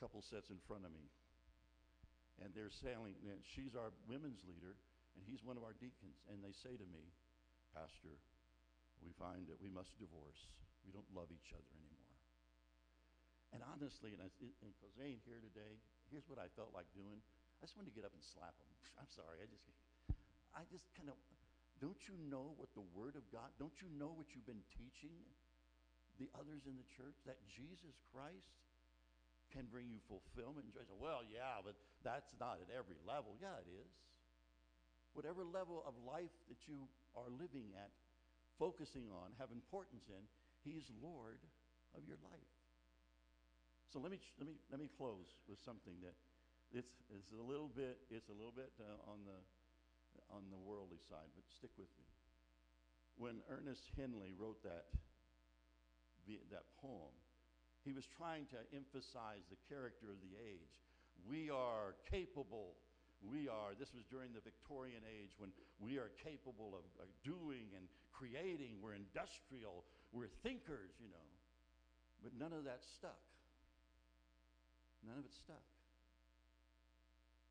Couple 0.00 0.24
sets 0.24 0.48
in 0.48 0.56
front 0.64 0.88
of 0.88 0.92
me 0.96 1.12
and 2.40 2.50
they're 2.56 2.72
sailing. 2.72 3.14
And 3.28 3.40
she's 3.44 3.76
our 3.76 3.92
women's 4.08 4.40
leader, 4.48 4.74
and 5.14 5.20
he's 5.28 5.44
one 5.44 5.60
of 5.60 5.64
our 5.64 5.76
deacons. 5.76 6.16
And 6.32 6.40
they 6.40 6.56
say 6.56 6.74
to 6.74 6.86
me, 6.88 7.12
Pastor, 7.76 8.16
we 9.04 9.12
find 9.20 9.46
that 9.52 9.60
we 9.60 9.68
must 9.68 9.92
divorce. 10.00 10.48
We 10.82 10.90
don't 10.90 11.08
love 11.12 11.28
each 11.30 11.52
other 11.52 11.70
anymore. 11.76 12.16
And 13.52 13.60
honestly, 13.66 14.16
and 14.16 14.22
because 14.40 14.94
they 14.96 15.12
ain't 15.12 15.26
here 15.26 15.42
today, 15.42 15.78
here's 16.08 16.26
what 16.30 16.40
I 16.40 16.48
felt 16.56 16.72
like 16.72 16.88
doing. 16.96 17.20
I 17.60 17.68
just 17.68 17.76
wanted 17.76 17.92
to 17.92 17.96
get 17.96 18.08
up 18.08 18.14
and 18.16 18.24
slap 18.24 18.56
them. 18.56 18.72
I'm 19.00 19.10
sorry. 19.12 19.42
I 19.44 19.46
just, 19.50 19.66
I 20.56 20.62
just 20.70 20.86
kind 20.96 21.12
of, 21.12 21.18
don't 21.82 21.98
you 22.08 22.16
know 22.30 22.56
what 22.56 22.72
the 22.72 22.86
Word 22.96 23.18
of 23.18 23.26
God, 23.28 23.52
don't 23.60 23.74
you 23.82 23.90
know 24.00 24.14
what 24.14 24.32
you've 24.32 24.48
been 24.48 24.64
teaching 24.72 25.12
the 26.16 26.30
others 26.38 26.64
in 26.64 26.78
the 26.78 26.88
church? 26.94 27.18
That 27.26 27.42
Jesus 27.50 27.98
Christ 28.14 28.54
can 29.50 29.66
bring 29.66 29.90
you 29.90 29.98
fulfillment 30.06 30.66
and 30.66 30.72
joy. 30.74 30.86
Well, 30.96 31.26
yeah, 31.26 31.60
but 31.60 31.74
that's 32.06 32.30
not 32.38 32.62
at 32.62 32.70
every 32.70 32.98
level. 33.02 33.34
Yeah, 33.38 33.58
it 33.60 33.68
is. 33.68 33.92
Whatever 35.12 35.42
level 35.42 35.82
of 35.82 35.98
life 36.06 36.32
that 36.46 36.70
you 36.70 36.86
are 37.18 37.26
living 37.26 37.74
at, 37.74 37.90
focusing 38.58 39.10
on, 39.10 39.34
have 39.42 39.50
importance 39.50 40.06
in, 40.06 40.22
He's 40.62 40.86
Lord 41.02 41.40
of 41.96 42.06
your 42.06 42.20
life. 42.22 42.52
So 43.90 43.98
let 43.98 44.14
me 44.14 44.22
let 44.38 44.46
me 44.46 44.54
let 44.70 44.78
me 44.78 44.86
close 44.86 45.34
with 45.50 45.58
something 45.66 45.98
that 46.06 46.14
it's, 46.70 47.02
it's 47.10 47.34
a 47.34 47.42
little 47.42 47.66
bit 47.66 47.98
it's 48.06 48.30
a 48.30 48.36
little 48.36 48.54
bit 48.54 48.70
uh, 48.78 49.10
on 49.10 49.26
the 49.26 49.38
on 50.30 50.46
the 50.54 50.58
worldly 50.62 51.02
side, 51.10 51.26
but 51.34 51.42
stick 51.50 51.74
with 51.74 51.90
me. 51.98 52.06
When 53.18 53.42
Ernest 53.50 53.82
Henley 53.98 54.30
wrote 54.38 54.62
that 54.62 54.86
that 56.54 56.70
poem, 56.78 57.10
he 57.84 57.92
was 57.92 58.04
trying 58.04 58.44
to 58.52 58.60
emphasize 58.76 59.44
the 59.48 59.60
character 59.68 60.12
of 60.12 60.20
the 60.20 60.36
age. 60.36 60.74
We 61.24 61.48
are 61.48 61.96
capable. 62.08 62.76
We 63.20 63.48
are, 63.48 63.76
this 63.76 63.92
was 63.92 64.04
during 64.08 64.32
the 64.32 64.44
Victorian 64.44 65.04
age 65.04 65.36
when 65.36 65.52
we 65.80 65.96
are 65.96 66.12
capable 66.20 66.76
of, 66.76 66.84
of 67.00 67.08
doing 67.24 67.72
and 67.76 67.88
creating. 68.12 68.80
We're 68.80 68.96
industrial. 68.96 69.84
We're 70.12 70.32
thinkers, 70.44 70.92
you 71.00 71.08
know. 71.08 71.28
But 72.20 72.36
none 72.36 72.52
of 72.52 72.68
that 72.68 72.84
stuck. 72.84 73.20
None 75.04 75.16
of 75.16 75.24
it 75.24 75.32
stuck. 75.32 75.64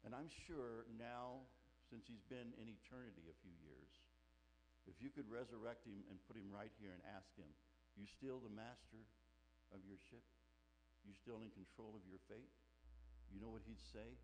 And 0.05 0.13
I'm 0.13 0.30
sure 0.45 0.86
now, 0.97 1.41
since 1.89 2.05
he's 2.05 2.23
been 2.30 2.53
in 2.61 2.69
eternity 2.69 3.25
a 3.30 3.38
few 3.41 3.53
years, 3.65 3.89
if 4.86 4.97
you 5.01 5.09
could 5.09 5.25
resurrect 5.30 5.86
him 5.86 6.05
and 6.09 6.17
put 6.30 6.38
him 6.38 6.49
right 6.53 6.71
here 6.77 6.93
and 6.93 7.01
ask 7.13 7.30
him, 7.38 7.49
You 7.97 8.05
still 8.05 8.41
the 8.41 8.53
master 8.53 9.01
of 9.76 9.82
your 9.86 9.97
ship? 10.09 10.24
You 11.05 11.13
still 11.15 11.41
in 11.41 11.49
control 11.53 11.95
of 11.95 12.03
your 12.05 12.20
fate? 12.28 12.51
You 13.30 13.39
know 13.41 13.53
what 13.53 13.65
he'd 13.65 13.82
say? 13.82 14.17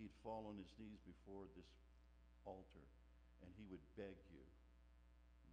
He'd 0.00 0.14
fall 0.22 0.46
on 0.48 0.56
his 0.56 0.70
knees 0.78 1.02
before 1.04 1.46
this 1.52 1.68
altar 2.46 2.86
and 3.42 3.50
he 3.54 3.66
would 3.70 3.82
beg 3.94 4.18
you 4.32 4.42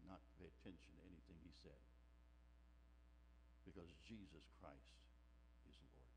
not 0.05 0.21
to 0.21 0.31
pay 0.37 0.47
attention 0.49 0.91
to 0.93 1.01
anything 1.05 1.37
he 1.41 1.53
said. 1.65 1.81
Because 3.65 3.89
Jesus 4.05 4.45
Christ 4.61 4.93
is 5.65 5.75
Lord. 5.81 6.09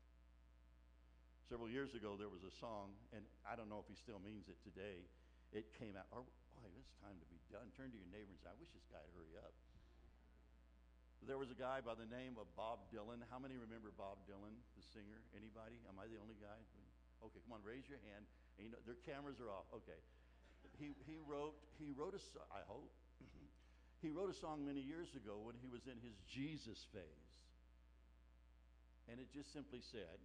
Several 1.49 1.69
years 1.69 1.97
ago, 1.97 2.13
there 2.13 2.29
was 2.29 2.45
a 2.45 2.53
song, 2.61 2.93
and 3.09 3.25
I 3.41 3.57
don't 3.57 3.69
know 3.69 3.81
if 3.81 3.89
he 3.89 3.97
still 3.97 4.21
means 4.21 4.45
it 4.45 4.61
today. 4.61 5.09
It 5.49 5.73
came 5.73 5.97
out, 5.97 6.05
oh, 6.13 6.29
boy, 6.61 6.69
it's 6.77 6.93
time 7.01 7.17
to 7.17 7.27
be 7.33 7.41
done. 7.49 7.73
Turn 7.73 7.89
to 7.89 7.97
your 7.97 8.09
neighbor 8.13 8.29
and 8.29 8.37
say, 8.37 8.53
I 8.53 8.57
wish 8.61 8.69
this 8.69 8.85
guy'd 8.93 9.09
hurry 9.17 9.33
up. 9.41 9.57
There 11.27 11.35
was 11.37 11.51
a 11.51 11.59
guy 11.59 11.83
by 11.83 11.99
the 11.99 12.07
name 12.07 12.39
of 12.39 12.47
Bob 12.55 12.87
Dylan. 12.87 13.19
How 13.27 13.39
many 13.39 13.59
remember 13.59 13.91
Bob 13.91 14.23
Dylan, 14.23 14.55
the 14.79 14.83
singer? 14.95 15.19
Anybody? 15.35 15.75
Am 15.91 15.99
I 15.99 16.07
the 16.07 16.15
only 16.15 16.39
guy? 16.39 16.55
Okay, 17.19 17.43
come 17.43 17.59
on, 17.59 17.61
raise 17.67 17.83
your 17.91 17.99
hand. 18.07 18.23
And 18.55 18.63
you 18.63 18.71
know, 18.71 18.79
their 18.87 18.99
cameras 19.03 19.43
are 19.43 19.51
off. 19.51 19.67
Okay. 19.83 19.99
He, 20.79 20.95
he 21.03 21.19
wrote 21.27 21.55
he 21.75 21.91
wrote 21.91 22.15
a 22.15 22.23
song, 22.31 22.47
I 22.55 22.63
hope. 22.63 22.87
he 24.03 24.15
wrote 24.15 24.31
a 24.31 24.37
song 24.39 24.63
many 24.63 24.79
years 24.79 25.11
ago 25.11 25.43
when 25.43 25.59
he 25.59 25.67
was 25.67 25.83
in 25.91 25.99
his 25.99 26.15
Jesus 26.31 26.79
phase. 26.95 27.35
And 29.11 29.19
it 29.19 29.27
just 29.35 29.51
simply 29.51 29.83
said, 29.91 30.19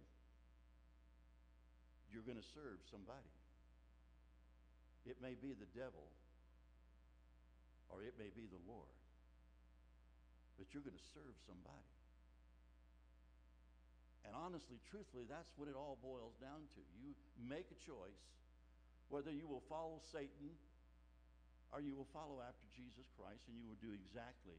You're 2.07 2.23
going 2.23 2.39
to 2.39 2.49
serve 2.55 2.79
somebody. 2.87 3.35
It 5.03 5.19
may 5.19 5.35
be 5.35 5.51
the 5.53 5.69
devil, 5.75 6.07
or 7.91 8.01
it 8.01 8.15
may 8.17 8.31
be 8.31 8.47
the 8.47 8.61
Lord 8.63 9.04
but 10.55 10.71
you're 10.71 10.83
going 10.83 10.97
to 10.97 11.09
serve 11.13 11.35
somebody. 11.45 11.91
And 14.25 14.33
honestly, 14.33 14.81
truthfully, 14.89 15.29
that's 15.29 15.53
what 15.55 15.69
it 15.69 15.77
all 15.77 16.01
boils 16.01 16.33
down 16.41 16.65
to. 16.75 16.81
You 16.97 17.13
make 17.45 17.69
a 17.69 17.79
choice 17.85 18.23
whether 19.13 19.29
you 19.29 19.45
will 19.45 19.61
follow 19.69 20.01
Satan 20.09 20.49
or 21.69 21.79
you 21.81 21.93
will 21.93 22.09
follow 22.09 22.41
after 22.41 22.65
Jesus 22.73 23.05
Christ 23.13 23.45
and 23.45 23.55
you 23.59 23.69
will 23.69 23.79
do 23.83 23.93
exactly 23.93 24.57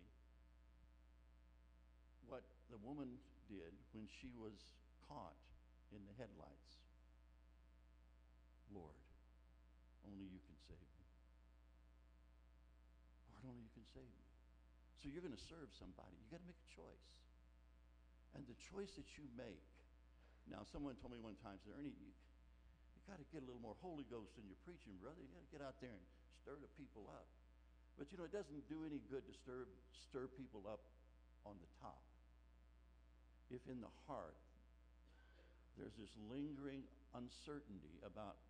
what 2.31 2.47
the 2.71 2.79
woman 2.83 3.19
did 3.51 3.75
when 3.95 4.07
she 4.07 4.31
was 4.39 4.55
caught 5.11 5.39
in 5.95 6.03
the 6.07 6.15
headlights. 6.19 6.71
Lord, 8.75 8.99
only 10.07 10.27
you 10.27 10.43
can 10.43 10.59
save 10.67 10.79
me. 10.79 11.07
Lord, 13.31 13.55
only 13.55 13.63
you 13.63 13.73
can 13.75 13.87
save 13.95 14.11
me. 14.11 14.26
So 15.07 15.15
you're 15.15 15.23
going 15.23 15.39
to 15.39 15.47
serve 15.47 15.71
somebody. 15.79 16.19
You 16.19 16.27
got 16.35 16.43
to 16.43 16.51
make 16.51 16.59
a 16.59 16.71
choice. 16.75 17.07
And 18.35 18.43
the 18.51 18.59
choice 18.59 18.91
that 18.99 19.07
you 19.15 19.23
make. 19.39 19.63
Now, 20.51 20.67
someone 20.67 20.99
told 20.99 21.15
me 21.15 21.23
one 21.23 21.39
time, 21.47 21.63
said, 21.63 21.79
Ernie, 21.79 21.95
you, 21.95 22.11
you 22.11 23.01
got 23.07 23.23
to 23.23 23.27
get 23.31 23.47
a 23.47 23.47
little 23.47 23.63
more 23.63 23.79
Holy 23.87 24.03
Ghost 24.11 24.35
in 24.35 24.51
your 24.51 24.59
preaching, 24.67 24.99
brother. 24.99 25.23
You 25.23 25.31
got 25.31 25.47
to 25.47 25.53
get 25.55 25.63
out 25.63 25.79
there 25.79 25.95
and 25.95 26.03
stir 26.43 26.59
the 26.59 26.67
people 26.75 27.07
up. 27.15 27.31
But 27.95 28.11
you 28.11 28.19
know, 28.19 28.27
it 28.27 28.35
doesn't 28.35 28.67
do 28.67 28.83
any 28.83 28.99
good 29.07 29.23
to 29.31 29.33
stir, 29.47 29.71
stir 30.11 30.27
people 30.35 30.67
up 30.67 30.83
on 31.47 31.55
the 31.63 31.71
top. 31.79 32.03
If 33.47 33.63
in 33.71 33.79
the 33.79 33.95
heart 34.11 34.35
there's 35.79 35.95
this 36.03 36.11
lingering 36.27 36.83
uncertainty 37.15 37.95
about 38.03 38.43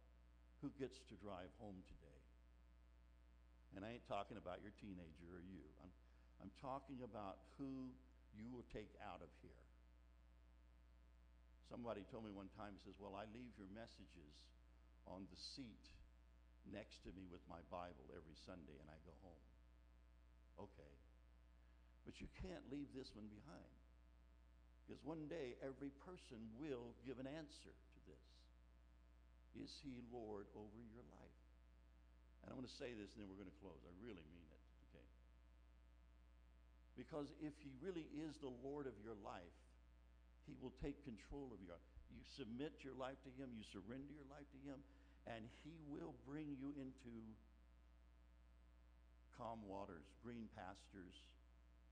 who 0.64 0.72
gets 0.80 1.04
to 1.12 1.20
drive 1.20 1.52
home 1.60 1.76
today. 1.84 2.20
And 3.76 3.84
I 3.84 4.00
ain't 4.00 4.08
talking 4.08 4.40
about 4.40 4.64
your 4.64 4.72
teenager 4.80 5.28
or 5.36 5.44
you. 5.44 5.60
I'm 5.84 5.92
I'm 6.40 6.52
talking 6.60 7.00
about 7.02 7.40
who 7.56 7.90
you 8.36 8.52
will 8.52 8.66
take 8.72 8.92
out 9.00 9.24
of 9.24 9.30
here. 9.40 9.62
Somebody 11.66 12.06
told 12.12 12.22
me 12.22 12.30
one 12.30 12.52
time, 12.54 12.76
he 12.76 12.80
says, 12.86 12.94
Well, 13.00 13.18
I 13.18 13.26
leave 13.34 13.50
your 13.58 13.70
messages 13.74 14.34
on 15.10 15.26
the 15.30 15.38
seat 15.38 15.86
next 16.70 17.02
to 17.06 17.10
me 17.14 17.26
with 17.30 17.42
my 17.46 17.62
Bible 17.70 18.06
every 18.14 18.38
Sunday 18.46 18.74
and 18.78 18.88
I 18.90 18.98
go 19.06 19.14
home. 19.22 19.46
Okay. 20.70 20.94
But 22.06 22.22
you 22.22 22.30
can't 22.38 22.62
leave 22.70 22.90
this 22.94 23.10
one 23.14 23.26
behind. 23.26 23.74
Because 24.86 25.02
one 25.02 25.26
day 25.26 25.58
every 25.66 25.90
person 26.06 26.38
will 26.62 26.94
give 27.02 27.18
an 27.18 27.26
answer 27.26 27.74
to 27.74 27.98
this. 28.06 28.26
Is 29.58 29.70
he 29.82 29.98
Lord 30.14 30.46
over 30.54 30.80
your 30.94 31.02
life? 31.18 31.40
And 32.42 32.54
I'm 32.54 32.62
going 32.62 32.70
to 32.70 32.78
say 32.78 32.94
this 32.94 33.10
and 33.18 33.26
then 33.26 33.26
we're 33.26 33.42
going 33.42 33.50
to 33.50 33.62
close. 33.62 33.82
I 33.82 33.94
really 33.98 34.22
mean. 34.30 34.45
Because 36.96 37.28
if 37.44 37.52
he 37.60 37.70
really 37.84 38.08
is 38.24 38.40
the 38.40 38.52
Lord 38.64 38.88
of 38.88 38.96
your 39.04 39.16
life, 39.20 39.56
he 40.48 40.56
will 40.64 40.72
take 40.80 40.96
control 41.04 41.52
of 41.52 41.60
your 41.60 41.76
you 42.16 42.22
submit 42.38 42.80
your 42.80 42.96
life 42.96 43.18
to 43.28 43.32
him, 43.36 43.52
you 43.52 43.60
surrender 43.68 44.08
your 44.08 44.28
life 44.32 44.48
to 44.56 44.60
him, 44.64 44.80
and 45.28 45.44
he 45.66 45.76
will 45.90 46.16
bring 46.24 46.54
you 46.56 46.72
into 46.78 47.12
calm 49.36 49.60
waters, 49.68 50.06
green 50.24 50.48
pastures, 50.56 51.12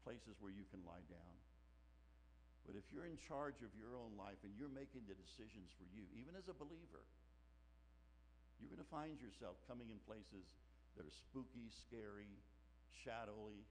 places 0.07 0.39
where 0.41 0.55
you 0.55 0.65
can 0.73 0.81
lie 0.89 1.05
down. 1.13 1.35
But 2.65 2.81
if 2.81 2.89
you're 2.89 3.05
in 3.05 3.21
charge 3.21 3.61
of 3.61 3.69
your 3.77 3.93
own 3.93 4.17
life 4.17 4.41
and 4.41 4.57
you're 4.57 4.73
making 4.73 5.05
the 5.05 5.19
decisions 5.19 5.69
for 5.77 5.85
you, 5.93 6.09
even 6.17 6.33
as 6.33 6.49
a 6.49 6.57
believer, 6.57 7.05
you're 8.57 8.73
going 8.73 8.81
to 8.81 8.89
find 8.89 9.21
yourself 9.21 9.61
coming 9.69 9.93
in 9.93 10.01
places 10.09 10.49
that 10.97 11.05
are 11.05 11.17
spooky, 11.29 11.69
scary, 11.85 12.41
shadowy, 13.05 13.69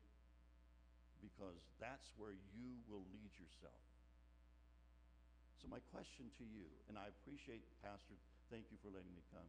because 1.24 1.64
that's 1.80 2.12
where 2.20 2.36
you 2.52 2.76
will 2.92 3.08
lead 3.16 3.32
yourself. 3.40 3.80
So, 5.64 5.72
my 5.72 5.80
question 5.96 6.28
to 6.36 6.44
you, 6.44 6.68
and 6.92 7.00
I 7.00 7.08
appreciate, 7.08 7.64
Pastor, 7.80 8.20
thank 8.52 8.68
you 8.68 8.76
for 8.84 8.92
letting 8.92 9.16
me 9.16 9.24
come, 9.32 9.48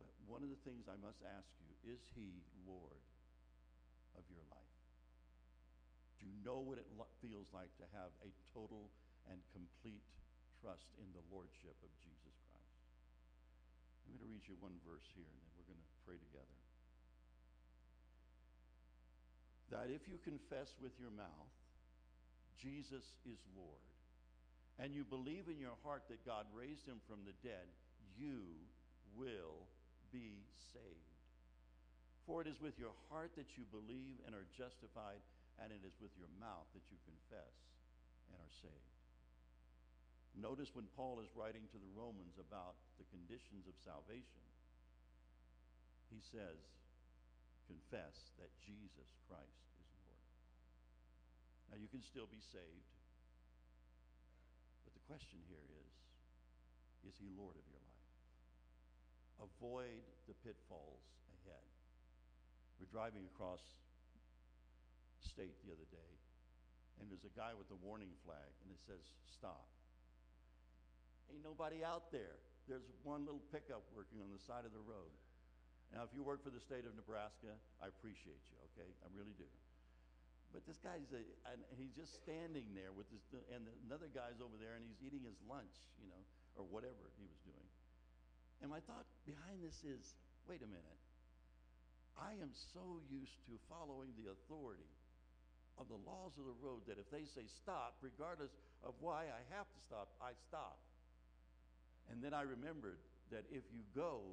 but 0.00 0.08
one 0.24 0.40
of 0.40 0.48
the 0.48 0.56
things 0.64 0.88
I 0.88 0.96
must 0.96 1.20
ask 1.28 1.52
you 1.60 1.92
is 1.92 2.00
He 2.16 2.40
Lord 2.64 3.04
of 4.16 4.24
your 4.32 4.42
life? 4.48 4.76
Do 6.18 6.24
you 6.24 6.32
know 6.40 6.64
what 6.64 6.80
it 6.80 6.88
lo- 6.96 7.12
feels 7.20 7.46
like 7.52 7.70
to 7.76 7.86
have 7.92 8.10
a 8.24 8.32
total 8.56 8.88
and 9.28 9.38
complete 9.52 10.02
trust 10.64 10.88
in 10.96 11.06
the 11.12 11.22
Lordship 11.28 11.76
of 11.84 11.92
Jesus 12.00 12.34
Christ? 12.48 12.80
I'm 14.08 14.16
going 14.16 14.24
to 14.24 14.32
read 14.32 14.44
you 14.48 14.56
one 14.58 14.74
verse 14.88 15.04
here, 15.12 15.28
and 15.28 15.36
then 15.36 15.52
we're 15.60 15.68
going 15.68 15.78
to 15.84 15.92
pray 16.08 16.16
together. 16.16 16.56
That 19.70 19.90
if 19.90 20.06
you 20.06 20.18
confess 20.22 20.70
with 20.80 20.92
your 21.00 21.10
mouth 21.10 21.52
Jesus 22.56 23.04
is 23.28 23.40
Lord, 23.52 23.84
and 24.80 24.92
you 24.92 25.04
believe 25.04 25.48
in 25.48 25.60
your 25.60 25.76
heart 25.84 26.08
that 26.08 26.24
God 26.24 26.48
raised 26.56 26.88
him 26.88 27.00
from 27.04 27.20
the 27.24 27.36
dead, 27.44 27.68
you 28.16 28.44
will 29.16 29.64
be 30.12 30.40
saved. 30.72 31.12
For 32.24 32.40
it 32.42 32.48
is 32.48 32.60
with 32.60 32.76
your 32.80 32.96
heart 33.08 33.32
that 33.36 33.54
you 33.56 33.64
believe 33.68 34.18
and 34.24 34.34
are 34.34 34.48
justified, 34.56 35.20
and 35.60 35.68
it 35.72 35.84
is 35.84 35.96
with 36.00 36.12
your 36.16 36.28
mouth 36.40 36.66
that 36.72 36.84
you 36.88 36.98
confess 37.04 37.54
and 38.32 38.40
are 38.40 38.56
saved. 38.60 38.92
Notice 40.36 40.74
when 40.76 40.88
Paul 40.96 41.20
is 41.24 41.32
writing 41.32 41.64
to 41.72 41.78
the 41.80 41.92
Romans 41.96 42.36
about 42.36 42.76
the 43.00 43.08
conditions 43.08 43.64
of 43.64 43.76
salvation, 43.80 44.44
he 46.12 46.20
says, 46.20 46.60
confess 47.66 48.32
that 48.38 48.50
Jesus 48.62 49.10
Christ 49.26 49.66
is 49.78 49.88
Lord. 49.98 50.22
Now, 51.70 51.76
you 51.78 51.90
can 51.90 52.02
still 52.02 52.30
be 52.30 52.40
saved 52.40 52.96
but 54.86 54.94
the 54.94 55.02
question 55.10 55.42
here 55.50 55.66
is 55.82 55.90
is 57.10 57.18
he 57.18 57.26
Lord 57.34 57.58
of 57.58 57.66
your 57.66 57.82
life? 57.82 58.14
Avoid 59.42 60.02
the 60.30 60.34
pitfalls 60.46 61.02
ahead. 61.42 61.66
We're 62.78 62.90
driving 62.90 63.26
across 63.34 63.62
state 65.18 65.58
the 65.66 65.74
other 65.74 65.86
day, 65.90 66.12
and 66.98 67.10
there's 67.10 67.26
a 67.26 67.34
guy 67.34 67.54
with 67.54 67.70
a 67.74 67.78
warning 67.82 68.14
flag, 68.22 68.50
and 68.62 68.70
it 68.70 68.78
says, 68.86 69.02
Stop. 69.26 69.66
Ain't 71.30 71.42
nobody 71.42 71.82
out 71.82 72.14
there. 72.14 72.38
There's 72.70 72.86
one 73.02 73.26
little 73.26 73.42
pickup 73.50 73.82
working 73.94 74.22
on 74.22 74.30
the 74.30 74.42
side 74.42 74.62
of 74.62 74.74
the 74.74 74.82
road. 74.82 75.10
Now, 75.94 76.02
if 76.02 76.10
you 76.12 76.22
work 76.26 76.42
for 76.42 76.50
the 76.50 76.60
state 76.60 76.84
of 76.84 76.92
Nebraska, 76.98 77.54
I 77.78 77.86
appreciate 77.88 78.42
you, 78.50 78.58
okay? 78.72 78.90
I 79.02 79.08
really 79.14 79.34
do. 79.38 79.48
But 80.54 80.66
this 80.66 80.78
guy's 80.78 81.10
a, 81.12 81.22
he's 81.76 81.92
just 81.92 82.16
standing 82.22 82.64
there 82.72 82.94
with 82.94 83.06
this, 83.10 83.22
and 83.52 83.66
another 83.86 84.08
guy's 84.10 84.38
over 84.40 84.54
there, 84.56 84.78
and 84.78 84.82
he's 84.86 85.02
eating 85.02 85.22
his 85.26 85.36
lunch, 85.46 85.72
you 86.00 86.08
know, 86.08 86.22
or 86.56 86.64
whatever 86.68 87.12
he 87.18 87.26
was 87.26 87.40
doing. 87.44 87.68
And 88.64 88.72
my 88.72 88.80
thought 88.88 89.04
behind 89.28 89.60
this 89.60 89.84
is, 89.84 90.16
wait 90.48 90.64
a 90.64 90.70
minute. 90.70 91.00
I 92.16 92.32
am 92.40 92.48
so 92.72 93.04
used 93.12 93.36
to 93.50 93.60
following 93.68 94.16
the 94.16 94.32
authority 94.32 94.88
of 95.76 95.92
the 95.92 96.00
laws 96.08 96.32
of 96.40 96.48
the 96.48 96.56
road 96.64 96.88
that 96.88 96.96
if 96.96 97.08
they 97.12 97.28
say 97.28 97.44
stop, 97.44 98.00
regardless 98.00 98.56
of 98.80 98.96
why 99.04 99.28
I 99.28 99.42
have 99.52 99.68
to 99.68 99.80
stop, 99.84 100.08
I 100.24 100.32
stop. 100.48 100.80
And 102.08 102.24
then 102.24 102.32
I 102.32 102.48
remembered 102.48 102.96
that 103.28 103.44
if 103.52 103.68
you 103.68 103.84
go, 103.92 104.24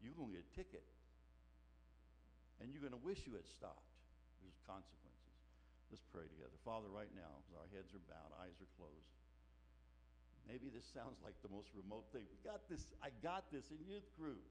you're 0.00 0.16
going 0.16 0.32
to 0.32 0.36
get 0.40 0.46
a 0.46 0.52
ticket. 0.56 0.84
And 2.60 2.72
you're 2.72 2.80
going 2.80 2.96
to 2.96 3.04
wish 3.04 3.24
you 3.28 3.36
had 3.36 3.44
stopped. 3.44 3.84
There's 4.40 4.56
consequences. 4.64 5.36
Let's 5.92 6.04
pray 6.10 6.26
together. 6.26 6.56
Father, 6.64 6.88
right 6.88 7.10
now, 7.12 7.44
as 7.46 7.54
our 7.54 7.68
heads 7.70 7.92
are 7.92 8.02
bowed, 8.08 8.32
eyes 8.40 8.56
are 8.58 8.72
closed. 8.80 9.12
Maybe 10.46 10.70
this 10.70 10.86
sounds 10.94 11.18
like 11.26 11.34
the 11.42 11.50
most 11.50 11.70
remote 11.74 12.06
thing. 12.14 12.22
We 12.30 12.38
got 12.46 12.64
this, 12.70 12.86
I 13.02 13.10
got 13.22 13.50
this 13.50 13.66
in 13.74 13.82
youth 13.82 14.06
group. 14.14 14.42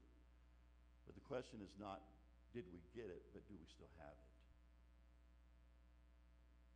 But 1.08 1.16
the 1.16 1.24
question 1.24 1.62
is 1.64 1.72
not, 1.80 2.04
did 2.52 2.68
we 2.72 2.80
get 2.92 3.08
it, 3.08 3.24
but 3.32 3.44
do 3.48 3.54
we 3.56 3.66
still 3.68 3.90
have 4.00 4.12
it? 4.12 4.32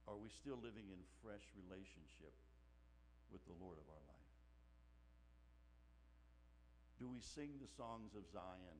Are 0.08 0.18
we 0.18 0.32
still 0.32 0.58
living 0.58 0.88
in 0.88 0.98
fresh 1.22 1.44
relationship 1.54 2.34
with 3.30 3.44
the 3.46 3.54
Lord 3.60 3.78
of 3.78 3.86
our 3.86 4.02
life? 4.08 4.19
Do 7.00 7.08
we 7.08 7.24
sing 7.24 7.56
the 7.56 7.72
songs 7.80 8.12
of 8.12 8.28
Zion, 8.28 8.78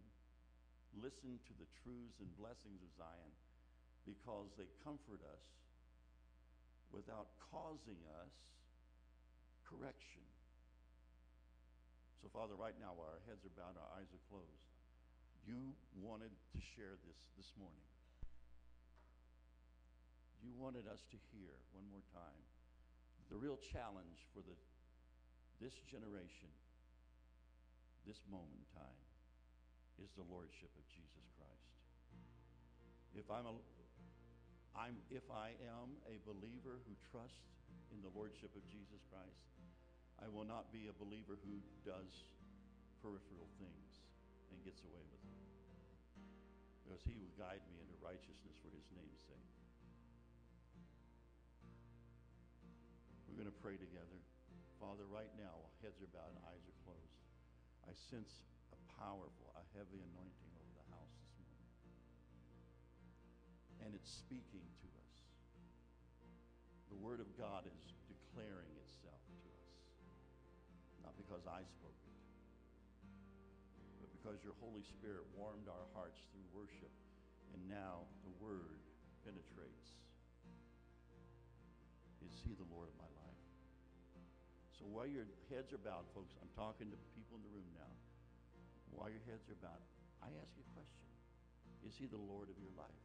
listen 1.00 1.40
to 1.48 1.52
the 1.56 1.64
truths 1.80 2.20
and 2.20 2.28
blessings 2.36 2.84
of 2.84 2.92
Zion 2.92 3.32
because 4.04 4.52
they 4.60 4.68
comfort 4.84 5.24
us 5.24 5.44
without 6.92 7.32
causing 7.48 7.96
us 8.20 8.34
correction. 9.64 10.20
So, 12.20 12.28
Father, 12.28 12.52
right 12.60 12.76
now, 12.76 12.92
while 12.92 13.08
our 13.08 13.24
heads 13.24 13.40
are 13.48 13.56
bowed, 13.56 13.80
our 13.80 13.90
eyes 13.96 14.12
are 14.12 14.24
closed, 14.28 14.68
you 15.48 15.72
wanted 15.96 16.34
to 16.52 16.60
share 16.76 17.00
this 17.08 17.16
this 17.40 17.56
morning. 17.56 17.88
You 20.44 20.52
wanted 20.60 20.84
us 20.84 21.00
to 21.08 21.16
hear 21.32 21.56
one 21.72 21.88
more 21.88 22.04
time 22.12 22.40
the 23.32 23.38
real 23.38 23.56
challenge 23.72 24.26
for 24.34 24.42
the, 24.42 24.56
this 25.62 25.78
generation, 25.86 26.50
this 28.08 28.20
moment 28.28 28.54
in 28.56 28.66
time, 28.74 29.00
is 30.00 30.10
the 30.16 30.24
Lordship 30.28 30.72
of 30.76 30.84
Jesus 30.88 31.24
Christ. 31.36 31.70
If 33.12 33.28
I'm 33.28 33.44
a 33.44 33.54
I'm, 34.72 34.96
if 35.10 35.26
I 35.28 35.52
am 35.66 35.98
a 36.06 36.22
believer 36.24 36.78
who 36.86 36.94
trusts 37.10 37.58
in 37.90 37.98
the 38.00 38.12
Lordship 38.14 38.54
of 38.54 38.62
Jesus 38.70 39.02
Christ, 39.10 39.44
I 40.22 40.30
will 40.30 40.46
not 40.46 40.70
be 40.70 40.86
a 40.86 40.94
believer 40.94 41.36
who 41.42 41.58
does 41.82 42.12
peripheral 43.02 43.50
things 43.58 43.90
and 44.52 44.56
gets 44.62 44.80
away 44.86 45.04
with 45.10 45.22
it. 45.26 45.36
Because 46.86 47.02
he 47.02 47.18
will 47.18 47.34
guide 47.34 47.60
me 47.66 47.82
into 47.82 47.96
righteousness 47.98 48.56
for 48.62 48.70
his 48.72 48.86
name's 48.94 49.20
sake. 49.26 49.50
We're 53.26 53.40
going 53.42 53.52
to 53.52 53.60
pray 53.60 53.76
together. 53.76 54.18
Father, 54.78 55.04
right 55.12 55.30
now, 55.36 55.66
heads 55.84 56.00
are 56.00 56.08
bowed 56.14 56.32
and 56.32 56.40
eyes 56.48 56.64
are 56.64 56.79
I 57.88 57.92
sense 58.12 58.44
a 58.72 58.78
powerful, 59.00 59.48
a 59.56 59.64
heavy 59.76 60.00
anointing 60.00 60.52
over 60.56 60.72
the 60.76 60.86
house 60.92 61.14
this 61.16 61.32
morning. 61.40 61.60
and 63.84 63.94
it's 63.96 64.12
speaking 64.12 64.64
to 64.84 64.88
us. 65.00 65.14
The 66.92 67.00
Word 67.00 67.20
of 67.20 67.30
God 67.40 67.64
is 67.64 67.80
declaring 68.06 68.70
itself 68.84 69.18
to 69.18 69.40
us. 69.56 69.72
Not 71.00 71.16
because 71.16 71.48
I 71.48 71.64
spoke 71.64 71.96
it, 72.04 72.20
but 74.04 74.10
because 74.12 74.44
your 74.44 74.54
Holy 74.60 74.84
Spirit 74.84 75.24
warmed 75.32 75.66
our 75.70 75.86
hearts 75.96 76.20
through 76.28 76.44
worship, 76.52 76.92
and 77.56 77.60
now 77.66 78.04
the 78.26 78.34
Word 78.36 78.84
penetrates. 79.24 79.96
Is 82.20 82.36
He 82.44 82.52
the 82.52 82.68
Lord 82.68 82.92
of? 82.99 82.99
So 84.80 84.88
while 84.88 85.04
your 85.04 85.28
heads 85.52 85.76
are 85.76 85.82
bowed, 85.84 86.08
folks, 86.16 86.32
I'm 86.40 86.48
talking 86.56 86.88
to 86.88 86.96
people 87.12 87.36
in 87.36 87.44
the 87.44 87.52
room 87.52 87.68
now. 87.76 87.92
While 88.96 89.12
your 89.12 89.20
heads 89.28 89.44
are 89.52 89.60
bowed, 89.60 89.84
I 90.24 90.32
ask 90.40 90.56
you 90.56 90.64
a 90.64 90.72
question. 90.72 91.04
Is 91.84 91.92
he 92.00 92.08
the 92.08 92.16
Lord 92.16 92.48
of 92.48 92.56
your 92.56 92.72
life? 92.80 93.04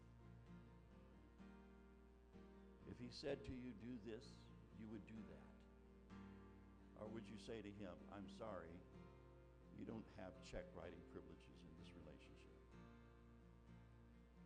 If 2.87 2.95
he 2.95 3.11
said 3.11 3.43
to 3.43 3.51
you, 3.51 3.75
do 3.83 3.91
this, 4.07 4.23
you 4.79 4.87
would 4.87 5.03
do 5.03 5.19
that? 5.35 5.47
Or 7.03 7.11
would 7.11 7.27
you 7.27 7.35
say 7.43 7.59
to 7.59 7.71
him, 7.75 7.91
I'm 8.15 8.23
sorry, 8.39 8.71
you 9.75 9.83
don't 9.83 10.07
have 10.15 10.31
check 10.47 10.63
writing 10.79 11.03
privileges 11.11 11.59
in 11.59 11.75
this 11.75 11.91
relationship? 11.91 12.55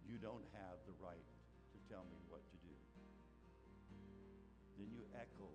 You 0.09 0.17
don't 0.17 0.49
have 0.65 0.81
the 0.89 0.97
right 0.97 1.29
to 1.73 1.77
tell 1.93 2.01
me 2.09 2.17
what 2.25 2.41
to 2.41 2.57
do. 2.65 2.73
Then 4.81 4.89
you 4.89 5.05
echo 5.13 5.45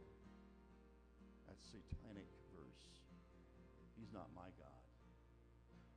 that 1.54 1.62
satanic 1.70 2.26
verse. 2.50 2.82
He's 3.94 4.10
not 4.10 4.26
my 4.34 4.50
God. 4.58 4.82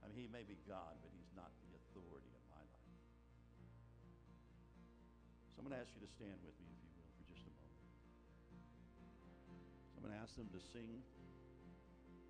I 0.06 0.14
mean, 0.14 0.22
he 0.22 0.30
may 0.30 0.46
be 0.46 0.54
God, 0.70 0.94
but 1.02 1.10
he's 1.10 1.34
not 1.34 1.50
the 1.66 1.74
authority 1.82 2.30
of 2.30 2.44
my 2.54 2.62
life. 2.62 2.94
So 5.50 5.58
I'm 5.58 5.66
going 5.66 5.74
to 5.74 5.82
ask 5.82 5.90
you 5.98 6.06
to 6.06 6.12
stand 6.14 6.38
with 6.46 6.54
me, 6.62 6.70
if 6.70 6.86
you 6.86 6.94
will, 6.94 7.10
for 7.18 7.26
just 7.26 7.42
a 7.50 7.54
moment. 7.58 7.90
So 9.90 9.98
I'm 9.98 10.06
going 10.06 10.14
to 10.14 10.22
ask 10.22 10.38
them 10.38 10.46
to 10.54 10.62
sing 10.62 11.02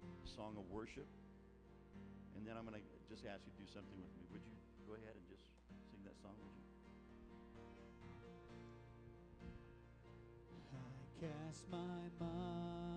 a 0.07 0.27
song 0.31 0.55
of 0.55 0.63
worship. 0.71 1.11
And 2.39 2.47
then 2.47 2.55
I'm 2.55 2.63
going 2.63 2.79
to 2.79 2.85
just 3.11 3.27
ask 3.27 3.43
you 3.43 3.51
to 3.51 3.59
do 3.59 3.67
something 3.67 3.97
with 3.99 4.13
me. 4.15 4.23
Would 4.31 4.43
you 4.47 4.55
go 4.87 4.95
ahead 4.95 5.11
and 5.19 5.25
just 5.27 5.51
sing 5.91 5.99
that 6.07 6.15
song, 6.23 6.31
would 6.39 6.55
you? 6.55 6.63
I 10.71 10.95
cast 11.19 11.67
my 11.67 12.07
mind 12.23 12.96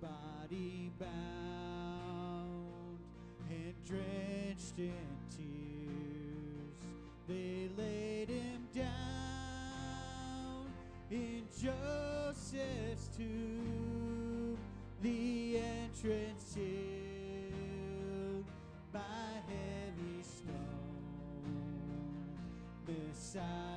body 0.00 0.90
bound 0.98 1.08
and 3.50 3.74
drenched 3.84 4.78
in 4.78 4.92
tears, 5.30 6.76
they 7.28 7.68
laid 7.76 8.28
him 8.28 8.68
down 8.74 8.86
in 11.10 11.42
Joseph's 11.50 13.08
tomb. 13.16 14.58
The 15.02 15.58
entrance 15.58 16.44
sealed 16.54 17.54
by 18.92 19.00
heavy 19.46 20.22
stone. 20.22 20.96
Messiah 22.86 23.75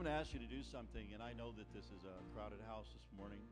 I'm 0.00 0.08
going 0.08 0.16
to 0.16 0.24
ask 0.24 0.32
you 0.32 0.40
to 0.40 0.48
do 0.48 0.64
something, 0.64 1.12
and 1.12 1.20
I 1.20 1.36
know 1.36 1.52
that 1.60 1.68
this 1.76 1.84
is 1.92 2.00
a 2.08 2.16
crowded 2.32 2.64
house 2.64 2.88
this 2.88 3.04
morning, 3.20 3.44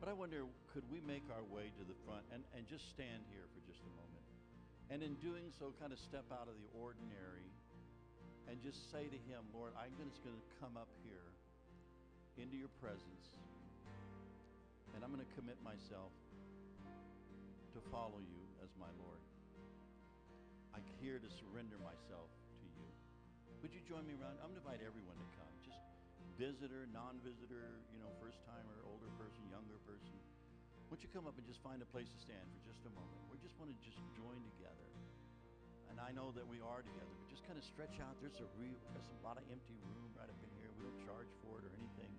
but 0.00 0.08
I 0.08 0.16
wonder 0.16 0.48
could 0.72 0.80
we 0.88 1.04
make 1.04 1.28
our 1.28 1.44
way 1.52 1.68
to 1.76 1.84
the 1.84 1.92
front 2.08 2.24
and, 2.32 2.40
and 2.56 2.64
just 2.64 2.88
stand 2.88 3.20
here 3.28 3.44
for 3.52 3.60
just 3.68 3.84
a 3.84 3.92
moment? 3.92 4.24
And 4.88 5.04
in 5.04 5.12
doing 5.20 5.52
so, 5.52 5.76
kind 5.76 5.92
of 5.92 6.00
step 6.00 6.24
out 6.32 6.48
of 6.48 6.56
the 6.56 6.68
ordinary 6.72 7.44
and 8.48 8.56
just 8.64 8.88
say 8.88 9.12
to 9.12 9.18
Him, 9.28 9.44
Lord, 9.52 9.76
I'm 9.76 9.92
just 10.00 10.24
going 10.24 10.32
to 10.32 10.46
come 10.56 10.80
up 10.80 10.88
here 11.04 11.28
into 12.40 12.56
your 12.56 12.72
presence, 12.80 13.36
and 14.96 15.04
I'm 15.04 15.12
going 15.12 15.20
to 15.20 15.32
commit 15.36 15.60
myself 15.60 16.16
to 17.76 17.78
follow 17.92 18.24
you 18.24 18.40
as 18.64 18.72
my 18.80 18.88
Lord. 19.04 19.20
I'm 20.72 20.88
here 21.04 21.20
to 21.20 21.28
surrender 21.28 21.76
myself 21.84 22.32
to 22.32 22.66
you. 22.72 22.88
Would 23.60 23.76
you 23.76 23.84
join 23.84 24.08
me 24.08 24.16
around? 24.16 24.40
I'm 24.40 24.48
going 24.48 24.56
to 24.56 24.64
invite 24.64 24.80
everyone 24.80 25.20
to 25.20 25.28
come. 25.36 25.53
Visitor, 26.34 26.90
non-visitor, 26.90 27.78
you 27.94 28.02
know, 28.02 28.10
first 28.18 28.42
timer, 28.42 28.82
older 28.90 29.06
person, 29.22 29.38
younger 29.54 29.78
person. 29.86 30.18
Won't 30.90 30.98
you 30.98 31.10
come 31.14 31.30
up 31.30 31.38
and 31.38 31.46
just 31.46 31.62
find 31.62 31.78
a 31.78 31.86
place 31.86 32.10
to 32.10 32.18
stand 32.18 32.42
for 32.50 32.58
just 32.66 32.82
a 32.82 32.90
moment? 32.90 33.22
We 33.30 33.38
just 33.38 33.54
want 33.54 33.70
to 33.70 33.78
just 33.86 34.02
join 34.18 34.42
together. 34.58 34.90
And 35.94 36.02
I 36.02 36.10
know 36.10 36.34
that 36.34 36.42
we 36.42 36.58
are 36.58 36.82
together, 36.82 37.14
but 37.22 37.30
just 37.30 37.46
kind 37.46 37.54
of 37.54 37.62
stretch 37.62 38.02
out. 38.02 38.18
There's 38.18 38.42
a 38.42 38.50
real, 38.58 38.74
there's 38.98 39.06
a 39.14 39.20
lot 39.22 39.38
of 39.38 39.46
empty 39.46 39.78
room 39.94 40.10
right 40.18 40.26
up 40.26 40.34
in 40.42 40.50
here. 40.58 40.74
We 40.74 40.82
don't 40.82 40.98
charge 41.06 41.30
for 41.46 41.62
it 41.62 41.70
or 41.70 41.72
anything. 41.78 42.10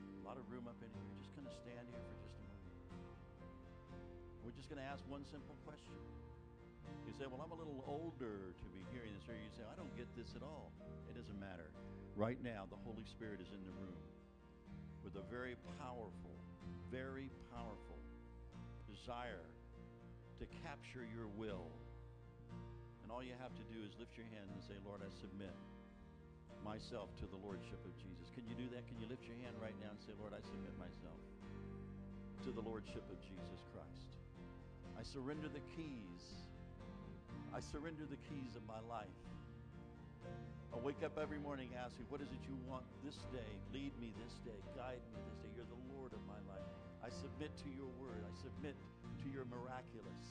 A 0.00 0.24
lot 0.24 0.40
of 0.40 0.48
room 0.48 0.64
up 0.64 0.80
in 0.80 0.88
here. 0.88 1.04
Just 1.20 1.36
kind 1.36 1.44
of 1.44 1.52
stand 1.52 1.84
here 1.92 2.00
for 2.08 2.16
just 2.24 2.40
a 2.40 2.44
moment. 2.48 2.72
We're 4.48 4.56
just 4.56 4.72
going 4.72 4.80
to 4.80 4.88
ask 4.88 5.04
one 5.12 5.28
simple 5.28 5.60
question. 5.68 6.00
You 7.04 7.12
say, 7.20 7.28
Well, 7.28 7.44
I'm 7.44 7.52
a 7.52 7.58
little 7.60 7.84
older 7.84 8.56
to 8.56 8.66
be 8.72 8.80
hearing 8.96 9.12
this. 9.12 9.28
Or 9.28 9.36
you 9.36 9.52
say, 9.52 9.68
I 9.68 9.76
don't 9.76 9.92
get 9.92 10.08
this 10.16 10.32
at 10.32 10.40
all. 10.40 10.72
It 11.04 11.20
doesn't 11.20 11.36
matter. 11.36 11.68
Right 12.12 12.36
now, 12.44 12.68
the 12.68 12.76
Holy 12.84 13.08
Spirit 13.08 13.40
is 13.40 13.48
in 13.56 13.64
the 13.64 13.72
room 13.80 14.04
with 15.00 15.16
a 15.16 15.24
very 15.32 15.56
powerful, 15.80 16.36
very 16.92 17.32
powerful 17.48 17.98
desire 18.84 19.48
to 20.36 20.44
capture 20.60 21.08
your 21.08 21.26
will. 21.40 21.72
And 23.02 23.08
all 23.08 23.24
you 23.24 23.32
have 23.40 23.56
to 23.56 23.64
do 23.72 23.80
is 23.80 23.96
lift 23.96 24.12
your 24.20 24.28
hand 24.28 24.52
and 24.52 24.60
say, 24.60 24.76
Lord, 24.84 25.00
I 25.00 25.08
submit 25.08 25.56
myself 26.60 27.10
to 27.18 27.26
the 27.26 27.40
Lordship 27.40 27.80
of 27.82 27.96
Jesus. 27.96 28.28
Can 28.36 28.44
you 28.44 28.54
do 28.54 28.68
that? 28.76 28.84
Can 28.86 29.00
you 29.00 29.08
lift 29.08 29.24
your 29.24 29.40
hand 29.40 29.56
right 29.56 29.74
now 29.80 29.90
and 29.90 30.00
say, 30.04 30.12
Lord, 30.20 30.36
I 30.36 30.42
submit 30.44 30.76
myself 30.76 31.18
to 32.44 32.52
the 32.52 32.62
Lordship 32.62 33.02
of 33.08 33.18
Jesus 33.24 33.64
Christ? 33.72 34.20
I 34.94 35.02
surrender 35.02 35.48
the 35.48 35.64
keys. 35.74 36.44
I 37.56 37.58
surrender 37.58 38.04
the 38.04 38.20
keys 38.28 38.52
of 38.54 38.62
my 38.68 38.84
life. 38.84 39.16
I 40.72 40.80
wake 40.80 41.04
up 41.04 41.20
every 41.20 41.38
morning 41.38 41.68
asking, 41.76 42.08
What 42.08 42.24
is 42.24 42.32
it 42.32 42.40
you 42.48 42.56
want 42.64 42.84
this 43.04 43.20
day? 43.28 43.52
Lead 43.76 43.92
me 44.00 44.16
this 44.16 44.40
day. 44.40 44.56
Guide 44.72 45.04
me 45.12 45.20
this 45.28 45.36
day. 45.44 45.52
You're 45.52 45.68
the 45.68 45.84
Lord 45.92 46.16
of 46.16 46.22
my 46.24 46.40
life. 46.48 46.64
I 47.04 47.12
submit 47.12 47.52
to 47.60 47.68
your 47.76 47.92
word. 48.00 48.24
I 48.24 48.32
submit 48.40 48.76
to 49.20 49.26
your 49.28 49.44
miraculous. 49.52 50.24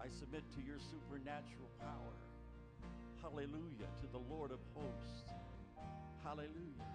I 0.00 0.08
submit 0.08 0.48
to 0.56 0.60
your 0.64 0.80
supernatural 0.80 1.68
power. 1.76 2.16
Hallelujah. 3.20 3.88
To 4.00 4.06
the 4.16 4.22
Lord 4.32 4.48
of 4.48 4.64
hosts. 4.72 5.28
Hallelujah. 6.24 6.88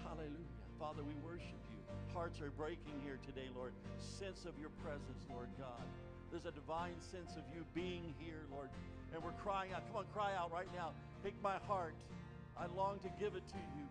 Hallelujah. 0.00 0.56
Father, 0.80 1.04
we 1.04 1.12
worship 1.20 1.60
you. 1.68 1.80
Hearts 2.16 2.40
are 2.40 2.52
breaking 2.56 2.96
here 3.04 3.20
today, 3.20 3.52
Lord. 3.52 3.72
Sense 4.00 4.48
of 4.48 4.56
your 4.56 4.72
presence, 4.80 5.28
Lord 5.28 5.48
God. 5.60 5.84
There's 6.30 6.46
a 6.46 6.52
divine 6.52 6.96
sense 7.00 7.36
of 7.36 7.44
you 7.52 7.64
being 7.74 8.14
here, 8.18 8.48
Lord. 8.50 8.68
And 9.12 9.22
we're 9.22 9.36
crying 9.44 9.72
out. 9.72 9.86
Come 9.88 10.04
on, 10.04 10.06
cry 10.12 10.34
out 10.34 10.52
right 10.52 10.68
now. 10.74 10.92
Take 11.26 11.42
my 11.42 11.58
heart. 11.66 11.96
I 12.56 12.66
long 12.76 13.00
to 13.00 13.08
give 13.18 13.34
it 13.34 13.42
to 13.48 13.58
you. 13.74 13.86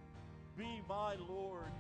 Be 0.58 0.80
my 0.88 1.16
Lord. 1.28 1.74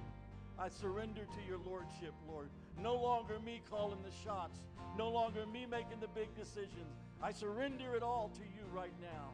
I 0.59 0.67
surrender 0.67 1.21
to 1.21 1.47
your 1.47 1.59
lordship, 1.65 2.11
Lord. 2.27 2.49
No 2.83 2.95
longer 2.95 3.39
me 3.39 3.61
calling 3.71 3.99
the 4.03 4.11
shots. 4.21 4.59
No 4.97 5.07
longer 5.07 5.45
me 5.45 5.65
making 5.65 6.01
the 6.01 6.09
big 6.09 6.27
decisions. 6.35 6.91
I 7.23 7.31
surrender 7.31 7.95
it 7.95 8.03
all 8.03 8.31
to 8.33 8.41
you 8.41 8.67
right 8.75 8.91
now. 9.01 9.31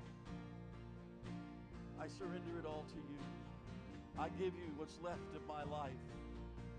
I 1.99 2.05
surrender 2.07 2.53
it 2.59 2.67
all 2.67 2.85
to 2.89 2.97
you. 2.97 3.17
I 4.19 4.29
give 4.37 4.53
you 4.53 4.69
what's 4.77 4.99
left 5.01 5.35
of 5.35 5.41
my 5.47 5.63
life. 5.75 6.05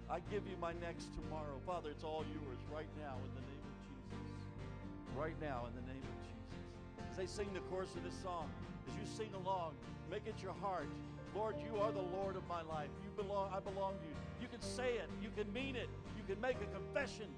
I 0.08 0.20
give 0.30 0.46
you 0.46 0.54
my 0.60 0.72
next 0.74 1.08
tomorrow. 1.16 1.58
Father, 1.66 1.90
it's 1.90 2.04
all 2.04 2.24
yours 2.30 2.60
right 2.72 2.90
now 3.00 3.16
in 3.18 3.34
the 3.34 3.42
name 3.50 3.66
of 3.66 4.22
Jesus. 4.22 4.46
Right 5.18 5.40
now 5.42 5.66
in 5.66 5.74
the 5.74 5.92
name 5.92 6.06
of 6.06 6.16
Jesus. 6.30 7.10
As 7.10 7.16
they 7.16 7.26
sing 7.26 7.52
the 7.52 7.60
chorus 7.66 7.90
of 7.96 8.04
this 8.04 8.14
song, 8.22 8.48
as 8.88 8.94
you 8.94 9.06
sing 9.16 9.32
along, 9.34 9.72
make 10.10 10.26
it 10.26 10.34
your 10.42 10.54
heart. 10.54 10.86
Lord, 11.34 11.56
you 11.58 11.80
are 11.80 11.92
the 11.92 12.02
Lord 12.16 12.36
of 12.36 12.46
my 12.48 12.62
life. 12.62 12.90
You 13.02 13.10
belong, 13.22 13.50
I 13.54 13.60
belong 13.60 13.94
to 13.94 14.04
you. 14.04 14.14
You 14.40 14.48
can 14.48 14.60
say 14.60 14.94
it. 14.94 15.08
You 15.22 15.30
can 15.36 15.50
mean 15.52 15.76
it. 15.76 15.88
You 16.16 16.22
can 16.26 16.40
make 16.40 16.56
a 16.56 16.66
confession. 16.76 17.28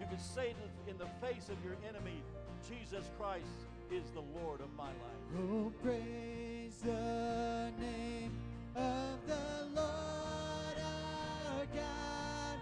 You 0.00 0.06
can 0.06 0.18
say 0.18 0.50
it 0.50 0.90
in 0.90 0.96
the 0.98 1.06
face 1.20 1.48
of 1.48 1.56
your 1.64 1.76
enemy, 1.88 2.22
Jesus 2.68 3.10
Christ 3.18 3.46
is 3.90 4.10
the 4.10 4.20
Lord 4.40 4.60
of 4.60 4.68
my 4.76 4.88
life. 4.88 5.22
Oh, 5.38 5.72
praise 5.82 6.78
the 6.82 7.70
name 7.80 8.32
of 8.74 9.26
the 9.26 9.80
Lord 9.80 10.76
our 10.78 11.66
God. 11.74 12.60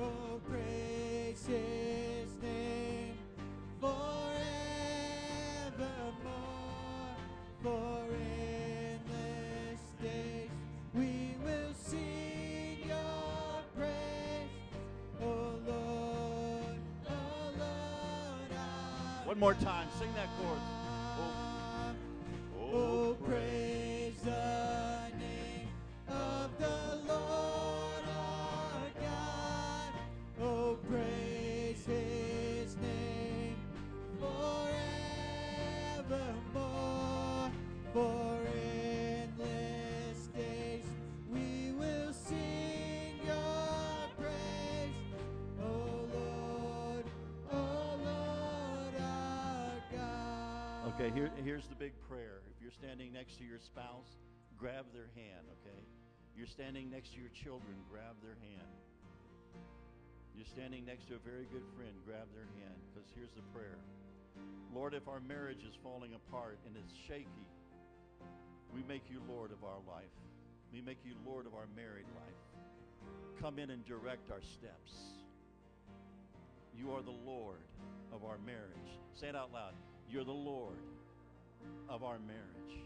Oh, 0.00 0.40
praise 0.48 1.46
his 1.46 1.93
more 19.44 19.52
time. 19.52 19.86
Sing 19.98 20.08
that 20.16 20.28
chorus. 20.40 20.58
Oh, 21.20 21.94
Oh, 22.58 22.72
oh 22.72 23.16
praise 23.26 23.43
here's 51.54 51.70
the 51.70 51.78
big 51.78 51.94
prayer. 52.10 52.42
If 52.50 52.58
you're 52.58 52.74
standing 52.74 53.14
next 53.14 53.38
to 53.38 53.46
your 53.46 53.62
spouse, 53.62 54.18
grab 54.58 54.90
their 54.90 55.06
hand, 55.14 55.46
okay? 55.62 55.86
You're 56.34 56.50
standing 56.50 56.90
next 56.90 57.14
to 57.14 57.22
your 57.22 57.30
children, 57.30 57.78
grab 57.86 58.18
their 58.26 58.34
hand. 58.42 58.74
You're 60.34 60.50
standing 60.50 60.82
next 60.82 61.06
to 61.06 61.14
a 61.14 61.22
very 61.22 61.46
good 61.46 61.62
friend, 61.78 61.94
grab 62.02 62.26
their 62.34 62.50
hand, 62.58 62.74
because 62.90 63.06
here's 63.14 63.30
the 63.38 63.46
prayer. 63.54 63.78
Lord, 64.74 64.98
if 64.98 65.06
our 65.06 65.22
marriage 65.22 65.62
is 65.62 65.78
falling 65.78 66.10
apart 66.18 66.58
and 66.66 66.74
it's 66.74 66.90
shaky, 67.06 67.46
we 68.74 68.82
make 68.90 69.06
you 69.06 69.22
Lord 69.30 69.54
of 69.54 69.62
our 69.62 69.78
life. 69.86 70.10
We 70.74 70.82
make 70.82 70.98
you 71.06 71.14
Lord 71.22 71.46
of 71.46 71.54
our 71.54 71.70
married 71.78 72.10
life. 72.18 72.42
Come 73.38 73.60
in 73.62 73.70
and 73.70 73.86
direct 73.86 74.26
our 74.34 74.42
steps. 74.42 75.22
You 76.74 76.90
are 76.98 77.02
the 77.02 77.14
Lord 77.14 77.62
of 78.10 78.24
our 78.24 78.42
marriage. 78.42 78.98
Say 79.14 79.28
it 79.28 79.36
out 79.36 79.52
loud. 79.54 79.78
You're 80.10 80.26
the 80.26 80.34
Lord 80.34 80.82
of 81.88 82.02
our 82.02 82.18
marriage. 82.18 82.78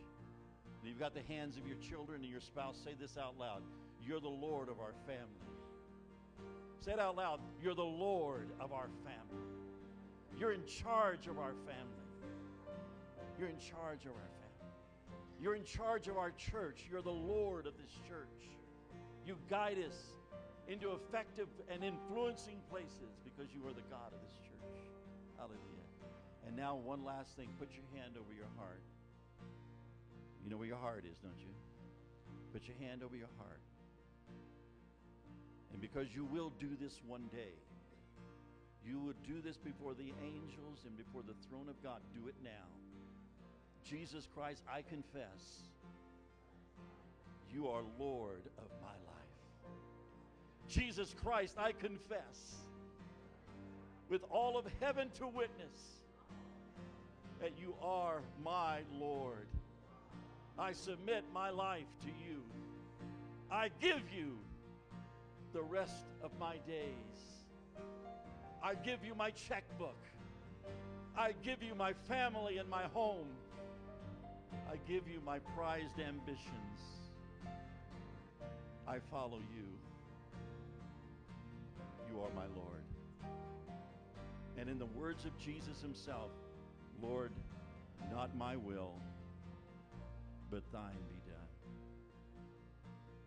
And 0.80 0.88
you've 0.88 0.98
got 0.98 1.14
the 1.14 1.22
hands 1.22 1.56
of 1.56 1.66
your 1.66 1.76
children 1.76 2.22
and 2.22 2.30
your 2.30 2.40
spouse. 2.40 2.76
Say 2.84 2.94
this 2.98 3.16
out 3.18 3.34
loud. 3.38 3.62
You're 4.06 4.20
the 4.20 4.28
Lord 4.28 4.68
of 4.68 4.80
our 4.80 4.94
family. 5.06 5.48
Say 6.80 6.92
it 6.92 7.00
out 7.00 7.16
loud. 7.16 7.40
You're 7.62 7.74
the 7.74 7.82
Lord 7.82 8.50
of 8.60 8.72
our 8.72 8.88
family. 9.04 9.44
You're 10.38 10.52
in 10.52 10.64
charge 10.64 11.26
of 11.26 11.38
our 11.38 11.54
family. 11.66 11.98
You're 13.38 13.48
in 13.48 13.58
charge 13.58 14.04
of 14.04 14.12
our 14.12 14.30
family. 14.40 14.72
You're 15.40 15.54
in 15.54 15.64
charge 15.64 16.08
of 16.08 16.16
our 16.16 16.30
church. 16.32 16.86
You're 16.90 17.02
the 17.02 17.10
Lord 17.10 17.66
of 17.66 17.74
this 17.76 17.92
church. 18.08 18.28
You 19.26 19.36
guide 19.50 19.78
us 19.78 19.96
into 20.68 20.92
effective 20.92 21.48
and 21.70 21.82
influencing 21.82 22.58
places 22.70 23.18
because 23.24 23.52
you 23.54 23.66
are 23.66 23.72
the 23.72 23.86
God 23.90 24.12
of 24.12 24.20
this 24.20 24.38
church. 24.42 24.78
Hallelujah. 25.36 25.77
And 26.48 26.56
now, 26.56 26.76
one 26.76 27.04
last 27.04 27.36
thing 27.36 27.50
put 27.58 27.68
your 27.76 27.84
hand 28.00 28.14
over 28.16 28.32
your 28.32 28.48
heart. 28.56 28.80
You 30.42 30.48
know 30.48 30.56
where 30.56 30.66
your 30.66 30.78
heart 30.78 31.04
is, 31.04 31.18
don't 31.18 31.38
you? 31.38 31.52
Put 32.54 32.66
your 32.66 32.76
hand 32.80 33.02
over 33.02 33.14
your 33.14 33.28
heart. 33.36 33.60
And 35.72 35.80
because 35.80 36.06
you 36.14 36.24
will 36.24 36.50
do 36.58 36.70
this 36.80 37.02
one 37.06 37.28
day, 37.30 37.52
you 38.82 38.98
would 39.00 39.22
do 39.26 39.42
this 39.42 39.58
before 39.58 39.92
the 39.92 40.14
angels 40.24 40.78
and 40.86 40.96
before 40.96 41.20
the 41.20 41.34
throne 41.50 41.68
of 41.68 41.82
God. 41.82 42.00
Do 42.14 42.28
it 42.28 42.34
now. 42.42 42.64
Jesus 43.84 44.26
Christ, 44.34 44.62
I 44.72 44.80
confess 44.80 45.68
you 47.52 47.68
are 47.68 47.82
Lord 47.98 48.40
of 48.56 48.70
my 48.80 48.88
life. 48.88 49.76
Jesus 50.66 51.14
Christ, 51.22 51.56
I 51.58 51.72
confess 51.72 52.56
with 54.08 54.22
all 54.30 54.56
of 54.56 54.64
heaven 54.80 55.10
to 55.18 55.26
witness 55.26 55.97
that 57.40 57.52
you 57.58 57.74
are 57.82 58.20
my 58.44 58.80
Lord. 58.98 59.46
I 60.58 60.72
submit 60.72 61.24
my 61.32 61.50
life 61.50 61.86
to 62.02 62.08
you. 62.08 62.42
I 63.50 63.70
give 63.80 64.02
you 64.14 64.38
the 65.52 65.62
rest 65.62 66.06
of 66.22 66.30
my 66.38 66.56
days. 66.66 67.44
I 68.62 68.74
give 68.74 69.04
you 69.04 69.14
my 69.14 69.30
checkbook. 69.30 69.96
I 71.16 71.32
give 71.44 71.62
you 71.62 71.74
my 71.74 71.92
family 72.08 72.58
and 72.58 72.68
my 72.68 72.84
home. 72.94 73.28
I 74.70 74.76
give 74.88 75.08
you 75.08 75.20
my 75.24 75.38
prized 75.56 75.98
ambitions. 76.00 76.80
I 78.86 78.98
follow 79.10 79.38
you. 79.56 79.64
You 82.10 82.20
are 82.20 82.30
my 82.34 82.46
Lord. 82.56 82.82
And 84.58 84.68
in 84.68 84.78
the 84.78 84.86
words 84.86 85.24
of 85.24 85.38
Jesus 85.38 85.80
himself, 85.80 86.30
Lord, 87.02 87.32
not 88.10 88.36
my 88.36 88.56
will, 88.56 88.94
but 90.50 90.62
thine 90.72 90.98
be 91.08 91.20
done. 91.30 91.48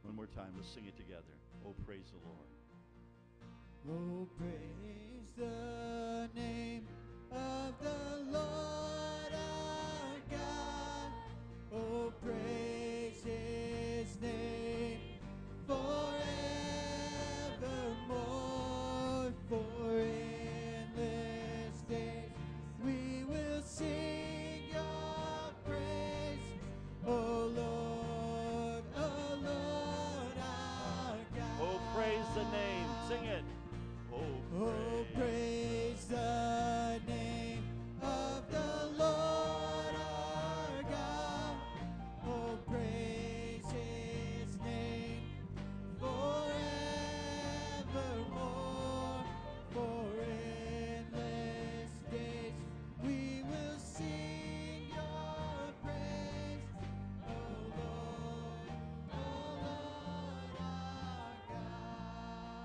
One 0.03 0.15
more 0.15 0.27
time, 0.27 0.53
let's 0.57 0.69
sing 0.73 0.85
it 0.87 0.97
together. 0.97 1.23
Oh, 1.65 1.75
praise 1.85 2.11
the 2.11 2.19
Lord. 2.27 2.49
Oh, 3.89 4.27
praise 4.37 5.31
the 5.37 6.29
name 6.39 6.87
of 7.31 7.73
the 7.81 8.31
Lord 8.37 8.60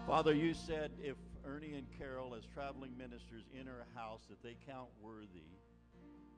Father, 0.07 0.32
you 0.32 0.54
said 0.54 0.92
if 1.02 1.16
Ernie 1.44 1.74
and 1.74 1.86
Carol, 1.98 2.36
as 2.36 2.44
traveling 2.54 2.96
ministers, 2.96 3.42
enter 3.59 3.82
a 3.82 3.98
house 3.98 4.20
that 4.30 4.40
they 4.40 4.57
count 4.64 4.86
worthy, 5.02 5.50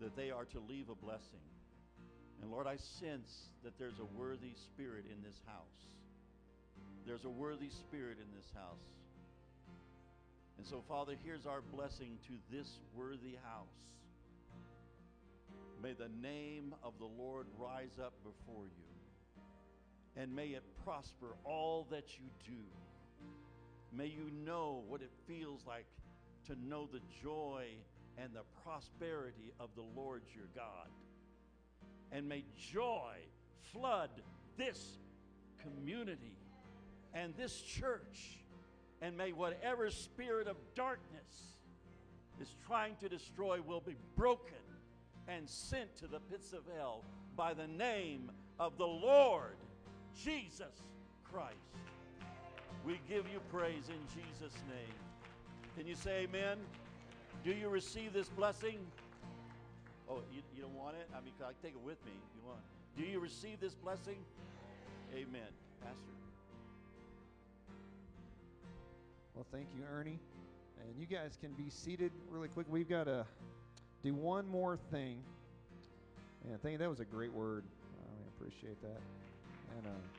that 0.00 0.16
they 0.16 0.30
are 0.30 0.46
to 0.46 0.60
leave 0.66 0.88
a 0.88 0.94
blessing. 0.94 1.44
And 2.40 2.50
Lord, 2.50 2.66
I 2.66 2.76
sense 2.76 3.50
that 3.62 3.78
there's 3.78 3.98
a 3.98 4.18
worthy 4.18 4.54
spirit 4.54 5.04
in 5.12 5.22
this 5.22 5.36
house. 5.44 5.84
There's 7.06 7.26
a 7.26 7.30
worthy 7.30 7.68
spirit 7.68 8.16
in 8.16 8.34
this 8.34 8.50
house. 8.54 8.88
And 10.56 10.66
so, 10.66 10.82
Father, 10.88 11.12
here's 11.22 11.44
our 11.44 11.60
blessing 11.60 12.16
to 12.26 12.56
this 12.56 12.70
worthy 12.96 13.36
house. 13.44 13.68
May 15.82 15.92
the 15.92 16.08
name 16.22 16.74
of 16.82 16.94
the 16.98 17.04
Lord 17.22 17.46
rise 17.58 17.98
up 18.02 18.14
before 18.24 18.64
you, 18.64 19.42
and 20.16 20.34
may 20.34 20.48
it 20.48 20.64
prosper 20.84 21.36
all 21.44 21.86
that 21.90 22.18
you 22.18 22.24
do. 22.46 22.64
May 23.92 24.06
you 24.06 24.30
know 24.44 24.82
what 24.86 25.02
it 25.02 25.10
feels 25.26 25.64
like 25.66 25.86
to 26.46 26.56
know 26.66 26.88
the 26.92 27.00
joy 27.22 27.66
and 28.16 28.32
the 28.34 28.42
prosperity 28.64 29.52
of 29.60 29.70
the 29.74 29.84
Lord 29.96 30.22
your 30.34 30.48
God. 30.54 30.88
And 32.12 32.28
may 32.28 32.44
joy 32.72 33.14
flood 33.72 34.10
this 34.56 34.98
community 35.62 36.36
and 37.14 37.34
this 37.36 37.60
church. 37.60 38.38
And 39.00 39.16
may 39.16 39.32
whatever 39.32 39.90
spirit 39.90 40.48
of 40.48 40.56
darkness 40.74 41.56
is 42.40 42.54
trying 42.66 42.96
to 42.96 43.08
destroy 43.08 43.60
will 43.60 43.80
be 43.80 43.96
broken 44.16 44.54
and 45.28 45.48
sent 45.48 45.96
to 45.98 46.06
the 46.06 46.20
pits 46.20 46.52
of 46.52 46.62
hell 46.76 47.04
by 47.36 47.54
the 47.54 47.66
name 47.66 48.30
of 48.58 48.76
the 48.78 48.86
Lord 48.86 49.56
Jesus 50.24 50.82
Christ. 51.30 51.54
We 52.84 53.00
give 53.08 53.26
you 53.32 53.40
praise 53.52 53.88
in 53.88 54.00
Jesus' 54.14 54.56
name. 54.68 54.94
Can 55.76 55.86
you 55.86 55.94
say 55.94 56.26
amen? 56.28 56.58
Do 57.44 57.50
you 57.52 57.68
receive 57.68 58.12
this 58.12 58.28
blessing? 58.28 58.78
Oh, 60.08 60.20
you, 60.32 60.42
you 60.56 60.62
don't 60.62 60.74
want 60.74 60.96
it? 60.96 61.08
I 61.14 61.20
mean, 61.20 61.34
I 61.40 61.52
take 61.62 61.74
it 61.74 61.80
with 61.84 62.04
me 62.04 62.12
you 62.34 62.46
want. 62.46 62.60
Do 62.96 63.04
you 63.04 63.20
receive 63.20 63.60
this 63.60 63.74
blessing? 63.74 64.16
Amen. 65.14 65.48
Pastor. 65.82 66.02
Well, 69.34 69.46
thank 69.52 69.66
you, 69.76 69.84
Ernie. 69.92 70.18
And 70.80 70.98
you 70.98 71.06
guys 71.06 71.36
can 71.40 71.52
be 71.52 71.70
seated 71.70 72.10
really 72.30 72.48
quick. 72.48 72.66
We've 72.68 72.88
got 72.88 73.04
to 73.04 73.24
do 74.02 74.14
one 74.14 74.48
more 74.48 74.76
thing. 74.90 75.22
And 76.44 76.54
I 76.54 76.56
think 76.56 76.78
that 76.78 76.88
was 76.88 77.00
a 77.00 77.04
great 77.04 77.32
word. 77.32 77.64
I 78.00 78.28
appreciate 78.36 78.80
that. 78.82 79.00
And 79.76 79.86
uh, 79.86 80.17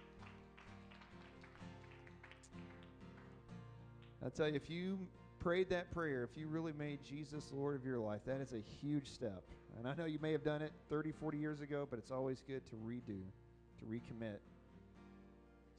I 4.25 4.29
tell 4.29 4.47
you, 4.47 4.55
if 4.55 4.69
you 4.69 4.99
prayed 5.39 5.69
that 5.69 5.91
prayer, 5.93 6.27
if 6.29 6.37
you 6.37 6.47
really 6.47 6.73
made 6.73 6.99
Jesus 7.03 7.51
Lord 7.53 7.75
of 7.75 7.85
your 7.85 7.99
life, 7.99 8.21
that 8.25 8.41
is 8.41 8.53
a 8.53 8.61
huge 8.81 9.07
step. 9.07 9.43
And 9.77 9.87
I 9.87 9.95
know 9.95 10.05
you 10.05 10.19
may 10.21 10.33
have 10.33 10.43
done 10.43 10.61
it 10.61 10.73
30, 10.89 11.13
40 11.13 11.37
years 11.37 11.61
ago, 11.61 11.87
but 11.89 11.99
it's 11.99 12.11
always 12.11 12.43
good 12.45 12.65
to 12.67 12.75
redo, 12.75 13.21
to 13.79 13.85
recommit. 13.85 14.39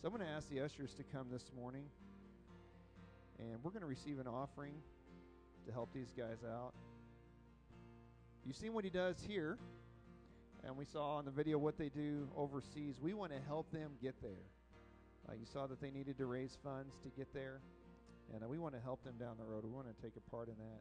So 0.00 0.08
I'm 0.08 0.14
going 0.14 0.26
to 0.26 0.32
ask 0.32 0.48
the 0.48 0.60
ushers 0.60 0.94
to 0.94 1.02
come 1.02 1.26
this 1.30 1.44
morning, 1.54 1.84
and 3.38 3.62
we're 3.62 3.70
going 3.70 3.82
to 3.82 3.86
receive 3.86 4.18
an 4.18 4.26
offering 4.26 4.72
to 5.66 5.72
help 5.72 5.92
these 5.92 6.12
guys 6.16 6.38
out. 6.50 6.72
You've 8.46 8.56
seen 8.56 8.72
what 8.72 8.84
he 8.84 8.90
does 8.90 9.16
here, 9.28 9.58
and 10.64 10.78
we 10.78 10.86
saw 10.86 11.16
on 11.16 11.26
the 11.26 11.30
video 11.30 11.58
what 11.58 11.76
they 11.76 11.90
do 11.90 12.26
overseas. 12.34 12.98
We 13.02 13.12
want 13.12 13.32
to 13.32 13.38
help 13.46 13.70
them 13.70 13.90
get 14.02 14.14
there. 14.22 14.46
Uh, 15.28 15.32
you 15.34 15.44
saw 15.52 15.66
that 15.66 15.82
they 15.82 15.90
needed 15.90 16.16
to 16.16 16.24
raise 16.24 16.56
funds 16.64 16.94
to 17.02 17.10
get 17.10 17.34
there, 17.34 17.60
and 18.32 18.48
we 18.48 18.58
want 18.58 18.74
to 18.74 18.80
help 18.80 19.02
them 19.04 19.14
down 19.18 19.36
the 19.38 19.44
road. 19.44 19.64
We 19.64 19.70
want 19.70 19.86
to 19.88 20.02
take 20.02 20.12
a 20.16 20.30
part 20.30 20.48
in 20.48 20.54
that. 20.58 20.80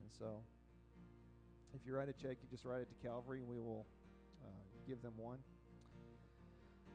And 0.00 0.08
so, 0.18 0.40
if 1.74 1.80
you 1.86 1.94
write 1.94 2.08
a 2.08 2.12
check, 2.12 2.36
you 2.42 2.48
just 2.50 2.64
write 2.64 2.80
it 2.80 2.88
to 2.88 3.06
Calvary, 3.06 3.40
and 3.40 3.48
we 3.48 3.58
will 3.58 3.86
uh, 4.44 4.48
give 4.86 5.02
them 5.02 5.12
one. 5.16 5.38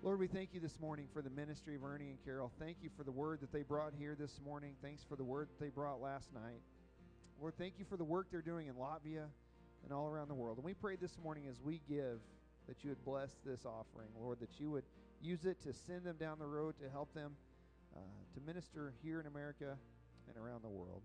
Lord, 0.02 0.20
we 0.20 0.28
thank 0.28 0.54
you 0.54 0.62
this 0.62 0.80
morning 0.80 1.08
for 1.12 1.22
the 1.22 1.30
ministry 1.30 1.76
of 1.76 1.84
Ernie 1.84 2.08
and 2.08 2.24
Carol. 2.24 2.52
Thank 2.58 2.78
you 2.82 2.90
for 2.96 3.04
the 3.04 3.12
word 3.12 3.42
that 3.42 3.52
they 3.52 3.64
brought 3.64 3.94
here 3.98 4.16
this 4.18 4.40
morning. 4.46 4.76
Thanks 4.82 5.04
for 5.04 5.18
the 5.18 5.26
word 5.26 5.50
that 5.50 5.60
they 5.60 5.70
brought 5.70 6.00
last 6.00 6.34
night. 6.34 6.62
Lord, 7.42 7.56
thank 7.58 7.74
you 7.78 7.86
for 7.90 7.98
the 7.98 8.06
work 8.06 8.28
they're 8.32 8.42
doing 8.42 8.68
in 8.68 8.76
Latvia 8.76 9.26
and 9.84 9.94
all 9.94 10.08
around 10.08 10.30
the 10.30 10.36
world. 10.36 10.58
And 10.58 10.66
we 10.66 10.74
pray 10.74 10.96
this 10.96 11.18
morning 11.22 11.48
as 11.50 11.60
we 11.62 11.82
give 11.90 12.20
that 12.68 12.84
you 12.84 12.90
would 12.90 13.04
bless 13.04 13.32
this 13.46 13.66
offering, 13.66 14.08
Lord, 14.18 14.40
that 14.40 14.60
you 14.60 14.72
would 14.72 14.86
use 15.22 15.44
it 15.44 15.62
to 15.64 15.74
send 15.74 16.06
them 16.06 16.16
down 16.18 16.40
the 16.40 16.48
road 16.48 16.76
to 16.82 16.90
help 16.90 17.14
them 17.14 17.34
uh, 18.00 18.04
to 18.34 18.40
minister 18.46 18.94
here 19.04 19.20
in 19.20 19.28
America 19.28 19.78
and 20.28 20.38
around 20.38 20.64
the 20.64 20.70
world. 20.70 21.02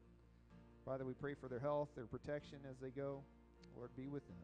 Father, 0.84 1.04
we 1.04 1.14
pray 1.14 1.34
for 1.34 1.48
their 1.48 1.58
health, 1.58 1.88
their 1.96 2.06
protection 2.06 2.58
as 2.70 2.76
they 2.80 2.90
go. 2.90 3.22
Lord, 3.76 3.90
be 3.96 4.06
with 4.06 4.26
them. 4.28 4.36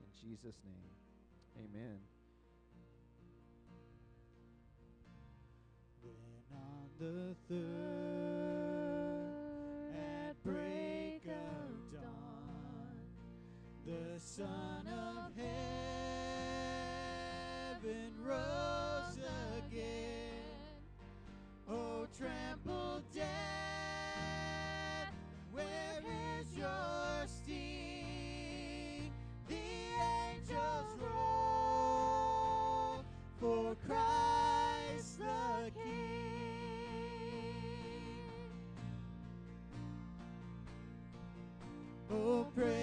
In 0.00 0.06
Jesus' 0.28 0.56
name, 0.64 0.92
amen. 1.64 1.98
On 6.52 6.88
the 6.98 7.34
third 7.48 7.58
at 9.96 10.42
break 10.44 11.24
of 11.26 11.92
dawn, 11.92 13.00
the 13.86 14.18
Son 14.20 14.86
of 14.86 15.36
Heaven 17.76 18.12
rose 18.24 18.87
trample 22.18 23.00
death, 23.14 23.24
where 25.52 26.02
is 26.40 26.56
your 26.56 27.26
sting? 27.26 29.12
The 29.46 29.54
angels 29.54 30.96
roll 31.00 33.04
for 33.38 33.76
Christ 33.86 35.20
the 35.20 35.70
King. 35.70 35.84
Oh, 42.10 42.46
praise 42.56 42.77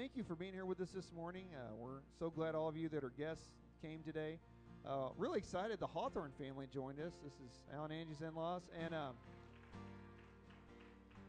thank 0.00 0.16
you 0.16 0.24
for 0.24 0.34
being 0.34 0.54
here 0.54 0.64
with 0.64 0.80
us 0.80 0.88
this 0.94 1.12
morning. 1.14 1.44
Uh, 1.54 1.74
we're 1.78 2.00
so 2.18 2.30
glad 2.30 2.54
all 2.54 2.66
of 2.66 2.74
you 2.74 2.88
that 2.88 3.04
are 3.04 3.12
guests 3.18 3.44
came 3.82 4.00
today. 4.02 4.38
Uh, 4.88 5.08
really 5.18 5.36
excited. 5.36 5.78
The 5.78 5.86
Hawthorne 5.86 6.30
family 6.38 6.66
joined 6.72 6.98
us. 7.00 7.12
This 7.22 7.34
is 7.34 7.60
Alan 7.74 7.92
Angie's 7.92 8.22
in-laws, 8.26 8.62
and 8.82 8.94
um, 8.94 9.12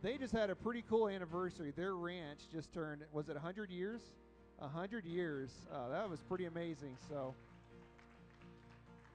they 0.01 0.17
just 0.17 0.31
had 0.31 0.49
a 0.49 0.55
pretty 0.55 0.85
cool 0.89 1.09
anniversary. 1.09 1.73
Their 1.75 1.95
ranch 1.95 2.39
just 2.49 2.71
turned 2.71 3.01
was 3.11 3.27
it 3.27 3.33
100 3.33 3.69
years? 3.69 4.03
100 4.59 5.03
years. 5.03 5.49
Uh, 5.69 5.89
that 5.89 6.09
was 6.09 6.21
pretty 6.21 6.45
amazing. 6.45 6.95
So, 7.09 7.33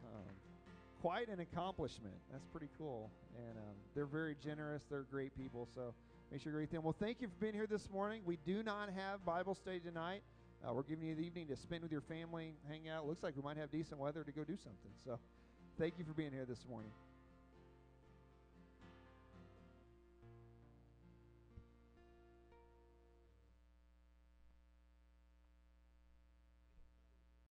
um, 0.04 0.34
quite 1.00 1.28
an 1.28 1.40
accomplishment. 1.40 2.16
That's 2.30 2.44
pretty 2.52 2.68
cool. 2.76 3.08
And 3.38 3.56
um, 3.56 3.74
they're 3.94 4.04
very 4.04 4.36
generous. 4.44 4.82
They're 4.90 5.06
great 5.10 5.34
people. 5.34 5.66
So. 5.74 5.94
Make 6.30 6.42
sure 6.42 6.52
you 6.52 6.58
greet 6.58 6.70
them. 6.72 6.82
Well, 6.82 6.96
thank 6.98 7.20
you 7.20 7.28
for 7.28 7.34
being 7.40 7.54
here 7.54 7.68
this 7.68 7.88
morning. 7.90 8.22
We 8.24 8.38
do 8.44 8.62
not 8.62 8.90
have 8.90 9.24
Bible 9.24 9.54
study 9.54 9.78
tonight. 9.78 10.22
Uh, 10.66 10.72
we're 10.72 10.82
giving 10.82 11.06
you 11.06 11.14
the 11.14 11.22
evening 11.22 11.46
to 11.48 11.56
spend 11.56 11.82
with 11.82 11.92
your 11.92 12.00
family, 12.00 12.54
hang 12.68 12.88
out. 12.88 13.06
Looks 13.06 13.22
like 13.22 13.36
we 13.36 13.42
might 13.42 13.56
have 13.56 13.70
decent 13.70 14.00
weather 14.00 14.24
to 14.24 14.32
go 14.32 14.42
do 14.42 14.56
something. 14.56 14.90
So, 15.04 15.18
thank 15.78 15.98
you 15.98 16.04
for 16.04 16.12
being 16.12 16.32
here 16.32 16.44
this 16.44 16.64
morning. 16.68 16.90